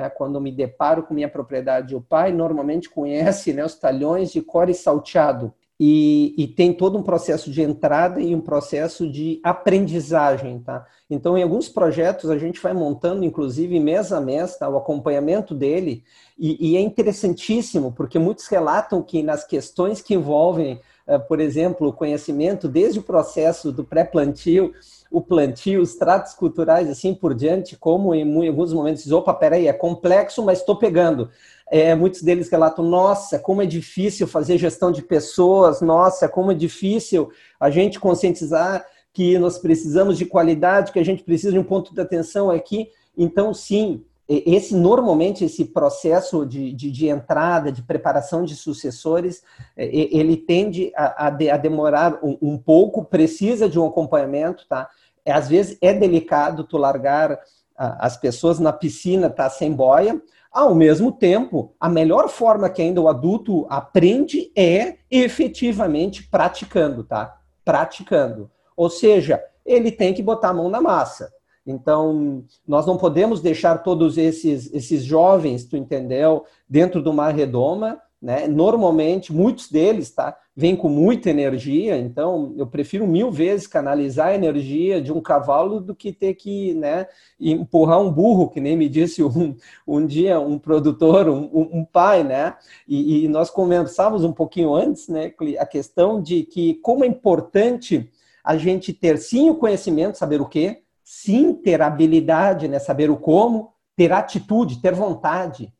né? 0.00 0.08
quando 0.08 0.40
me 0.40 0.52
deparo 0.52 1.02
com 1.02 1.14
minha 1.14 1.28
propriedade. 1.28 1.94
O 1.94 2.00
pai 2.00 2.32
normalmente 2.32 2.88
conhece 2.88 3.52
né, 3.52 3.64
os 3.64 3.74
talhões 3.74 4.32
de 4.32 4.40
core 4.40 4.74
salteado, 4.74 5.52
e, 5.80 6.34
e, 6.36 6.48
tem 6.48 6.72
todo 6.72 6.98
um 6.98 7.04
processo 7.04 7.52
de 7.52 7.62
entrada 7.62 8.20
e 8.20 8.34
um 8.34 8.40
processo 8.40 9.08
de 9.08 9.38
aprendizagem, 9.44 10.58
tá? 10.58 10.84
Então, 11.08 11.38
em 11.38 11.42
alguns 11.42 11.68
projetos, 11.68 12.30
a 12.30 12.36
gente 12.36 12.60
vai 12.60 12.74
montando, 12.74 13.24
inclusive, 13.24 13.78
mês 13.78 14.12
a 14.12 14.20
mês, 14.20 14.58
tá? 14.58 14.68
o 14.68 14.76
acompanhamento 14.76 15.54
dele, 15.54 16.02
e, 16.36 16.72
e 16.72 16.76
é 16.76 16.80
interessantíssimo, 16.80 17.92
porque 17.92 18.18
muitos 18.18 18.48
relatam 18.48 19.00
que 19.00 19.22
nas 19.22 19.44
questões 19.44 20.02
que 20.02 20.14
envolvem, 20.14 20.80
uh, 21.06 21.20
por 21.28 21.38
exemplo, 21.38 21.88
o 21.88 21.92
conhecimento, 21.92 22.68
desde 22.68 22.98
o 22.98 23.02
processo 23.04 23.70
do 23.70 23.84
pré-plantio, 23.84 24.74
o 25.10 25.20
plantio, 25.20 25.80
os 25.80 25.94
tratos 25.94 26.34
culturais, 26.34 26.88
assim 26.88 27.14
por 27.14 27.34
diante, 27.34 27.76
como 27.76 28.14
em, 28.14 28.48
alguns 28.48 28.72
momentos, 28.72 29.10
opa, 29.10 29.32
peraí, 29.32 29.66
é 29.66 29.72
complexo, 29.72 30.44
mas 30.44 30.60
estou 30.60 30.76
pegando 30.76 31.30
é, 31.70 31.94
muitos 31.94 32.22
deles 32.22 32.48
relatam: 32.48 32.84
nossa, 32.84 33.38
como 33.38 33.62
é 33.62 33.66
difícil 33.66 34.26
fazer 34.26 34.58
gestão 34.58 34.90
de 34.90 35.02
pessoas, 35.02 35.80
nossa, 35.80 36.28
como 36.28 36.52
é 36.52 36.54
difícil 36.54 37.30
a 37.60 37.70
gente 37.70 38.00
conscientizar 38.00 38.84
que 39.12 39.38
nós 39.38 39.58
precisamos 39.58 40.16
de 40.16 40.24
qualidade, 40.24 40.92
que 40.92 40.98
a 40.98 41.04
gente 41.04 41.22
precisa 41.22 41.52
de 41.52 41.58
um 41.58 41.64
ponto 41.64 41.94
de 41.94 42.00
atenção 42.00 42.50
aqui. 42.50 42.88
Então, 43.16 43.52
sim, 43.52 44.04
esse 44.28 44.76
normalmente 44.76 45.44
esse 45.44 45.64
processo 45.64 46.44
de, 46.44 46.72
de, 46.72 46.90
de, 46.90 47.08
entrada, 47.08 47.72
de 47.72 47.82
preparação 47.82 48.44
de 48.44 48.54
sucessores, 48.54 49.42
ele 49.74 50.36
tende 50.36 50.92
a, 50.94 51.28
a 51.28 51.56
demorar 51.56 52.18
um, 52.22 52.36
um, 52.42 52.58
pouco, 52.58 53.04
precisa 53.04 53.68
de 53.68 53.78
um 53.78 53.86
acompanhamento, 53.86 54.66
tá? 54.68 54.90
É, 55.24 55.32
às 55.32 55.48
vezes 55.48 55.78
é 55.80 55.94
delicado 55.94 56.64
tu 56.64 56.76
largar 56.76 57.38
as 57.76 58.16
pessoas 58.16 58.58
na 58.58 58.72
piscina, 58.72 59.30
tá 59.30 59.48
sem 59.48 59.72
boia, 59.72 60.20
ao 60.50 60.74
mesmo 60.74 61.12
tempo, 61.12 61.74
a 61.78 61.88
melhor 61.88 62.28
forma 62.28 62.68
que 62.68 62.82
ainda 62.82 63.00
o 63.00 63.08
adulto 63.08 63.66
aprende 63.70 64.50
é 64.56 64.96
efetivamente 65.10 66.28
praticando, 66.28 67.04
tá? 67.04 67.36
Praticando. 67.64 68.50
Ou 68.76 68.90
seja, 68.90 69.42
ele 69.64 69.92
tem 69.92 70.12
que 70.12 70.22
botar 70.22 70.48
a 70.48 70.54
mão 70.54 70.68
na 70.68 70.80
massa. 70.80 71.30
Então, 71.68 72.44
nós 72.66 72.86
não 72.86 72.96
podemos 72.96 73.40
deixar 73.40 73.78
todos 73.78 74.16
esses, 74.16 74.72
esses 74.72 75.04
jovens, 75.04 75.64
tu 75.64 75.76
entendeu, 75.76 76.44
dentro 76.68 77.02
de 77.02 77.08
uma 77.08 77.30
redoma, 77.30 78.00
né? 78.20 78.48
Normalmente, 78.48 79.32
muitos 79.32 79.70
deles, 79.70 80.10
tá? 80.10 80.36
vem 80.58 80.74
com 80.74 80.88
muita 80.88 81.30
energia, 81.30 81.96
então 81.96 82.52
eu 82.56 82.66
prefiro 82.66 83.06
mil 83.06 83.30
vezes 83.30 83.68
canalizar 83.68 84.26
a 84.26 84.34
energia 84.34 85.00
de 85.00 85.12
um 85.12 85.20
cavalo 85.20 85.80
do 85.80 85.94
que 85.94 86.12
ter 86.12 86.34
que 86.34 86.74
né, 86.74 87.06
empurrar 87.38 88.00
um 88.00 88.10
burro, 88.10 88.50
que 88.50 88.60
nem 88.60 88.76
me 88.76 88.88
disse 88.88 89.22
um, 89.22 89.54
um 89.86 90.04
dia 90.04 90.40
um 90.40 90.58
produtor, 90.58 91.28
um, 91.28 91.48
um 91.54 91.84
pai, 91.84 92.24
né? 92.24 92.56
E, 92.88 93.24
e, 93.24 93.28
nós 93.28 93.50
conversávamos 93.50 94.24
um 94.24 94.32
pouquinho 94.32 94.74
antes, 94.74 95.06
né, 95.06 95.32
a 95.60 95.64
questão 95.64 96.20
de 96.20 96.42
que 96.42 96.74
como 96.82 97.04
é 97.04 97.06
importante 97.06 98.10
a 98.42 98.56
gente 98.56 98.92
ter 98.92 99.16
sim 99.18 99.50
o 99.50 99.54
conhecimento, 99.54 100.18
saber 100.18 100.40
o 100.40 100.48
quê, 100.48 100.82
sim 101.10 101.54
ter 101.54 101.80
habilidade, 101.80 102.68
né, 102.68 102.78
saber 102.78 103.10
o 103.10 103.16
como, 103.16 103.72
ter 103.96 104.12
atitude, 104.12 104.82
ter 104.82 104.92
vontade, 104.92 105.72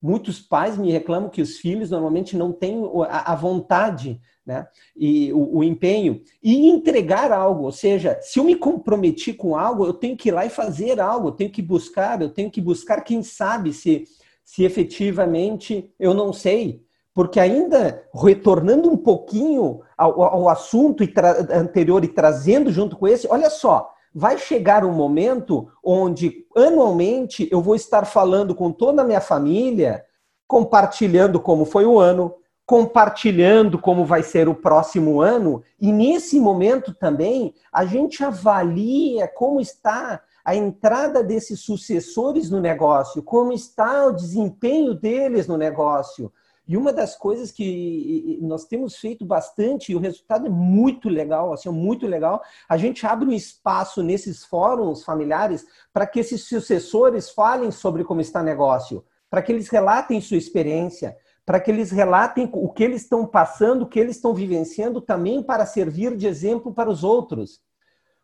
Muitos 0.00 0.38
pais 0.38 0.76
me 0.76 0.92
reclamam 0.92 1.30
que 1.30 1.40
os 1.40 1.56
filhos 1.56 1.90
normalmente 1.90 2.36
não 2.36 2.52
têm 2.52 2.80
a, 3.08 3.34
vontade 3.34 4.20
né? 4.44 4.66
e 4.94 5.32
o, 5.32 5.58
o, 5.58 5.64
empenho 5.64 6.20
e 6.42 6.68
entregar 6.68 7.32
algo. 7.32 7.64
Ou 7.64 7.72
seja, 7.72 8.18
se 8.20 8.38
eu 8.38 8.44
me 8.44 8.54
comprometi 8.54 9.32
com 9.32 9.56
algo, 9.56 9.86
eu 9.86 9.94
tenho 9.94 10.16
que 10.16 10.28
ir 10.28 10.32
lá 10.32 10.44
e 10.44 10.50
fazer 10.50 11.00
algo, 11.00 11.28
eu 11.28 11.32
tenho 11.32 11.50
que 11.50 11.62
buscar, 11.62 12.20
eu 12.20 12.28
tenho 12.28 12.50
que 12.50 12.60
buscar, 12.60 13.00
quem 13.00 13.22
sabe, 13.22 13.72
se, 13.72 14.04
se 14.44 14.64
efetivamente 14.64 15.90
eu 15.98 16.12
não 16.12 16.32
sei. 16.32 16.84
Porque 17.14 17.40
ainda 17.40 18.04
retornando 18.14 18.90
um 18.90 18.96
pouquinho 18.98 19.80
ao, 19.96 20.22
ao 20.22 20.48
assunto 20.50 21.02
anterior 21.50 22.04
e 22.04 22.08
trazendo 22.08 22.70
junto 22.70 22.96
com 22.96 23.08
esse, 23.08 23.26
olha 23.28 23.48
só, 23.48 23.90
vai 24.18 24.38
chegar 24.38 24.82
um 24.82 24.92
momento 24.92 25.68
onde 25.84 26.46
anualmente 26.56 27.46
eu 27.52 27.60
vou 27.60 27.74
estar 27.74 28.06
falando 28.06 28.54
com 28.54 28.72
toda 28.72 29.02
a 29.02 29.04
minha 29.04 29.20
família, 29.20 30.06
compartilhando 30.48 31.38
como 31.38 31.66
foi 31.66 31.84
o 31.84 31.98
ano, 31.98 32.34
compartilhando 32.64 33.78
como 33.78 34.06
vai 34.06 34.22
ser 34.22 34.48
o 34.48 34.54
próximo 34.54 35.20
ano, 35.20 35.62
e 35.78 35.92
nesse 35.92 36.40
momento 36.40 36.94
também 36.94 37.52
a 37.70 37.84
gente 37.84 38.24
avalia 38.24 39.28
como 39.28 39.60
está 39.60 40.22
a 40.42 40.56
entrada 40.56 41.22
desses 41.22 41.60
sucessores 41.60 42.50
no 42.50 42.58
negócio, 42.58 43.22
como 43.22 43.52
está 43.52 44.06
o 44.06 44.12
desempenho 44.12 44.94
deles 44.94 45.46
no 45.46 45.58
negócio, 45.58 46.32
e 46.68 46.76
uma 46.76 46.92
das 46.92 47.14
coisas 47.14 47.52
que 47.52 48.38
nós 48.42 48.64
temos 48.64 48.96
feito 48.96 49.24
bastante, 49.24 49.92
e 49.92 49.94
o 49.94 50.00
resultado 50.00 50.46
é 50.46 50.50
muito 50.50 51.08
legal, 51.08 51.52
assim, 51.52 51.68
muito 51.68 52.06
legal, 52.06 52.42
a 52.68 52.76
gente 52.76 53.06
abre 53.06 53.28
um 53.28 53.32
espaço 53.32 54.02
nesses 54.02 54.44
fóruns 54.44 55.04
familiares 55.04 55.64
para 55.92 56.06
que 56.06 56.18
esses 56.18 56.48
sucessores 56.48 57.30
falem 57.30 57.70
sobre 57.70 58.02
como 58.02 58.20
está 58.20 58.42
negócio, 58.42 59.04
para 59.30 59.42
que 59.42 59.52
eles 59.52 59.68
relatem 59.68 60.20
sua 60.20 60.36
experiência, 60.36 61.16
para 61.44 61.60
que 61.60 61.70
eles 61.70 61.92
relatem 61.92 62.50
o 62.52 62.72
que 62.72 62.82
eles 62.82 63.02
estão 63.02 63.24
passando, 63.24 63.82
o 63.82 63.88
que 63.88 64.00
eles 64.00 64.16
estão 64.16 64.34
vivenciando, 64.34 65.00
também 65.00 65.44
para 65.44 65.64
servir 65.64 66.16
de 66.16 66.26
exemplo 66.26 66.74
para 66.74 66.90
os 66.90 67.04
outros. 67.04 67.60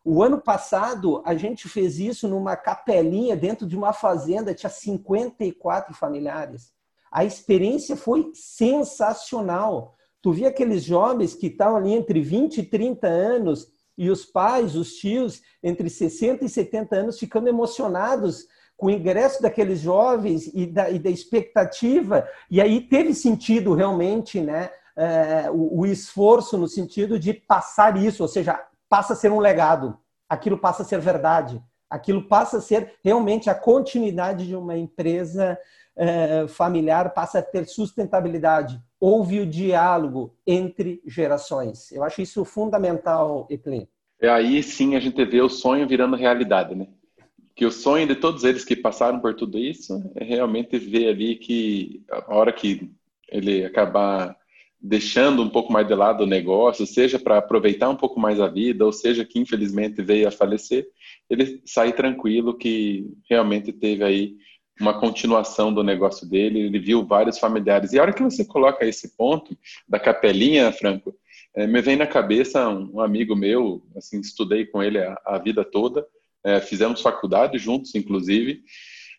O 0.04 0.20
ano 0.20 0.40
passado, 0.40 1.22
a 1.24 1.36
gente 1.36 1.68
fez 1.68 2.00
isso 2.00 2.26
numa 2.26 2.56
capelinha 2.56 3.36
dentro 3.36 3.68
de 3.68 3.76
uma 3.76 3.92
fazenda, 3.92 4.52
tinha 4.52 4.68
54 4.68 5.94
familiares. 5.94 6.72
A 7.12 7.24
experiência 7.26 7.94
foi 7.94 8.30
sensacional. 8.32 9.94
Tu 10.22 10.32
via 10.32 10.48
aqueles 10.48 10.82
jovens 10.82 11.34
que 11.34 11.48
estavam 11.48 11.76
ali 11.76 11.92
entre 11.92 12.22
20 12.22 12.58
e 12.58 12.62
30 12.62 13.06
anos 13.06 13.68
e 13.98 14.08
os 14.08 14.24
pais, 14.24 14.74
os 14.74 14.94
tios, 14.94 15.42
entre 15.62 15.90
60 15.90 16.44
e 16.44 16.48
70 16.48 16.96
anos, 16.96 17.18
ficando 17.18 17.48
emocionados 17.48 18.46
com 18.76 18.86
o 18.86 18.90
ingresso 18.90 19.42
daqueles 19.42 19.80
jovens 19.80 20.50
e 20.54 20.66
da, 20.66 20.90
e 20.90 20.98
da 20.98 21.10
expectativa. 21.10 22.26
E 22.50 22.60
aí 22.60 22.80
teve 22.80 23.14
sentido 23.14 23.74
realmente 23.74 24.40
né, 24.40 24.70
é, 24.96 25.50
o, 25.50 25.80
o 25.80 25.86
esforço 25.86 26.56
no 26.56 26.66
sentido 26.66 27.18
de 27.18 27.34
passar 27.34 27.96
isso, 27.96 28.22
ou 28.22 28.28
seja, 28.28 28.58
passa 28.88 29.12
a 29.12 29.16
ser 29.16 29.30
um 29.30 29.38
legado, 29.38 29.98
aquilo 30.28 30.58
passa 30.58 30.82
a 30.82 30.86
ser 30.86 30.98
verdade, 30.98 31.62
aquilo 31.88 32.26
passa 32.26 32.58
a 32.58 32.60
ser 32.60 32.94
realmente 33.04 33.50
a 33.50 33.54
continuidade 33.54 34.46
de 34.46 34.56
uma 34.56 34.76
empresa 34.76 35.58
é, 35.96 36.46
familiar 36.48 37.12
passa 37.12 37.38
a 37.38 37.42
ter 37.42 37.66
sustentabilidade. 37.66 38.80
Houve 38.98 39.40
o 39.40 39.46
diálogo 39.46 40.34
entre 40.46 41.02
gerações. 41.06 41.90
Eu 41.92 42.02
acho 42.02 42.22
isso 42.22 42.44
fundamental, 42.44 43.46
Eplin. 43.50 43.86
É 44.20 44.28
aí 44.28 44.62
sim 44.62 44.94
a 44.94 45.00
gente 45.00 45.24
vê 45.24 45.40
o 45.40 45.48
sonho 45.48 45.86
virando 45.86 46.16
realidade, 46.16 46.74
né? 46.74 46.86
Que 47.54 47.66
o 47.66 47.72
sonho 47.72 48.06
de 48.06 48.14
todos 48.14 48.44
eles 48.44 48.64
que 48.64 48.76
passaram 48.76 49.20
por 49.20 49.34
tudo 49.34 49.58
isso 49.58 50.10
é 50.14 50.24
realmente 50.24 50.78
ver 50.78 51.08
ali 51.08 51.36
que 51.36 52.02
a 52.08 52.34
hora 52.34 52.52
que 52.52 52.90
ele 53.28 53.64
acabar 53.64 54.36
deixando 54.82 55.42
um 55.42 55.48
pouco 55.48 55.72
mais 55.72 55.86
de 55.86 55.94
lado 55.94 56.24
o 56.24 56.26
negócio, 56.26 56.84
seja 56.84 57.18
para 57.18 57.38
aproveitar 57.38 57.88
um 57.88 57.96
pouco 57.96 58.18
mais 58.18 58.40
a 58.40 58.48
vida, 58.48 58.84
ou 58.84 58.92
seja 58.92 59.24
que 59.24 59.38
infelizmente 59.38 60.02
veio 60.02 60.26
a 60.26 60.32
falecer, 60.32 60.88
ele 61.30 61.62
sai 61.64 61.92
tranquilo 61.92 62.58
que 62.58 63.06
realmente 63.30 63.72
teve 63.72 64.02
aí 64.02 64.34
uma 64.80 64.98
continuação 64.98 65.72
do 65.72 65.82
negócio 65.82 66.28
dele, 66.28 66.60
ele 66.60 66.78
viu 66.78 67.04
vários 67.04 67.38
familiares. 67.38 67.92
E 67.92 67.98
a 67.98 68.02
hora 68.02 68.12
que 68.12 68.22
você 68.22 68.44
coloca 68.44 68.84
esse 68.84 69.16
ponto 69.16 69.56
da 69.88 69.98
capelinha, 69.98 70.72
Franco, 70.72 71.14
é, 71.54 71.66
me 71.66 71.80
vem 71.82 71.96
na 71.96 72.06
cabeça 72.06 72.68
um, 72.68 72.90
um, 72.94 73.00
amigo 73.00 73.36
meu, 73.36 73.82
assim, 73.96 74.20
estudei 74.20 74.64
com 74.66 74.82
ele 74.82 74.98
a, 74.98 75.20
a 75.24 75.38
vida 75.38 75.64
toda, 75.64 76.06
é, 76.44 76.60
fizemos 76.60 77.02
faculdade 77.02 77.58
juntos, 77.58 77.94
inclusive, 77.94 78.62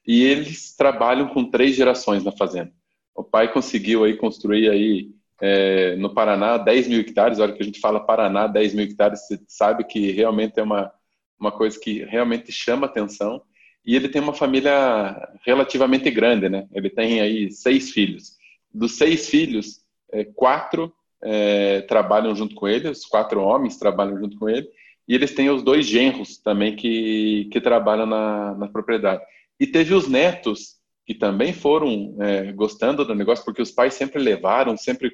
e 0.05 0.23
eles 0.23 0.75
trabalham 0.75 1.27
com 1.27 1.49
três 1.49 1.75
gerações 1.75 2.23
na 2.23 2.31
fazenda. 2.31 2.71
O 3.15 3.23
pai 3.23 3.53
conseguiu 3.53 4.03
aí 4.03 4.17
construir 4.17 4.69
aí 4.69 5.11
é, 5.39 5.95
no 5.95 6.13
Paraná 6.13 6.57
10 6.57 6.87
mil 6.87 6.99
hectares, 6.99 7.39
a 7.39 7.43
hora 7.43 7.53
que 7.53 7.61
a 7.61 7.65
gente 7.65 7.79
fala 7.79 7.99
Paraná, 7.99 8.47
10 8.47 8.73
mil 8.73 8.85
hectares, 8.85 9.27
você 9.27 9.39
sabe 9.47 9.83
que 9.83 10.11
realmente 10.11 10.59
é 10.59 10.63
uma, 10.63 10.91
uma 11.39 11.51
coisa 11.51 11.79
que 11.79 12.03
realmente 12.03 12.51
chama 12.51 12.87
atenção 12.87 13.41
e 13.85 13.95
ele 13.95 14.07
tem 14.07 14.21
uma 14.21 14.33
família 14.33 15.29
relativamente 15.45 16.09
grande, 16.09 16.47
né? 16.47 16.67
Ele 16.73 16.89
tem 16.89 17.19
aí 17.19 17.51
seis 17.51 17.91
filhos. 17.91 18.37
Dos 18.73 18.97
seis 18.97 19.27
filhos, 19.29 19.81
é, 20.11 20.23
quatro 20.23 20.93
é, 21.21 21.81
trabalham 21.81 22.35
junto 22.35 22.55
com 22.55 22.67
ele, 22.67 22.89
os 22.89 23.05
quatro 23.05 23.41
homens 23.41 23.77
trabalham 23.77 24.17
junto 24.17 24.37
com 24.37 24.49
ele, 24.49 24.67
e 25.07 25.13
eles 25.13 25.33
têm 25.33 25.49
os 25.49 25.61
dois 25.61 25.85
genros 25.85 26.37
também 26.37 26.75
que, 26.75 27.49
que 27.51 27.59
trabalham 27.59 28.05
na, 28.05 28.55
na 28.55 28.67
propriedade. 28.67 29.21
E 29.59 29.67
teve 29.67 29.93
os 29.93 30.07
netos 30.07 30.77
que 31.05 31.13
também 31.13 31.51
foram 31.51 32.15
é, 32.21 32.53
gostando 32.53 33.03
do 33.03 33.13
negócio, 33.13 33.43
porque 33.43 33.61
os 33.61 33.71
pais 33.71 33.93
sempre 33.93 34.21
levaram, 34.21 34.77
sempre 34.77 35.11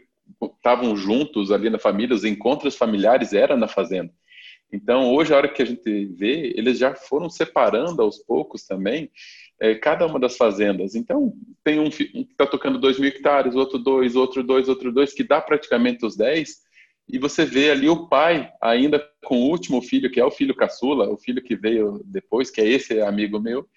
estavam 0.58 0.96
juntos 0.96 1.52
ali 1.52 1.70
na 1.70 1.80
família, 1.80 2.16
os 2.16 2.24
encontros 2.24 2.76
familiares 2.76 3.34
eram 3.34 3.58
na 3.58 3.68
fazenda. 3.68 4.14
Então, 4.72 5.14
hoje, 5.14 5.34
a 5.34 5.38
hora 5.38 5.48
que 5.48 5.62
a 5.62 5.66
gente 5.66 6.06
vê, 6.06 6.54
eles 6.56 6.78
já 6.78 6.94
foram 6.94 7.30
separando 7.30 8.02
aos 8.02 8.18
poucos 8.20 8.66
também 8.66 9.10
é, 9.60 9.76
cada 9.76 10.06
uma 10.06 10.20
das 10.20 10.38
fazendas. 10.38 10.96
Então, 10.96 11.34
tem 11.64 11.80
um, 11.80 11.86
um 11.86 11.90
que 11.90 12.32
está 12.32 12.46
tocando 12.46 12.80
2 12.80 13.00
mil 13.00 13.10
hectares, 13.10 13.56
outro 13.56 13.80
dois, 13.80 14.16
outro 14.16 14.44
dois, 14.44 14.70
outro 14.70 14.92
dois, 14.92 15.14
que 15.14 15.24
dá 15.24 15.42
praticamente 15.42 16.06
os 16.06 16.16
10, 16.16 16.70
e 17.12 17.18
você 17.18 17.44
vê 17.44 17.72
ali 17.72 17.90
o 17.90 18.08
pai 18.08 18.52
ainda 18.62 19.04
com 19.26 19.38
o 19.38 19.50
último 19.50 19.82
filho, 19.82 20.12
que 20.12 20.20
é 20.20 20.26
o 20.26 20.32
filho 20.32 20.56
caçula, 20.56 21.10
o 21.10 21.18
filho 21.18 21.42
que 21.42 21.56
veio 21.56 22.02
depois, 22.06 22.52
que 22.52 22.62
é 22.62 22.68
esse 22.68 23.02
amigo 23.02 23.40
meu, 23.40 23.68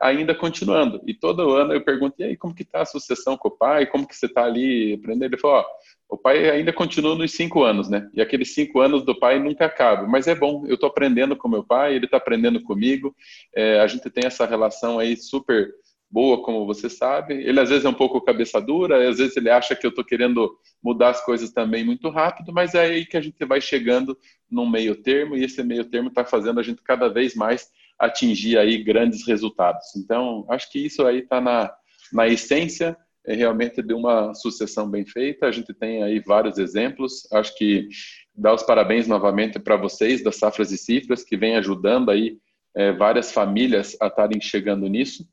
ainda 0.00 0.34
continuando. 0.34 1.00
E 1.06 1.12
todo 1.12 1.50
ano 1.50 1.74
eu 1.74 1.84
pergunto, 1.84 2.16
e 2.18 2.24
aí, 2.24 2.36
como 2.36 2.54
que 2.54 2.62
está 2.62 2.80
a 2.82 2.86
sucessão 2.86 3.36
com 3.36 3.48
o 3.48 3.56
pai? 3.56 3.86
Como 3.86 4.06
que 4.08 4.16
você 4.16 4.26
está 4.26 4.44
ali 4.44 4.94
aprendendo? 4.94 5.34
Ele 5.34 5.40
falou, 5.40 5.58
ó, 5.58 5.64
o 6.08 6.16
pai 6.16 6.48
ainda 6.50 6.72
continua 6.72 7.14
nos 7.14 7.32
cinco 7.32 7.62
anos, 7.62 7.88
né? 7.88 8.08
E 8.14 8.20
aqueles 8.20 8.54
cinco 8.54 8.80
anos 8.80 9.04
do 9.04 9.18
pai 9.18 9.38
nunca 9.38 9.66
acabam. 9.66 10.08
Mas 10.08 10.26
é 10.26 10.34
bom, 10.34 10.64
eu 10.66 10.74
estou 10.74 10.88
aprendendo 10.88 11.36
com 11.36 11.48
meu 11.48 11.62
pai, 11.62 11.94
ele 11.94 12.06
está 12.06 12.16
aprendendo 12.16 12.62
comigo. 12.62 13.14
É, 13.54 13.78
a 13.80 13.86
gente 13.86 14.08
tem 14.10 14.24
essa 14.26 14.46
relação 14.46 14.98
aí 14.98 15.16
super 15.16 15.70
boa, 16.10 16.42
como 16.42 16.66
você 16.66 16.90
sabe. 16.90 17.34
Ele 17.34 17.60
às 17.60 17.68
vezes 17.68 17.84
é 17.84 17.88
um 17.88 17.94
pouco 17.94 18.20
cabeça 18.20 18.60
dura, 18.60 19.08
às 19.08 19.18
vezes 19.18 19.36
ele 19.36 19.50
acha 19.50 19.76
que 19.76 19.86
eu 19.86 19.90
estou 19.90 20.04
querendo 20.04 20.58
mudar 20.82 21.10
as 21.10 21.24
coisas 21.24 21.52
também 21.52 21.84
muito 21.84 22.08
rápido, 22.08 22.52
mas 22.52 22.74
é 22.74 22.80
aí 22.80 23.06
que 23.06 23.16
a 23.16 23.20
gente 23.20 23.44
vai 23.44 23.60
chegando 23.60 24.18
num 24.50 24.68
meio 24.68 24.96
termo 24.96 25.36
e 25.36 25.44
esse 25.44 25.62
meio 25.62 25.84
termo 25.84 26.08
está 26.08 26.24
fazendo 26.24 26.58
a 26.58 26.62
gente 26.62 26.82
cada 26.82 27.08
vez 27.08 27.36
mais 27.36 27.68
atingir 28.00 28.58
aí 28.58 28.82
grandes 28.82 29.26
resultados. 29.26 29.94
Então, 29.96 30.46
acho 30.48 30.70
que 30.72 30.78
isso 30.78 31.06
aí 31.06 31.18
está 31.18 31.40
na, 31.40 31.72
na 32.12 32.26
essência 32.26 32.96
é 33.26 33.34
realmente 33.34 33.82
de 33.82 33.92
uma 33.92 34.34
sucessão 34.34 34.88
bem 34.90 35.04
feita. 35.04 35.46
A 35.46 35.52
gente 35.52 35.74
tem 35.74 36.02
aí 36.02 36.20
vários 36.20 36.58
exemplos. 36.58 37.30
Acho 37.32 37.54
que 37.56 37.88
dá 38.34 38.54
os 38.54 38.62
parabéns 38.62 39.06
novamente 39.06 39.58
para 39.58 39.76
vocês 39.76 40.24
das 40.24 40.36
Safras 40.36 40.72
e 40.72 40.78
Cifras, 40.78 41.22
que 41.22 41.36
vem 41.36 41.56
ajudando 41.56 42.10
aí 42.10 42.38
é, 42.74 42.92
várias 42.92 43.30
famílias 43.30 43.96
a 44.00 44.06
estarem 44.06 44.40
chegando 44.40 44.88
nisso. 44.88 45.28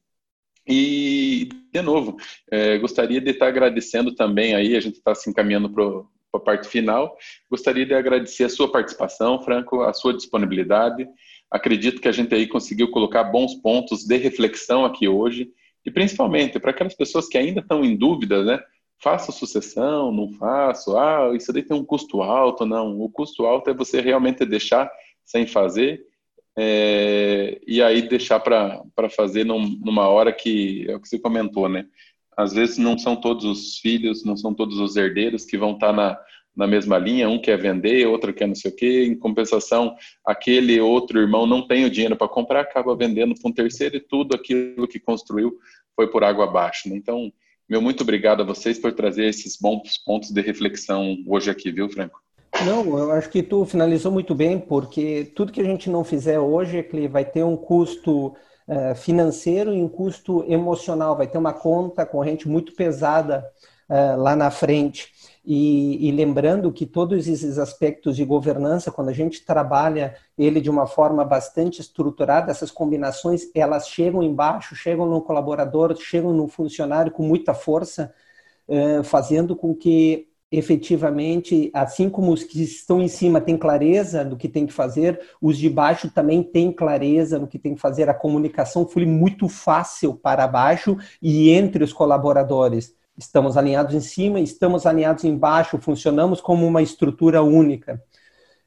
E, 0.68 1.48
de 1.74 1.82
novo, 1.82 2.18
é, 2.52 2.78
gostaria 2.78 3.22
de 3.22 3.32
estar 3.32 3.48
agradecendo 3.48 4.14
também 4.14 4.54
aí, 4.54 4.76
a 4.76 4.82
gente 4.82 4.96
está 4.98 5.16
se 5.16 5.30
encaminhando 5.30 5.70
para 5.70 5.86
a 6.34 6.40
parte 6.40 6.68
final, 6.68 7.16
gostaria 7.50 7.86
de 7.86 7.94
agradecer 7.94 8.44
a 8.44 8.50
sua 8.50 8.70
participação, 8.70 9.42
Franco, 9.42 9.82
a 9.82 9.94
sua 9.94 10.14
disponibilidade. 10.14 11.08
Acredito 11.50 12.02
que 12.02 12.08
a 12.08 12.12
gente 12.12 12.34
aí 12.36 12.48
conseguiu 12.48 12.92
colocar 12.92 13.24
bons 13.26 13.56
pontos 13.56 14.06
de 14.06 14.18
reflexão 14.18 14.86
aqui 14.86 15.08
hoje, 15.08 15.50
e 15.86 15.92
principalmente 15.92 16.60
para 16.60 16.72
aquelas 16.72 16.94
pessoas 16.94 17.28
que 17.28 17.38
ainda 17.38 17.62
estão 17.62 17.84
em 17.84 17.96
dúvida, 17.96 18.44
né? 18.44 18.60
Faço 19.02 19.32
sucessão, 19.32 20.12
não 20.12 20.34
faço, 20.34 20.98
ah, 20.98 21.32
isso 21.34 21.54
daí 21.54 21.64
tem 21.64 21.78
um 21.78 21.86
custo 21.86 22.22
alto, 22.22 22.66
não. 22.66 23.00
O 23.00 23.10
custo 23.10 23.46
alto 23.46 23.70
é 23.70 23.74
você 23.74 24.02
realmente 24.02 24.46
deixar 24.46 24.92
sem 25.24 25.46
fazer 25.46 26.06
é, 26.58 27.62
e 27.68 27.84
aí 27.84 28.02
deixar 28.02 28.40
para 28.40 29.10
fazer 29.16 29.46
num, 29.46 29.80
numa 29.84 30.08
hora 30.08 30.34
que 30.34 30.86
é 30.90 30.96
o 30.96 31.00
que 31.00 31.08
você 31.08 31.20
comentou, 31.20 31.70
né? 31.70 31.86
Às 32.36 32.54
vezes 32.54 32.78
não 32.78 32.98
são 32.98 33.16
todos 33.16 33.46
os 33.46 33.78
filhos, 33.78 34.26
não 34.26 34.36
são 34.36 34.54
todos 34.54 34.80
os 34.80 34.96
herdeiros 34.96 35.46
que 35.46 35.58
vão 35.58 35.74
estar 35.74 35.88
tá 35.88 35.94
na, 35.94 36.20
na 36.58 36.66
mesma 36.66 36.98
linha, 36.98 37.30
um 37.30 37.40
quer 37.40 37.56
vender, 37.56 38.08
outro 38.08 38.34
quer 38.34 38.48
não 38.48 38.56
sei 38.56 38.72
o 38.72 38.76
quê, 38.76 39.06
em 39.06 39.16
compensação, 39.16 39.96
aquele 40.26 40.82
outro 40.82 41.20
irmão 41.20 41.46
não 41.46 41.68
tem 41.68 41.86
o 41.86 41.90
dinheiro 41.90 42.18
para 42.18 42.28
comprar, 42.28 42.62
acaba 42.62 42.96
vendendo 42.96 43.36
para 43.36 43.48
um 43.48 43.54
terceiro 43.54 43.96
e 43.96 44.00
tudo 44.00 44.36
aquilo 44.36 44.88
que 44.88 45.00
construiu 45.00 45.56
foi 45.96 46.10
por 46.10 46.24
água 46.24 46.46
abaixo. 46.46 46.90
Né? 46.90 46.96
Então, 46.96 47.32
meu 47.70 47.80
muito 47.80 48.02
obrigado 48.02 48.42
a 48.42 48.46
vocês 48.46 48.80
por 48.80 48.92
trazer 48.92 49.26
esses 49.26 49.56
bons 49.56 50.00
pontos 50.04 50.32
de 50.32 50.42
reflexão 50.42 51.16
hoje 51.28 51.52
aqui, 51.52 51.72
viu, 51.72 51.88
Franco? 51.90 52.20
Não, 52.66 52.98
eu 52.98 53.12
acho 53.12 53.30
que 53.30 53.44
tu 53.44 53.64
finalizou 53.64 54.12
muito 54.12 54.34
bem, 54.34 54.58
porque 54.58 55.32
tudo 55.36 55.52
que 55.52 55.62
a 55.62 55.66
gente 55.66 55.92
não 55.92 56.04
fizer 56.04 56.40
hoje 56.40 56.80
é 56.80 56.84
que 56.84 57.08
vai 57.08 57.24
ter 57.24 57.44
um 57.44 57.56
custo 57.56 58.36
uh, 58.68 58.96
financeiro 58.96 59.76
e 59.76 59.84
um 59.84 59.88
custo 59.88 60.44
emocional, 60.52 61.16
vai 61.16 61.28
ter 61.28 61.38
uma 61.38 61.54
conta 61.54 62.04
corrente 62.04 62.48
muito 62.48 62.74
pesada 62.74 63.46
uh, 63.90 64.18
lá 64.18 64.36
na 64.36 64.52
frente. 64.52 65.12
E, 65.46 66.10
e, 66.10 66.12
lembrando 66.12 66.74
que 66.74 66.86
todos 66.86 67.26
esses 67.28 67.58
aspectos 67.58 68.18
de 68.18 68.26
governança, 68.26 68.92
quando 68.92 69.10
a 69.10 69.14
gente 69.14 69.46
trabalha 69.46 70.16
ele 70.38 70.60
de 70.60 70.70
uma 70.70 70.86
forma 70.86 71.24
bastante 71.24 71.80
estruturada, 71.80 72.52
essas 72.52 72.70
combinações, 72.70 73.44
elas 73.56 73.88
chegam 73.88 74.22
embaixo, 74.22 74.76
chegam 74.76 75.06
no 75.06 75.22
colaborador, 75.22 75.96
chegam 75.96 76.34
no 76.34 76.50
funcionário 76.50 77.14
com 77.14 77.24
muita 77.24 77.54
força, 77.54 78.14
uh, 78.68 79.04
fazendo 79.04 79.56
com 79.56 79.74
que 79.74 80.28
efetivamente, 80.52 81.70
assim 81.74 82.10
como 82.10 82.32
os 82.32 82.44
que 82.44 82.62
estão 82.64 83.02
em 83.02 83.08
cima 83.08 83.42
têm 83.42 83.58
clareza 83.58 84.24
do 84.24 84.38
que 84.38 84.48
tem 84.48 84.66
que 84.66 84.74
fazer, 84.74 85.20
os 85.42 85.58
de 85.58 85.70
baixo 85.70 86.10
também 86.10 86.42
têm 86.42 86.72
clareza 86.72 87.38
do 87.40 87.48
que 87.48 87.60
tem 87.60 87.76
que 87.76 87.82
fazer. 87.82 88.10
A 88.10 88.14
comunicação 88.14 88.88
flui 88.88 89.06
muito 89.06 89.50
fácil 89.50 90.14
para 90.16 90.48
baixo 90.48 90.98
e 91.22 91.50
entre 91.52 91.84
os 91.84 91.92
colaboradores. 91.92 92.96
Estamos 93.18 93.58
alinhados 93.58 93.96
em 93.96 94.00
cima, 94.00 94.40
estamos 94.40 94.86
alinhados 94.86 95.24
embaixo, 95.24 95.78
funcionamos 95.80 96.40
como 96.40 96.66
uma 96.68 96.82
estrutura 96.82 97.42
única. 97.42 98.02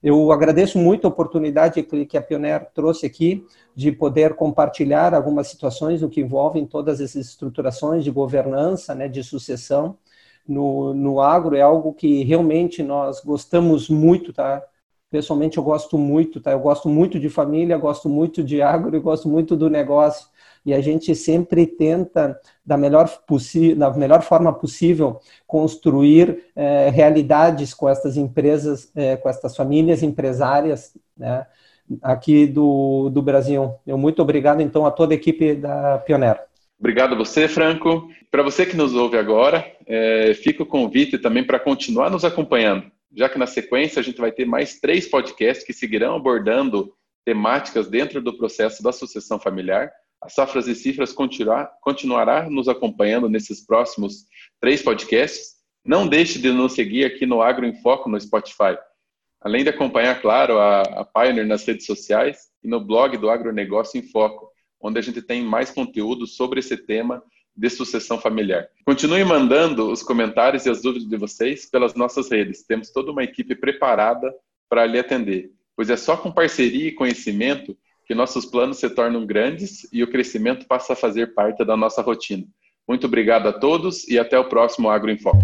Eu 0.03 0.32
agradeço 0.32 0.78
muito 0.78 1.07
a 1.07 1.11
oportunidade 1.11 1.82
que 1.82 2.16
a 2.16 2.22
Pioneer 2.22 2.68
trouxe 2.74 3.07
aqui 3.07 3.46
de 3.74 3.92
poder 3.92 4.34
compartilhar 4.34 5.14
algumas 5.14 5.48
situações 5.48 6.01
do 6.01 6.09
que 6.09 6.22
envolvem 6.22 6.66
todas 6.66 7.01
essas 7.01 7.26
estruturações 7.26 8.03
de 8.03 8.11
governança, 8.11 8.94
né, 8.94 9.09
de 9.09 9.22
sucessão 9.22 9.96
no, 10.51 10.92
no 10.94 11.20
agro 11.20 11.57
é 11.57 11.61
algo 11.61 11.92
que 11.92 12.24
realmente 12.24 12.82
nós 12.82 13.20
gostamos 13.20 13.88
muito, 13.88 14.32
tá? 14.32 14.62
Pessoalmente 15.11 15.59
eu 15.59 15.64
gosto 15.64 15.98
muito, 15.98 16.40
tá? 16.40 16.53
Eu 16.53 16.61
gosto 16.61 16.88
muito 16.88 17.18
de 17.18 17.28
família, 17.28 17.76
gosto 17.78 18.09
muito 18.09 18.42
de 18.42 18.62
agro 18.62 18.96
e 18.96 19.01
gosto 19.01 19.28
muito 19.28 19.57
do 19.57 19.70
negócio. 19.70 20.28
E 20.64 20.74
a 20.74 20.80
gente 20.80 21.14
sempre 21.14 21.66
tenta, 21.66 22.38
da 22.64 22.76
melhor, 22.76 23.11
da 23.76 23.90
melhor 23.92 24.22
forma 24.22 24.52
possível, 24.52 25.20
construir 25.46 26.44
é, 26.54 26.90
realidades 26.90 27.72
com 27.72 27.88
estas 27.88 28.16
empresas, 28.16 28.90
é, 28.94 29.16
com 29.16 29.28
estas 29.28 29.56
famílias 29.56 30.02
empresárias, 30.02 30.96
né? 31.16 31.46
Aqui 32.02 32.46
do, 32.46 33.11
do 33.11 33.20
Brasil. 33.20 33.74
Eu 33.84 33.98
muito 33.98 34.22
obrigado, 34.22 34.61
então, 34.61 34.86
a 34.86 34.92
toda 34.92 35.12
a 35.12 35.16
equipe 35.16 35.54
da 35.56 35.98
Pioneer. 35.98 36.40
Obrigado 36.78 37.14
a 37.14 37.18
você, 37.18 37.46
Franco. 37.46 38.08
Para 38.30 38.42
você 38.42 38.64
que 38.64 38.76
nos 38.76 38.94
ouve 38.94 39.18
agora, 39.18 39.66
é, 39.86 40.32
fica 40.34 40.62
o 40.62 40.66
convite 40.66 41.18
também 41.18 41.44
para 41.44 41.61
continuar 41.61 42.08
nos 42.08 42.24
acompanhando, 42.24 42.90
já 43.12 43.28
que 43.28 43.38
na 43.38 43.46
sequência 43.46 44.00
a 44.00 44.02
gente 44.02 44.20
vai 44.20 44.32
ter 44.32 44.46
mais 44.46 44.80
três 44.80 45.06
podcasts 45.06 45.66
que 45.66 45.74
seguirão 45.74 46.16
abordando 46.16 46.94
temáticas 47.22 47.86
dentro 47.86 48.22
do 48.22 48.36
processo 48.36 48.82
da 48.82 48.92
sucessão 48.92 49.38
familiar. 49.38 49.90
A 50.22 50.28
Safras 50.28 50.68
e 50.68 50.74
Cifras 50.74 51.12
continuar, 51.12 51.70
continuará 51.80 52.48
nos 52.48 52.68
acompanhando 52.68 53.28
nesses 53.28 53.64
próximos 53.64 54.26
três 54.60 54.82
podcasts. 54.82 55.54
Não 55.84 56.06
deixe 56.06 56.38
de 56.38 56.52
nos 56.52 56.74
seguir 56.74 57.04
aqui 57.04 57.24
no 57.24 57.40
Agro 57.40 57.66
em 57.66 57.80
Foco 57.80 58.08
no 58.08 58.20
Spotify. 58.20 58.76
Além 59.40 59.62
de 59.62 59.70
acompanhar, 59.70 60.20
claro, 60.20 60.58
a, 60.58 60.82
a 60.82 61.04
Pioneer 61.04 61.46
nas 61.46 61.64
redes 61.64 61.86
sociais 61.86 62.50
e 62.62 62.68
no 62.68 62.78
blog 62.78 63.16
do 63.16 63.30
Agronegócio 63.30 63.98
em 63.98 64.02
Foco 64.02 64.50
onde 64.80 64.98
a 64.98 65.02
gente 65.02 65.20
tem 65.20 65.42
mais 65.42 65.70
conteúdo 65.70 66.26
sobre 66.26 66.60
esse 66.60 66.76
tema 66.76 67.22
de 67.54 67.68
sucessão 67.68 68.18
familiar. 68.18 68.68
Continue 68.86 69.24
mandando 69.24 69.90
os 69.90 70.02
comentários 70.02 70.64
e 70.64 70.70
as 70.70 70.80
dúvidas 70.80 71.08
de 71.08 71.16
vocês 71.16 71.66
pelas 71.66 71.94
nossas 71.94 72.30
redes. 72.30 72.64
Temos 72.64 72.90
toda 72.90 73.12
uma 73.12 73.22
equipe 73.22 73.54
preparada 73.54 74.32
para 74.68 74.86
lhe 74.86 74.98
atender, 74.98 75.50
pois 75.76 75.90
é 75.90 75.96
só 75.96 76.16
com 76.16 76.32
parceria 76.32 76.88
e 76.88 76.92
conhecimento 76.92 77.76
que 78.11 78.14
nossos 78.16 78.44
planos 78.44 78.78
se 78.78 78.90
tornam 78.90 79.24
grandes 79.24 79.86
e 79.92 80.02
o 80.02 80.11
crescimento 80.11 80.66
passa 80.66 80.94
a 80.94 80.96
fazer 80.96 81.32
parte 81.32 81.64
da 81.64 81.76
nossa 81.76 82.02
rotina. 82.02 82.44
Muito 82.88 83.06
obrigado 83.06 83.46
a 83.46 83.52
todos 83.52 84.02
e 84.08 84.18
até 84.18 84.36
o 84.36 84.48
próximo 84.48 84.90
Agro 84.90 85.12
em 85.12 85.16
Foco. 85.16 85.38